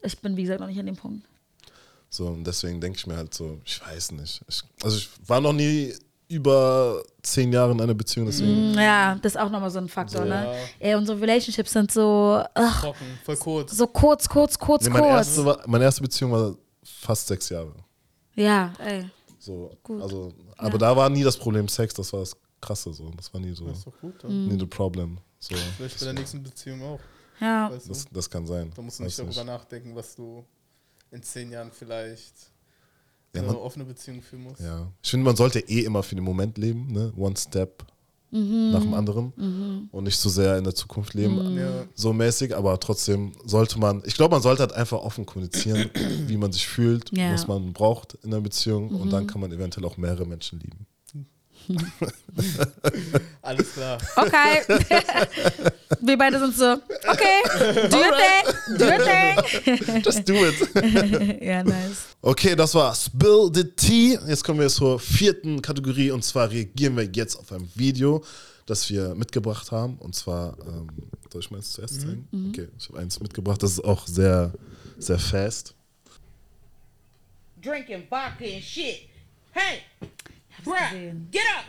ich 0.02 0.18
bin, 0.20 0.36
wie 0.38 0.44
gesagt, 0.44 0.60
noch 0.60 0.68
nicht 0.68 0.80
an 0.80 0.86
dem 0.86 0.96
Punkt. 0.96 1.26
So, 2.10 2.28
und 2.28 2.44
deswegen 2.46 2.82
denke 2.82 2.98
ich 2.98 3.08
mir 3.08 3.16
halt 3.18 3.34
so, 3.34 3.60
ich 3.66 3.80
weiß 3.82 4.12
nicht. 4.14 4.42
Ich, 4.48 4.62
also 4.84 4.98
ich 4.98 5.10
war 5.28 5.40
noch 5.40 5.54
nie 5.54 5.94
über 6.28 7.04
zehn 7.24 7.52
Jahre 7.54 7.72
in 7.74 7.82
einer 7.82 7.94
Beziehung, 7.94 8.26
deswegen. 8.26 8.72
Mm, 8.72 8.78
Ja, 8.80 9.16
das 9.22 9.34
ist 9.36 9.38
auch 9.40 9.50
nochmal 9.50 9.70
so 9.72 9.80
ein 9.80 9.88
Faktor, 9.90 10.24
So, 10.24 10.28
ne? 10.28 10.46
ja. 10.80 10.88
Ey, 10.90 10.96
unsere 10.96 11.20
Relationships 11.22 11.72
sind 11.72 11.92
so, 11.92 12.44
ugh, 12.58 12.82
Trocken, 12.82 13.06
voll 13.26 13.38
kurz. 13.38 13.72
so 13.72 13.88
kurz, 13.88 14.28
kurz, 14.30 14.58
kurz, 14.58 14.84
Nee, 14.86 14.90
meine, 14.92 15.08
kurz. 15.08 15.28
erste 15.28 15.46
war, 15.46 15.60
meine 15.68 15.84
erste 15.86 16.02
Beziehung 16.02 16.32
war 16.32 16.56
fast 16.84 17.28
sechs 17.28 17.50
Jahre. 17.50 17.74
Ja, 18.36 18.74
ey. 18.80 19.10
So, 19.40 19.72
Gut. 19.84 20.02
also, 20.02 20.34
aber 20.58 20.78
da 20.78 20.96
war 20.96 21.10
nie 21.10 21.24
das 21.24 21.36
Problem 21.38 21.68
Sex, 21.68 21.94
das 21.94 22.12
war 22.14 22.22
das 22.22 22.36
Krasse. 22.62 22.94
So. 22.94 23.10
Das 23.18 23.34
war 23.34 23.42
nie 23.42 23.54
so, 23.56 23.66
Das 23.68 23.80
ist 23.80 23.88
doch 23.88 24.00
gut. 24.00 24.24
Dann. 24.24 24.48
nie 24.48 24.60
the 24.60 24.66
problem. 24.66 25.18
So, 25.40 25.56
Vielleicht 25.78 26.00
bei 26.00 26.06
der 26.06 26.14
nächsten 26.14 26.44
Beziehung 26.44 26.82
auch. 26.84 27.00
Ja, 27.40 27.72
Weißt 27.72 27.86
du? 27.86 27.90
das, 27.90 28.06
das 28.12 28.30
kann 28.30 28.46
sein. 28.46 28.72
Da 28.76 28.82
musst 28.84 29.00
du 29.00 29.04
nicht 29.04 29.18
Weiß 29.18 29.26
darüber 29.26 29.44
nachdenken, 29.44 29.96
was 29.96 30.16
du 30.16 30.46
in 31.10 31.24
zehn 31.24 31.52
Jahren 31.52 31.72
vielleicht 31.72 32.36
Ja, 33.36 33.42
eine 33.42 33.48
man- 33.48 33.56
offene 33.58 33.84
Beziehung 33.86 34.22
führen 34.22 34.44
musst. 34.44 34.62
Ja. 34.62 34.92
Ich 35.02 35.10
finde, 35.10 35.26
man 35.26 35.36
sollte 35.36 35.60
eh 35.60 35.82
immer 35.86 36.04
für 36.04 36.14
den 36.16 36.24
Moment 36.24 36.58
leben, 36.60 36.88
ne? 36.92 37.12
One 37.18 37.36
step 37.36 37.84
nach 38.34 38.80
dem 38.80 38.94
anderen 38.94 39.90
und 39.92 40.06
nicht 40.06 40.18
so 40.18 40.30
sehr 40.30 40.58
in 40.58 40.64
der 40.64 40.74
Zukunft 40.74 41.14
leben. 41.16 41.58
Ja. 41.58 41.84
So 41.96 42.14
mäßig, 42.14 42.56
aber 42.56 42.80
trotzdem 42.80 43.34
sollte 43.44 43.78
man, 43.78 44.02
ich 44.06 44.14
glaube, 44.14 44.36
man 44.36 44.42
sollte 44.42 44.62
halt 44.62 44.72
einfach 44.72 45.00
offen 45.00 45.26
kommunizieren, 45.26 45.90
wie 46.28 46.38
man 46.38 46.54
sich 46.54 46.66
fühlt, 46.66 47.12
Ja. 47.18 47.34
was 47.34 47.48
man 47.48 47.74
braucht 47.74 48.14
in 48.24 48.32
einer 48.32 48.40
Beziehung 48.40 48.90
und 48.92 49.10
dann 49.12 49.28
kann 49.28 49.42
man 49.42 49.52
eventuell 49.52 49.86
auch 49.86 49.98
mehrere 49.98 50.26
Menschen 50.26 50.62
lieben. 50.62 50.86
Alles 53.42 53.74
klar. 53.74 53.98
Okay. 54.16 54.62
Wir 56.02 56.18
beide 56.18 56.40
sind 56.40 56.56
so, 56.56 56.78
okay, 57.08 57.44
do 57.90 57.98
your 57.98 58.14
thing, 58.16 58.78
do 58.78 58.86
your 58.86 59.00
thing. 59.00 60.02
Just 60.04 60.28
do 60.28 60.34
it. 60.34 61.42
ja, 61.42 61.64
nice. 61.64 62.16
Okay, 62.22 62.56
das 62.56 62.74
war 62.74 62.96
Spill 62.96 63.50
the 63.54 63.64
Tea. 63.64 64.18
Jetzt 64.28 64.44
kommen 64.44 64.60
wir 64.60 64.70
zur 64.70 65.00
vierten 65.00 65.62
Kategorie 65.62 66.12
und 66.12 66.24
zwar 66.24 66.50
reagieren 66.50 66.96
wir 66.96 67.10
jetzt 67.14 67.36
auf 67.36 67.52
ein 67.52 67.70
Video, 67.76 68.24
das 68.66 68.90
wir 68.90 69.14
mitgebracht 69.16 69.72
haben. 69.72 69.98
Und 69.98 70.16
zwar, 70.16 70.58
ähm, 70.66 70.88
soll 71.32 71.42
ich 71.42 71.52
meins 71.52 71.72
zuerst 71.72 72.02
zeigen? 72.02 72.28
Okay, 72.50 72.68
ich 72.80 72.88
habe 72.90 73.00
eins 73.00 73.20
mitgebracht, 73.20 73.62
das 73.62 73.74
ist 73.74 73.84
auch 73.84 74.08
sehr, 74.08 74.54
sehr 74.98 75.20
fast. 75.20 75.76
drinking 77.62 78.08
vodka 78.10 78.46
and 78.46 78.64
shit. 78.64 79.08
Hey, 79.52 79.84
bruh, 80.64 80.90
gesehen. 80.92 81.28
get 81.32 81.44
up. 81.58 81.66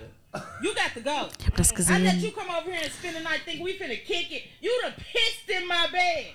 You 0.63 0.75
got 0.75 0.95
to 0.95 1.01
go. 1.03 1.29
Ich 1.39 1.47
habe 1.47 1.57
das 1.57 1.73
I 1.73 1.99
let 2.03 2.15
you 2.17 2.31
gesehen. 2.31 2.35
come 2.35 2.49
over 2.51 2.71
here 2.71 2.83
and 2.83 2.93
spend 2.93 3.17
the 3.17 3.23
night 3.23 3.41
think 3.45 3.63
we 3.63 3.73
finna 3.75 3.97
kick 4.05 4.31
it. 4.33 4.43
You 4.63 4.71
done 4.83 4.95
pissed 4.97 5.49
in 5.51 5.67
my 5.69 5.89
bed. 5.93 6.35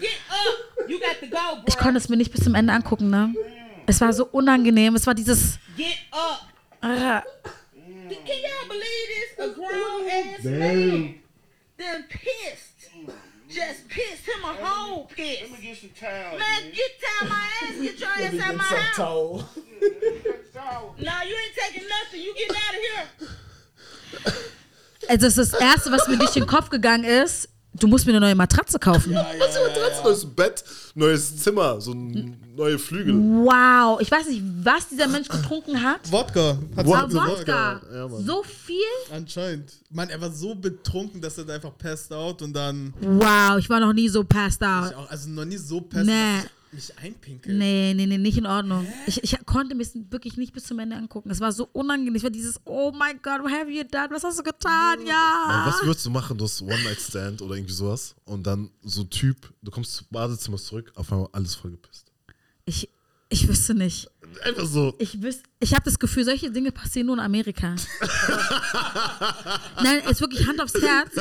Get 0.00 0.18
up. 0.30 0.88
You 0.88 0.98
got 1.00 1.18
to 1.20 1.26
go, 1.28 1.62
Ich 1.66 1.74
bro. 1.76 1.82
konnte 1.84 1.98
es 1.98 2.08
mir 2.08 2.16
nicht 2.16 2.32
bis 2.32 2.42
zum 2.44 2.54
Ende 2.54 2.72
angucken, 2.72 3.08
ne? 3.08 3.32
Es 3.86 4.00
war 4.00 4.12
so 4.12 4.26
unangenehm. 4.26 4.94
Es 4.96 5.06
war 5.06 5.14
dieses. 5.14 5.58
Get 5.76 5.96
up. 6.10 6.46
Ah, 6.80 7.22
Can 7.84 8.10
y'all 8.26 8.68
believe 8.68 9.08
this? 9.08 9.38
A 9.38 9.48
grown 9.54 10.08
ass 10.08 10.44
man 10.44 11.14
done 11.78 12.04
pissed. 12.08 12.71
Just 13.52 13.88
pissed 13.88 14.26
him 14.26 14.42
a 14.44 14.54
whole 14.64 15.04
piss. 15.04 15.42
Let 15.42 15.50
me 15.50 15.66
get 15.66 15.76
some 15.76 15.90
towels. 15.90 16.38
Man, 16.38 16.72
get 16.72 16.90
down 17.02 17.28
my 17.28 17.48
ass. 17.62 17.80
Get 17.80 18.00
your 18.00 18.08
ass 18.42 18.48
out 18.48 18.56
my 18.56 18.64
house. 18.64 18.96
Towel. 18.96 19.48
Nah, 20.98 21.22
you 21.22 21.34
ain't 21.34 21.54
taking 21.56 21.88
nothing. 21.88 22.20
You 22.20 22.34
getting 22.34 22.56
out 22.56 22.74
of 22.74 22.80
here. 22.80 24.42
also 25.08 25.26
das 25.26 25.38
ist 25.38 25.52
das 25.52 25.60
Erste, 25.60 25.90
was 25.90 26.06
mir 26.06 26.16
durch 26.16 26.32
den 26.32 26.46
Kopf 26.46 26.70
gegangen 26.70 27.04
ist. 27.04 27.48
Du 27.74 27.86
musst 27.86 28.06
mir 28.06 28.12
eine 28.12 28.20
neue 28.20 28.34
Matratze 28.34 28.78
kaufen. 28.78 29.14
Was 29.14 29.56
für 29.56 29.64
ein 29.64 30.04
neues 30.04 30.26
Bett, 30.26 30.62
neues 30.94 31.36
Zimmer, 31.38 31.80
so 31.80 31.92
ein 31.92 32.36
neue 32.54 32.78
Flügel. 32.78 33.14
Wow. 33.14 33.98
Ich 34.00 34.10
weiß 34.10 34.26
nicht, 34.28 34.42
was 34.62 34.88
dieser 34.88 35.08
Mensch 35.08 35.28
getrunken 35.28 35.82
hat. 35.82 36.00
Wodka. 36.12 36.58
Hat 36.76 36.86
Aber 36.86 37.08
sie- 37.10 37.16
Wodka. 37.16 37.80
Ja. 37.92 38.08
So 38.08 38.42
viel? 38.42 38.76
Anscheinend. 39.10 39.72
Mann, 39.90 40.10
er 40.10 40.20
war 40.20 40.30
so 40.30 40.54
betrunken, 40.54 41.20
dass 41.22 41.38
er 41.38 41.44
da 41.44 41.54
einfach 41.54 41.76
passed 41.78 42.12
out 42.12 42.42
und 42.42 42.52
dann. 42.52 42.92
Wow, 43.00 43.58
ich 43.58 43.70
war 43.70 43.80
noch 43.80 43.92
nie 43.94 44.08
so 44.08 44.22
passed 44.22 44.62
out. 44.62 44.90
Ich 44.90 44.96
auch, 44.96 45.10
also 45.10 45.30
noch 45.30 45.46
nie 45.46 45.56
so 45.56 45.80
passed 45.80 46.06
Nee. 46.06 46.12
dass 46.42 46.50
ich 46.72 46.88
mich 46.88 46.98
einpinkel. 46.98 47.54
Nee, 47.54 47.92
nee, 47.94 48.06
nee, 48.06 48.18
nicht 48.18 48.38
in 48.38 48.46
Ordnung. 48.46 48.86
Ich, 49.06 49.22
ich 49.22 49.36
konnte 49.46 49.74
mir 49.74 49.82
es 49.82 49.92
wirklich 50.10 50.36
nicht 50.36 50.52
bis 50.52 50.64
zum 50.64 50.78
Ende 50.78 50.96
angucken. 50.96 51.30
Es 51.30 51.40
war 51.40 51.52
so 51.52 51.68
unangenehm. 51.72 52.14
Es 52.14 52.22
war 52.22 52.30
dieses, 52.30 52.60
oh 52.64 52.92
my 52.92 53.14
God, 53.22 53.42
what 53.42 53.52
have 53.52 53.70
you 53.70 53.84
done? 53.84 54.08
Was 54.10 54.24
hast 54.24 54.38
du 54.38 54.42
getan? 54.42 55.06
Ja. 55.06 55.64
Was 55.66 55.82
würdest 55.84 56.06
du 56.06 56.10
machen? 56.10 56.36
Du 56.38 56.44
hast 56.44 56.62
One-Night-Stand 56.62 57.42
oder 57.42 57.56
irgendwie 57.56 57.74
sowas 57.74 58.14
und 58.24 58.46
dann 58.46 58.70
so 58.82 59.02
ein 59.02 59.10
Typ, 59.10 59.52
du 59.62 59.70
kommst 59.70 59.94
zum 59.94 60.06
Badezimmer 60.10 60.58
zurück, 60.58 60.92
auf 60.94 61.12
einmal 61.12 61.28
alles 61.32 61.54
vollgepisst. 61.54 62.12
Ich, 62.64 62.88
ich 63.28 63.48
wüsste 63.48 63.74
nicht. 63.74 64.08
Einfach 64.44 64.66
so. 64.66 64.94
Ich, 64.98 65.14
wüs- 65.14 65.42
ich 65.60 65.72
habe 65.74 65.82
das 65.84 65.98
Gefühl, 65.98 66.24
solche 66.24 66.50
Dinge 66.50 66.72
passieren 66.72 67.06
nur 67.06 67.16
in 67.16 67.20
Amerika. 67.20 67.70
Nein, 69.82 70.02
es 70.04 70.12
ist 70.12 70.20
wirklich 70.20 70.46
Hand 70.46 70.60
aufs 70.60 70.74
Herz. 70.74 71.14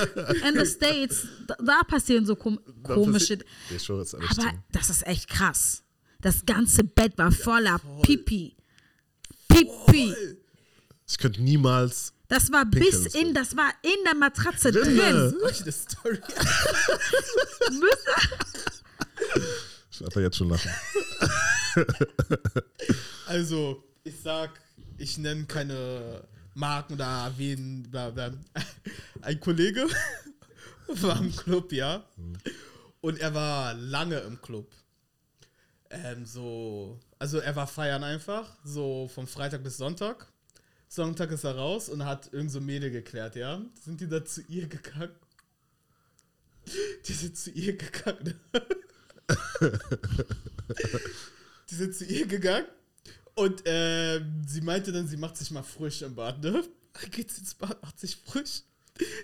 In 0.48 0.60
the 0.60 0.66
States, 0.66 1.28
da, 1.48 1.56
da 1.56 1.84
passieren 1.84 2.26
so 2.26 2.36
kom 2.36 2.60
komische. 2.84 3.40
Alles 3.70 4.14
Aber 4.16 4.26
zu. 4.34 4.42
das 4.72 4.90
ist 4.90 5.08
echt 5.08 5.30
krass. 5.30 5.84
Das 6.22 6.46
ganze 6.46 6.84
Bett 6.84 7.18
war 7.18 7.32
voller 7.32 7.80
Pipi. 8.04 8.56
Pipi. 9.48 10.14
Ich 11.08 11.18
könnte 11.18 11.42
niemals. 11.42 12.14
Das 12.28 12.52
war 12.52 12.64
Pinkeln 12.66 13.04
bis 13.04 13.14
so. 13.14 13.20
in, 13.20 13.34
das 13.34 13.58
war 13.58 13.72
in 13.82 14.04
der 14.06 14.16
Matratze 14.16 14.72
Drin. 14.72 15.00
eine 15.02 15.72
Story? 15.72 16.20
Ich 19.92 20.02
einfach 20.06 20.22
jetzt 20.22 20.38
schon 20.38 20.50
lachen. 20.50 20.72
Also, 23.28 23.84
ich 24.04 24.20
sag, 24.22 24.60
ich 24.98 25.18
nenne 25.18 25.46
keine 25.46 26.24
Marken 26.54 26.94
oder 26.94 27.06
erwähnen, 27.06 27.84
bla 27.84 28.10
bla. 28.10 28.32
Ein 29.22 29.40
Kollege 29.40 29.88
war 30.88 31.20
im 31.20 31.36
Club, 31.36 31.72
ja. 31.72 32.04
Und 33.00 33.20
er 33.20 33.34
war 33.34 33.74
lange 33.74 34.20
im 34.20 34.42
Club. 34.42 34.70
Ähm, 35.90 36.26
so, 36.26 37.00
also 37.20 37.40
er 37.40 37.56
war 37.56 37.68
feiern 37.68 38.04
einfach, 38.04 38.58
so 38.64 39.10
vom 39.14 39.28
Freitag 39.28 39.64
bis 39.64 39.78
Sonntag. 39.78 40.28
Sonntag 40.88 41.32
ist 41.32 41.46
er 41.46 41.56
raus 41.56 41.88
und 41.88 42.04
hat 42.06 42.34
irgend 42.34 42.52
so 42.52 42.60
Mädel 42.60 42.92
geklärt, 42.92 43.36
ja. 43.36 43.62
Sind 43.82 44.02
die 44.02 44.08
da 44.08 44.24
zu 44.26 44.42
ihr 44.42 44.68
gegangen? 44.68 45.16
Die 47.06 47.14
sind 47.14 47.38
zu 47.38 47.50
ihr 47.52 47.78
gegangen. 47.78 48.40
Die 51.72 51.76
sind 51.76 51.96
zu 51.96 52.06
ihr 52.06 52.28
gegangen 52.28 52.68
und 53.36 53.64
ähm, 53.66 54.44
sie 54.46 54.62
meinte 54.62 54.92
dann, 54.92 55.08
sie 55.08 55.18
macht 55.18 55.38
sich 55.38 55.52
mal 55.52 55.64
frisch 55.64 56.02
im 56.02 56.16
Bad, 56.16 56.44
ne? 56.44 56.64
Geht 57.12 57.32
sie 57.32 57.40
ins 57.42 57.54
Bad, 57.54 57.82
macht 57.82 58.00
sich 58.00 58.18
frisch. 58.18 58.64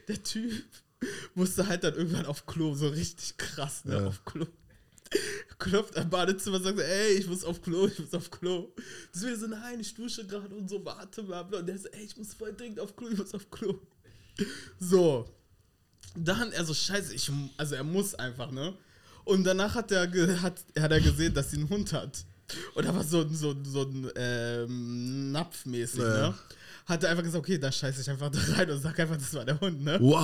Der 0.07 0.23
Typ 0.23 0.63
musste 1.35 1.67
halt 1.67 1.83
dann 1.83 1.93
irgendwann 1.93 2.25
auf 2.25 2.45
Klo, 2.45 2.73
so 2.73 2.87
richtig 2.87 3.37
krass, 3.37 3.83
ne? 3.85 3.95
Ja. 3.95 4.07
Auf 4.07 4.23
Klo. 4.23 4.45
Klopft 5.59 5.97
am 5.97 6.09
Badezimmer, 6.09 6.59
sagt 6.59 6.77
so, 6.77 6.83
ey, 6.83 7.13
ich 7.13 7.27
muss 7.27 7.43
auf 7.43 7.61
Klo, 7.61 7.87
ich 7.87 7.99
muss 7.99 8.13
auf 8.13 8.31
Klo. 8.31 8.73
Das 9.11 9.21
will 9.23 9.37
so, 9.37 9.47
nein, 9.47 9.79
ich 9.79 9.93
dusche 9.93 10.25
gerade 10.25 10.55
und 10.55 10.69
so, 10.69 10.83
warte, 10.83 11.23
bla. 11.23 11.41
Und 11.41 11.65
der 11.65 11.77
so, 11.77 11.89
ey, 11.89 12.03
ich 12.03 12.17
muss 12.17 12.33
voll 12.33 12.53
dringend 12.53 12.79
auf 12.79 12.95
Klo, 12.95 13.09
ich 13.09 13.17
muss 13.17 13.33
auf 13.33 13.49
Klo. 13.49 13.79
So. 14.79 15.29
Dann, 16.15 16.51
er 16.51 16.65
so, 16.65 16.73
scheiße, 16.73 17.13
ich, 17.13 17.31
also 17.57 17.75
er 17.75 17.83
muss 17.83 18.15
einfach, 18.15 18.51
ne? 18.51 18.77
Und 19.23 19.43
danach 19.43 19.75
hat 19.75 19.91
er, 19.91 20.09
hat, 20.41 20.63
hat 20.79 20.91
er 20.91 21.01
gesehen, 21.01 21.33
dass 21.33 21.51
sie 21.51 21.57
einen 21.57 21.69
Hund 21.69 21.91
hat. 21.91 22.25
Und 22.75 22.85
da 22.85 22.95
war 22.95 23.03
so, 23.03 23.21
ein- 23.21 23.35
so, 23.35 23.51
ein- 23.51 23.65
so 23.65 23.81
ein 23.83 24.09
ähm, 24.15 25.31
Napfmäßig, 25.31 25.99
Ja. 25.99 26.29
ne? 26.29 26.33
Hat 26.85 27.03
er 27.03 27.09
einfach 27.09 27.23
gesagt, 27.23 27.43
okay, 27.43 27.57
da 27.57 27.69
scheiße 27.69 27.99
ich 27.99 28.09
einfach 28.09 28.31
da 28.31 28.39
rein 28.55 28.71
und 28.71 28.81
sag 28.81 28.97
einfach, 28.97 29.17
das 29.17 29.33
war 29.33 29.43
der 29.43 29.59
Hund, 29.59 29.83
ne? 29.83 29.97
Wow! 29.99 30.15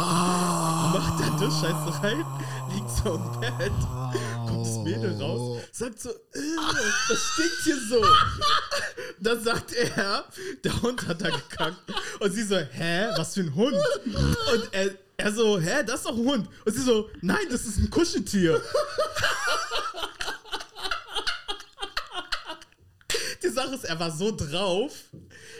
Macht 0.93 1.21
er 1.21 1.31
das, 1.37 1.53
scheiße 1.59 2.01
rein, 2.03 2.23
liegt 2.73 2.89
so 2.89 3.15
im 3.15 3.39
Bett, 3.41 3.71
kommt 4.47 4.65
das 4.65 4.77
Mädel 4.77 5.21
raus, 5.21 5.61
sagt 5.73 5.99
so, 5.99 6.09
äh, 6.11 6.15
das 7.09 7.19
stinkt 7.33 7.57
hier 7.65 7.77
so. 7.89 8.05
Dann 9.19 9.43
sagt 9.43 9.73
er, 9.73 10.23
der 10.63 10.81
Hund 10.81 11.05
hat 11.05 11.21
da 11.21 11.29
gekackt. 11.29 11.77
Und 12.21 12.31
sie 12.33 12.43
so, 12.43 12.55
hä, 12.55 13.07
was 13.17 13.33
für 13.33 13.41
ein 13.41 13.53
Hund? 13.55 13.75
Und 14.05 14.69
er, 14.71 14.91
er 15.17 15.31
so, 15.33 15.59
hä, 15.59 15.83
das 15.85 15.95
ist 15.97 16.05
doch 16.05 16.17
ein 16.17 16.25
Hund. 16.25 16.47
Und 16.65 16.73
sie 16.73 16.81
so, 16.81 17.09
nein, 17.21 17.45
das 17.51 17.65
ist 17.65 17.77
ein 17.79 17.89
Kuscheltier. 17.89 18.61
Die 23.43 23.49
Sache 23.49 23.75
ist, 23.75 23.83
er 23.83 23.99
war 23.99 24.09
so 24.09 24.31
drauf, 24.35 24.93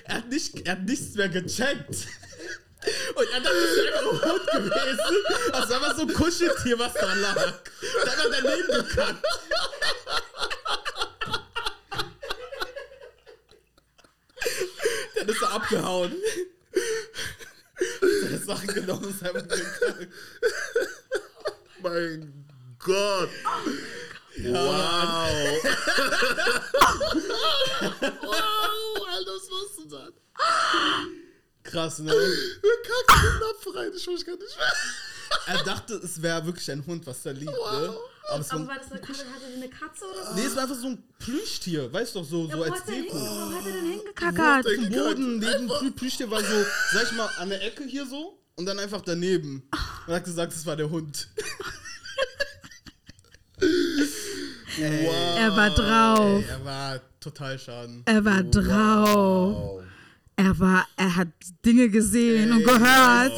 er 0.06 0.16
hat, 0.16 0.30
nicht, 0.30 0.66
er 0.66 0.74
hat 0.74 0.84
nichts 0.84 1.16
mehr 1.16 1.28
gecheckt. 1.28 2.08
Und 3.16 3.28
er 3.30 3.42
dachte, 3.42 3.56
es 3.56 3.78
wäre 3.78 3.98
einfach 3.98 4.24
ein 4.24 4.32
Hund 4.32 4.48
gewesen. 4.48 5.54
Also 5.54 5.74
einfach 5.74 5.96
so 5.96 6.02
ein 6.04 6.14
Kuscheltier, 6.14 6.80
was 6.80 6.94
da 6.94 7.14
lag. 7.14 7.36
Da 8.06 8.12
hat 8.12 8.26
er 8.26 8.42
daneben 8.42 8.88
gekackt. 8.88 9.26
Dann 15.16 15.30
ist 15.30 15.42
er 15.42 15.52
abgehauen. 15.52 16.14
Seine 18.22 18.38
Sachen 18.40 18.68
genommen 18.68 19.06
und 19.06 19.12
ist 19.12 19.24
einfach 19.24 19.48
gekackt. 19.48 20.08
Mein 21.82 22.46
Gott! 22.80 23.30
Wow! 24.36 24.54
wow, 28.22 29.08
Alter, 29.12 29.32
was 29.32 29.50
machst 29.50 29.78
du 29.78 29.86
da? 29.90 30.10
Krass, 31.64 32.00
ne? 32.00 32.12
Wir 32.12 32.78
kacken 32.84 33.22
den 33.22 33.40
Napf 33.40 33.76
rein, 33.76 33.92
ich 33.96 34.08
weiß 34.08 34.26
gar 34.26 34.36
nicht 34.36 34.58
mehr. 34.58 34.74
Er 35.48 35.64
dachte, 35.64 35.96
es 35.96 36.22
wäre 36.22 36.46
wirklich 36.46 36.70
ein 36.72 36.86
Hund, 36.86 37.06
was 37.06 37.24
da 37.24 37.32
liegt, 37.32 37.52
ne? 37.52 37.98
Aber 38.30 38.40
es 38.40 38.52
war, 38.52 38.60
Aber 38.60 38.68
war 38.70 38.78
das 38.80 38.92
eine, 38.92 39.02
die 39.02 39.56
eine 39.56 39.70
Katze 39.70 40.06
oder 40.06 40.26
so? 40.28 40.34
nee, 40.36 40.46
es 40.46 40.56
war 40.56 40.64
einfach 40.64 40.76
so 40.78 40.88
ein 40.88 41.04
Plüschtier, 41.20 41.92
weißt 41.92 42.16
du 42.16 42.20
doch, 42.20 42.28
so, 42.28 42.48
so 42.50 42.58
wo, 42.58 42.64
als 42.64 42.84
Deko. 42.86 43.14
wo 43.14 43.56
hat 43.56 43.66
er 43.66 43.72
denn 43.72 43.86
hingekackert? 43.92 44.66
Auf 44.66 44.72
dem 44.72 44.90
Boden 44.90 45.40
neben 45.40 45.68
Plü 45.68 45.92
Plüschtier 45.92 46.32
war 46.32 46.42
so, 46.42 46.66
sag 46.94 47.04
ich 47.04 47.12
mal, 47.14 47.30
an 47.38 47.50
der 47.50 47.64
Ecke 47.64 47.84
hier 47.84 48.06
so 48.06 48.40
und 48.56 48.66
dann 48.66 48.80
einfach 48.80 49.02
daneben. 49.02 49.68
Und 50.08 50.14
hat 50.14 50.24
gesagt, 50.24 50.54
das 50.54 50.66
war 50.66 50.76
der 50.76 50.90
Hund. 50.90 51.28
Er 54.80 55.56
war 55.56 55.70
drauf. 55.70 56.44
Ey, 56.44 56.50
er 56.50 56.66
war 56.66 57.00
total 57.20 57.60
schaden. 57.60 58.02
Er 58.06 58.26
war 58.26 58.44
drauf. 58.44 59.84
Er 60.36 60.60
war, 60.60 60.88
er 60.98 61.16
hat 61.16 61.28
Dinge 61.64 61.90
gesehen 61.90 62.52
und 62.52 62.64
gehört. 62.64 63.34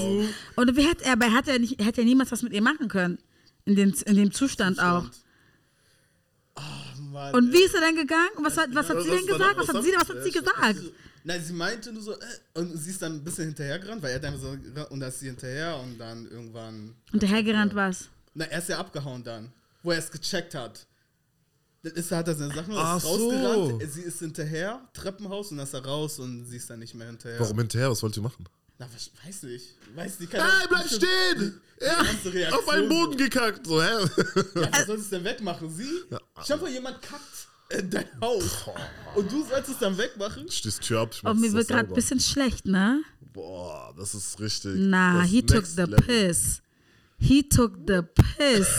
Und 0.55 0.77
wie 0.77 0.88
hat 0.88 1.01
er, 1.01 1.13
aber 1.13 1.25
er 1.25 1.33
hat 1.33 1.47
ja 1.47 1.57
nicht, 1.59 1.77
er 1.79 1.86
hätte 1.88 2.01
ja 2.01 2.05
niemals 2.07 2.31
was 2.31 2.41
mit 2.41 2.53
ihr 2.53 2.61
machen 2.61 2.88
können. 2.88 3.17
In, 3.65 3.75
den, 3.75 3.93
in 4.05 4.15
dem 4.15 4.31
Zustand 4.31 4.79
auch. 4.79 5.05
Oh, 6.55 6.61
Mann, 7.11 7.33
Und 7.33 7.47
ey. 7.49 7.53
wie 7.53 7.63
ist 7.63 7.75
er 7.75 7.81
dann 7.81 7.95
gegangen? 7.95 8.29
Was 8.41 8.57
hat, 8.57 8.69
was 8.73 8.89
hat 8.89 9.01
sie 9.01 9.09
denn 9.09 9.25
gesagt? 9.27 9.57
Was 9.57 9.67
hat 9.67 9.83
sie, 9.83 9.91
was 9.97 10.09
hat 10.09 10.23
sie 10.23 10.31
gesagt? 10.31 10.81
Nein, 11.23 11.43
sie 11.43 11.53
meinte 11.53 11.91
nur 11.91 12.03
so, 12.03 12.13
äh, 12.13 12.15
und 12.53 12.77
sie 12.77 12.91
ist 12.91 13.01
dann 13.01 13.13
ein 13.15 13.23
bisschen 13.23 13.45
hinterhergerannt, 13.45 14.01
weil 14.03 14.11
er 14.11 14.19
dann 14.19 14.39
so, 14.39 14.55
und 14.89 14.99
da 14.99 15.07
ist 15.07 15.19
sie 15.19 15.25
hinterher 15.25 15.75
und 15.77 15.97
dann 15.97 16.29
irgendwann. 16.29 16.93
Hinterhergerannt 17.11 17.73
was? 17.73 18.09
Na, 18.36 18.45
er 18.45 18.59
ist 18.59 18.69
ja 18.69 18.77
abgehauen 18.77 19.23
dann, 19.23 19.51
wo 19.81 19.91
er 19.91 19.97
es 19.97 20.11
gecheckt 20.11 20.53
hat. 20.53 20.86
Dann 21.86 21.93
ist, 21.93 22.11
hat 22.11 22.27
er 22.27 22.33
seine 22.33 22.51
Sachen 22.51 22.71
ist 22.71 22.79
Ach 22.79 22.99
so. 22.99 23.09
rausgerannt, 23.09 23.91
sie 23.93 24.01
ist 24.01 24.17
hinterher, 24.17 24.81
Treppenhaus, 24.91 25.51
und 25.51 25.57
dann 25.57 25.67
ist 25.67 25.73
er 25.75 25.86
raus 25.86 26.17
und 26.17 26.43
sie 26.45 26.57
ist 26.57 26.67
dann 26.67 26.79
nicht 26.79 26.95
mehr 26.95 27.05
hinterher. 27.05 27.39
Warum 27.39 27.59
hinterher? 27.59 27.91
Was 27.91 28.01
wollt 28.01 28.17
ihr 28.17 28.23
machen? 28.23 28.43
Na, 28.79 28.88
was, 28.91 29.11
weiß 29.23 29.43
nicht. 29.43 29.75
Weiß 29.93 30.19
nicht, 30.19 30.31
kann 30.31 30.47
Nein, 30.47 30.67
bleib 30.67 30.88
stehen! 30.88 31.61
Ja, 31.79 32.55
auf 32.57 32.69
einen 32.69 32.89
Boden 32.89 33.15
gekackt. 33.17 33.67
So, 33.67 33.83
hä? 33.83 33.88
Ja, 34.55 34.69
wer 34.71 34.86
soll 34.88 34.97
es 34.97 35.09
denn 35.11 35.23
wegmachen? 35.23 35.69
Sie? 35.69 35.88
Ich 36.43 36.51
hoffe, 36.51 36.69
jemand 36.69 36.99
kackt 37.03 37.47
in 37.69 37.88
dein 37.91 38.07
Haus. 38.19 38.65
Und 39.13 39.31
du 39.31 39.45
sollst 39.45 39.69
es 39.69 39.77
dann 39.77 39.95
wegmachen? 39.95 40.49
Stehst 40.49 40.81
Tür 40.81 41.01
ab, 41.01 41.11
ich 41.13 41.23
Oh, 41.23 41.36
mir 41.36 41.53
wird 41.53 41.67
gerade 41.67 41.88
ein 41.88 41.93
bisschen 41.93 42.19
schlecht, 42.19 42.65
ne? 42.65 43.03
Boah, 43.31 43.93
das 43.95 44.15
ist 44.15 44.39
richtig. 44.39 44.89
Das 44.89 45.29
he 45.29 45.43
took 45.43 45.67
the 45.67 45.81
level. 45.81 45.97
piss. 46.01 46.61
He 47.26 47.41
took 47.41 47.88
the 47.88 48.03
piss. 48.03 48.69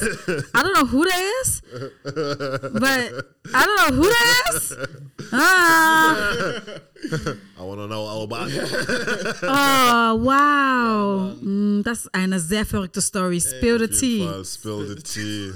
I 0.55 0.63
don't 0.63 0.75
know 0.75 0.87
who 0.87 1.05
that 1.05 1.23
is, 1.43 1.63
but 2.05 3.27
I 3.53 3.67
don't 3.67 3.79
know 3.83 3.97
who 3.97 4.09
that 4.09 4.55
is. 4.55 4.73
Ah, 5.33 6.33
I 7.59 7.63
wanna 7.63 7.89
know 7.89 8.03
all 8.03 8.23
about 8.23 8.49
it. 8.49 8.63
oh, 9.43 10.15
wow. 10.23 11.35
Mm, 11.43 11.83
das 11.83 12.05
ist 12.05 12.15
eine 12.15 12.39
sehr 12.39 12.65
verrückte 12.65 13.01
Story. 13.01 13.41
Spill 13.41 13.79
the 13.81 13.89
tea. 13.89 14.25
Fall, 14.25 14.45
Spill 14.45 14.87
the 14.95 15.03
tea. 15.03 15.53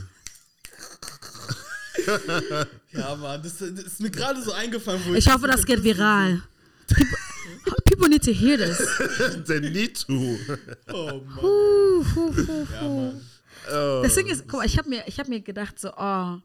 Ja, 2.92 3.14
Mann, 3.14 3.40
das, 3.42 3.58
das 3.58 3.70
ist 3.70 4.00
mir 4.00 4.10
gerade 4.10 4.42
so 4.42 4.52
eingefallen. 4.52 5.00
Wo 5.06 5.14
Ich 5.14 5.30
hoffe, 5.32 5.46
das 5.46 5.64
geht 5.64 5.84
viral. 5.84 6.42
People, 7.84 8.08
need 8.08 8.22
to 8.24 8.32
hear 8.32 8.56
this. 8.56 8.78
They 9.46 9.60
need 9.60 9.94
to. 10.06 10.36
Oh, 10.92 11.20
Mann. 11.20 11.36
Huh, 11.36 12.04
huh, 12.14 12.32
huh, 12.36 12.66
Ja. 12.72 12.82
Mann. 12.82 14.02
Das 14.02 14.14
Ding 14.14 14.26
ist, 14.26 14.48
guck 14.48 14.60
mal, 14.60 14.66
ich 14.66 14.78
habe 14.78 14.88
mir, 14.88 15.02
ich 15.06 15.18
hab 15.20 15.28
mir 15.28 15.40
gedacht, 15.40 15.78
so, 15.78 15.92
oh, 15.96 16.36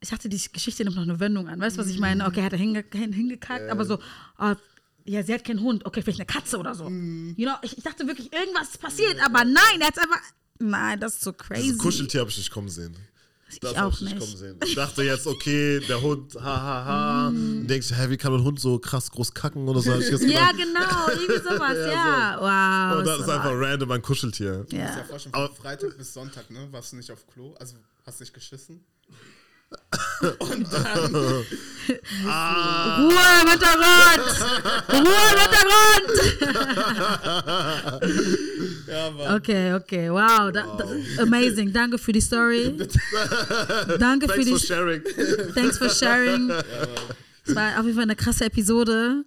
ich 0.00 0.08
dachte, 0.10 0.28
die 0.28 0.40
Geschichte 0.52 0.84
nimmt 0.84 0.96
noch 0.96 1.02
eine 1.02 1.18
Wendung 1.20 1.48
an. 1.48 1.60
Weißt 1.60 1.76
du, 1.76 1.80
was 1.80 1.88
ich 1.88 1.98
meine? 1.98 2.26
Okay, 2.26 2.42
hat 2.42 2.52
er 2.52 2.58
hinge 2.58 2.84
hin- 2.92 3.12
hingekackt, 3.12 3.68
aber 3.70 3.84
so, 3.84 3.98
oh, 4.38 4.54
ja, 5.04 5.22
sie 5.22 5.32
hat 5.32 5.44
keinen 5.44 5.60
Hund, 5.60 5.86
okay, 5.86 6.02
vielleicht 6.02 6.20
eine 6.20 6.26
Katze 6.26 6.58
oder 6.58 6.74
so. 6.74 6.84
You 6.88 7.46
know, 7.46 7.54
ich, 7.62 7.78
ich 7.78 7.84
dachte 7.84 8.06
wirklich, 8.06 8.32
irgendwas 8.32 8.70
ist 8.70 8.80
passiert, 8.80 9.16
aber 9.24 9.44
nein, 9.44 9.80
er 9.80 9.86
hat 9.88 9.98
einfach, 9.98 10.20
nein, 10.58 11.00
das 11.00 11.14
ist 11.14 11.22
so 11.24 11.32
crazy. 11.32 11.62
Dieses 11.62 11.78
Kuscheltier 11.78 12.20
habe 12.20 12.30
ich 12.30 12.36
nicht 12.38 12.50
kommen 12.50 12.68
sehen. 12.68 12.94
Das 13.60 13.72
ich 13.72 13.78
auch 13.78 13.92
ich 13.94 14.00
nicht. 14.02 14.18
kommen 14.18 14.36
sehen. 14.36 14.56
Ich 14.64 14.74
dachte 14.74 15.02
jetzt, 15.02 15.26
okay, 15.26 15.80
der 15.80 16.00
Hund, 16.02 16.34
ha, 16.36 16.42
ha, 16.42 16.84
ha. 16.84 17.28
Und 17.28 17.66
denkst, 17.66 17.90
hä, 17.92 18.10
wie 18.10 18.16
kann 18.16 18.32
ein 18.34 18.44
Hund 18.44 18.60
so 18.60 18.78
krass 18.78 19.10
groß 19.10 19.32
kacken 19.32 19.66
oder 19.68 19.80
so? 19.80 19.90
Ja, 19.92 20.52
genau, 20.52 21.08
irgendwie 21.10 21.42
sowas, 21.42 21.76
ja. 21.90 22.36
Wow. 22.38 22.98
Und 22.98 23.06
das 23.06 23.20
ist 23.20 23.26
so 23.26 23.32
einfach 23.32 23.50
arg. 23.50 23.60
random 23.60 23.90
ein 23.92 24.02
Kuscheltier. 24.02 24.66
Ja, 24.70 24.78
Ja. 24.78 25.04
vorstellen, 25.04 25.32
von 25.34 25.54
Freitag 25.56 25.96
bis 25.96 26.12
Sonntag, 26.12 26.50
ne? 26.50 26.68
Warst 26.70 26.92
du 26.92 26.96
nicht 26.96 27.10
auf 27.10 27.26
Klo? 27.26 27.54
Also 27.58 27.76
hast 28.04 28.20
nicht 28.20 28.34
geschissen? 28.34 28.84
Und 30.38 30.72
dann, 30.72 31.14
Ruhe 32.98 33.24
im 33.42 33.48
Hintergrund! 33.50 34.26
Ruhe 34.92 35.28
Hintergrund! 35.38 36.10
ja, 38.88 39.10
Mann. 39.10 39.34
Okay, 39.36 39.74
okay, 39.74 40.10
wow, 40.10 40.50
da, 40.52 40.62
da, 40.76 40.84
amazing. 41.22 41.72
Danke 41.72 41.98
für 41.98 42.12
die 42.12 42.20
Story. 42.20 42.76
Danke 43.98 44.28
für 44.28 44.34
Thanks 44.34 44.46
die 44.46 44.50
for 44.50 44.58
sharing. 44.58 45.02
Thanks 45.54 45.78
for 45.78 45.88
sharing. 45.88 46.50
Es 47.46 47.54
war 47.54 47.78
auf 47.78 47.84
jeden 47.84 47.94
Fall 47.94 48.04
eine 48.04 48.16
krasse 48.16 48.44
Episode. 48.46 49.24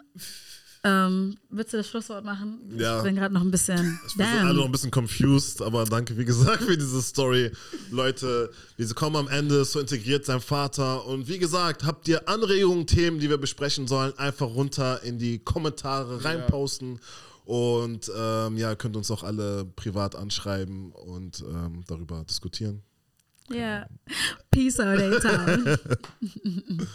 Ähm, 0.84 1.38
willst 1.50 1.74
du 1.74 1.78
das 1.78 1.88
Schlusswort 1.88 2.26
machen? 2.26 2.60
Ja. 2.76 2.98
Ich 2.98 3.04
bin 3.04 3.16
gerade 3.16 3.34
noch 3.34 3.42
ein 3.42 3.52
bisschen. 3.52 4.00
Wir 4.16 4.26
sind 4.26 4.40
alle 4.40 4.56
noch 4.56 4.66
ein 4.66 4.72
bisschen 4.72 4.90
confused, 4.90 5.62
aber 5.62 5.86
danke, 5.86 6.18
wie 6.18 6.26
gesagt, 6.26 6.64
für 6.64 6.76
diese 6.76 7.02
Story. 7.04 7.52
Leute, 7.92 8.52
wir 8.78 8.88
kommen 8.96 9.16
am 9.16 9.28
Ende, 9.28 9.64
so 9.64 9.80
integriert 9.80 10.26
sein 10.26 10.42
Vater. 10.42 11.06
Und 11.06 11.28
wie 11.28 11.38
gesagt, 11.38 11.84
habt 11.86 12.08
ihr 12.08 12.28
Anregungen, 12.28 12.88
Themen, 12.88 13.20
die 13.20 13.30
wir 13.30 13.38
besprechen 13.38 13.88
sollen, 13.88 14.18
einfach 14.18 14.48
runter 14.48 15.04
in 15.04 15.20
die 15.20 15.38
Kommentare 15.38 16.24
reinposten. 16.26 17.00
Und 17.46 18.12
ähm, 18.16 18.58
ja, 18.58 18.76
könnt 18.76 18.96
uns 18.96 19.12
auch 19.12 19.24
alle 19.24 19.66
privat 19.76 20.16
anschreiben 20.16 20.92
und 20.94 21.42
ähm, 21.42 21.84
darüber 21.88 22.24
diskutieren. 22.24 22.82
Yeah. 23.52 23.88
Peace 24.50 24.80
out, 24.80 25.00
A-Time. 25.00 25.80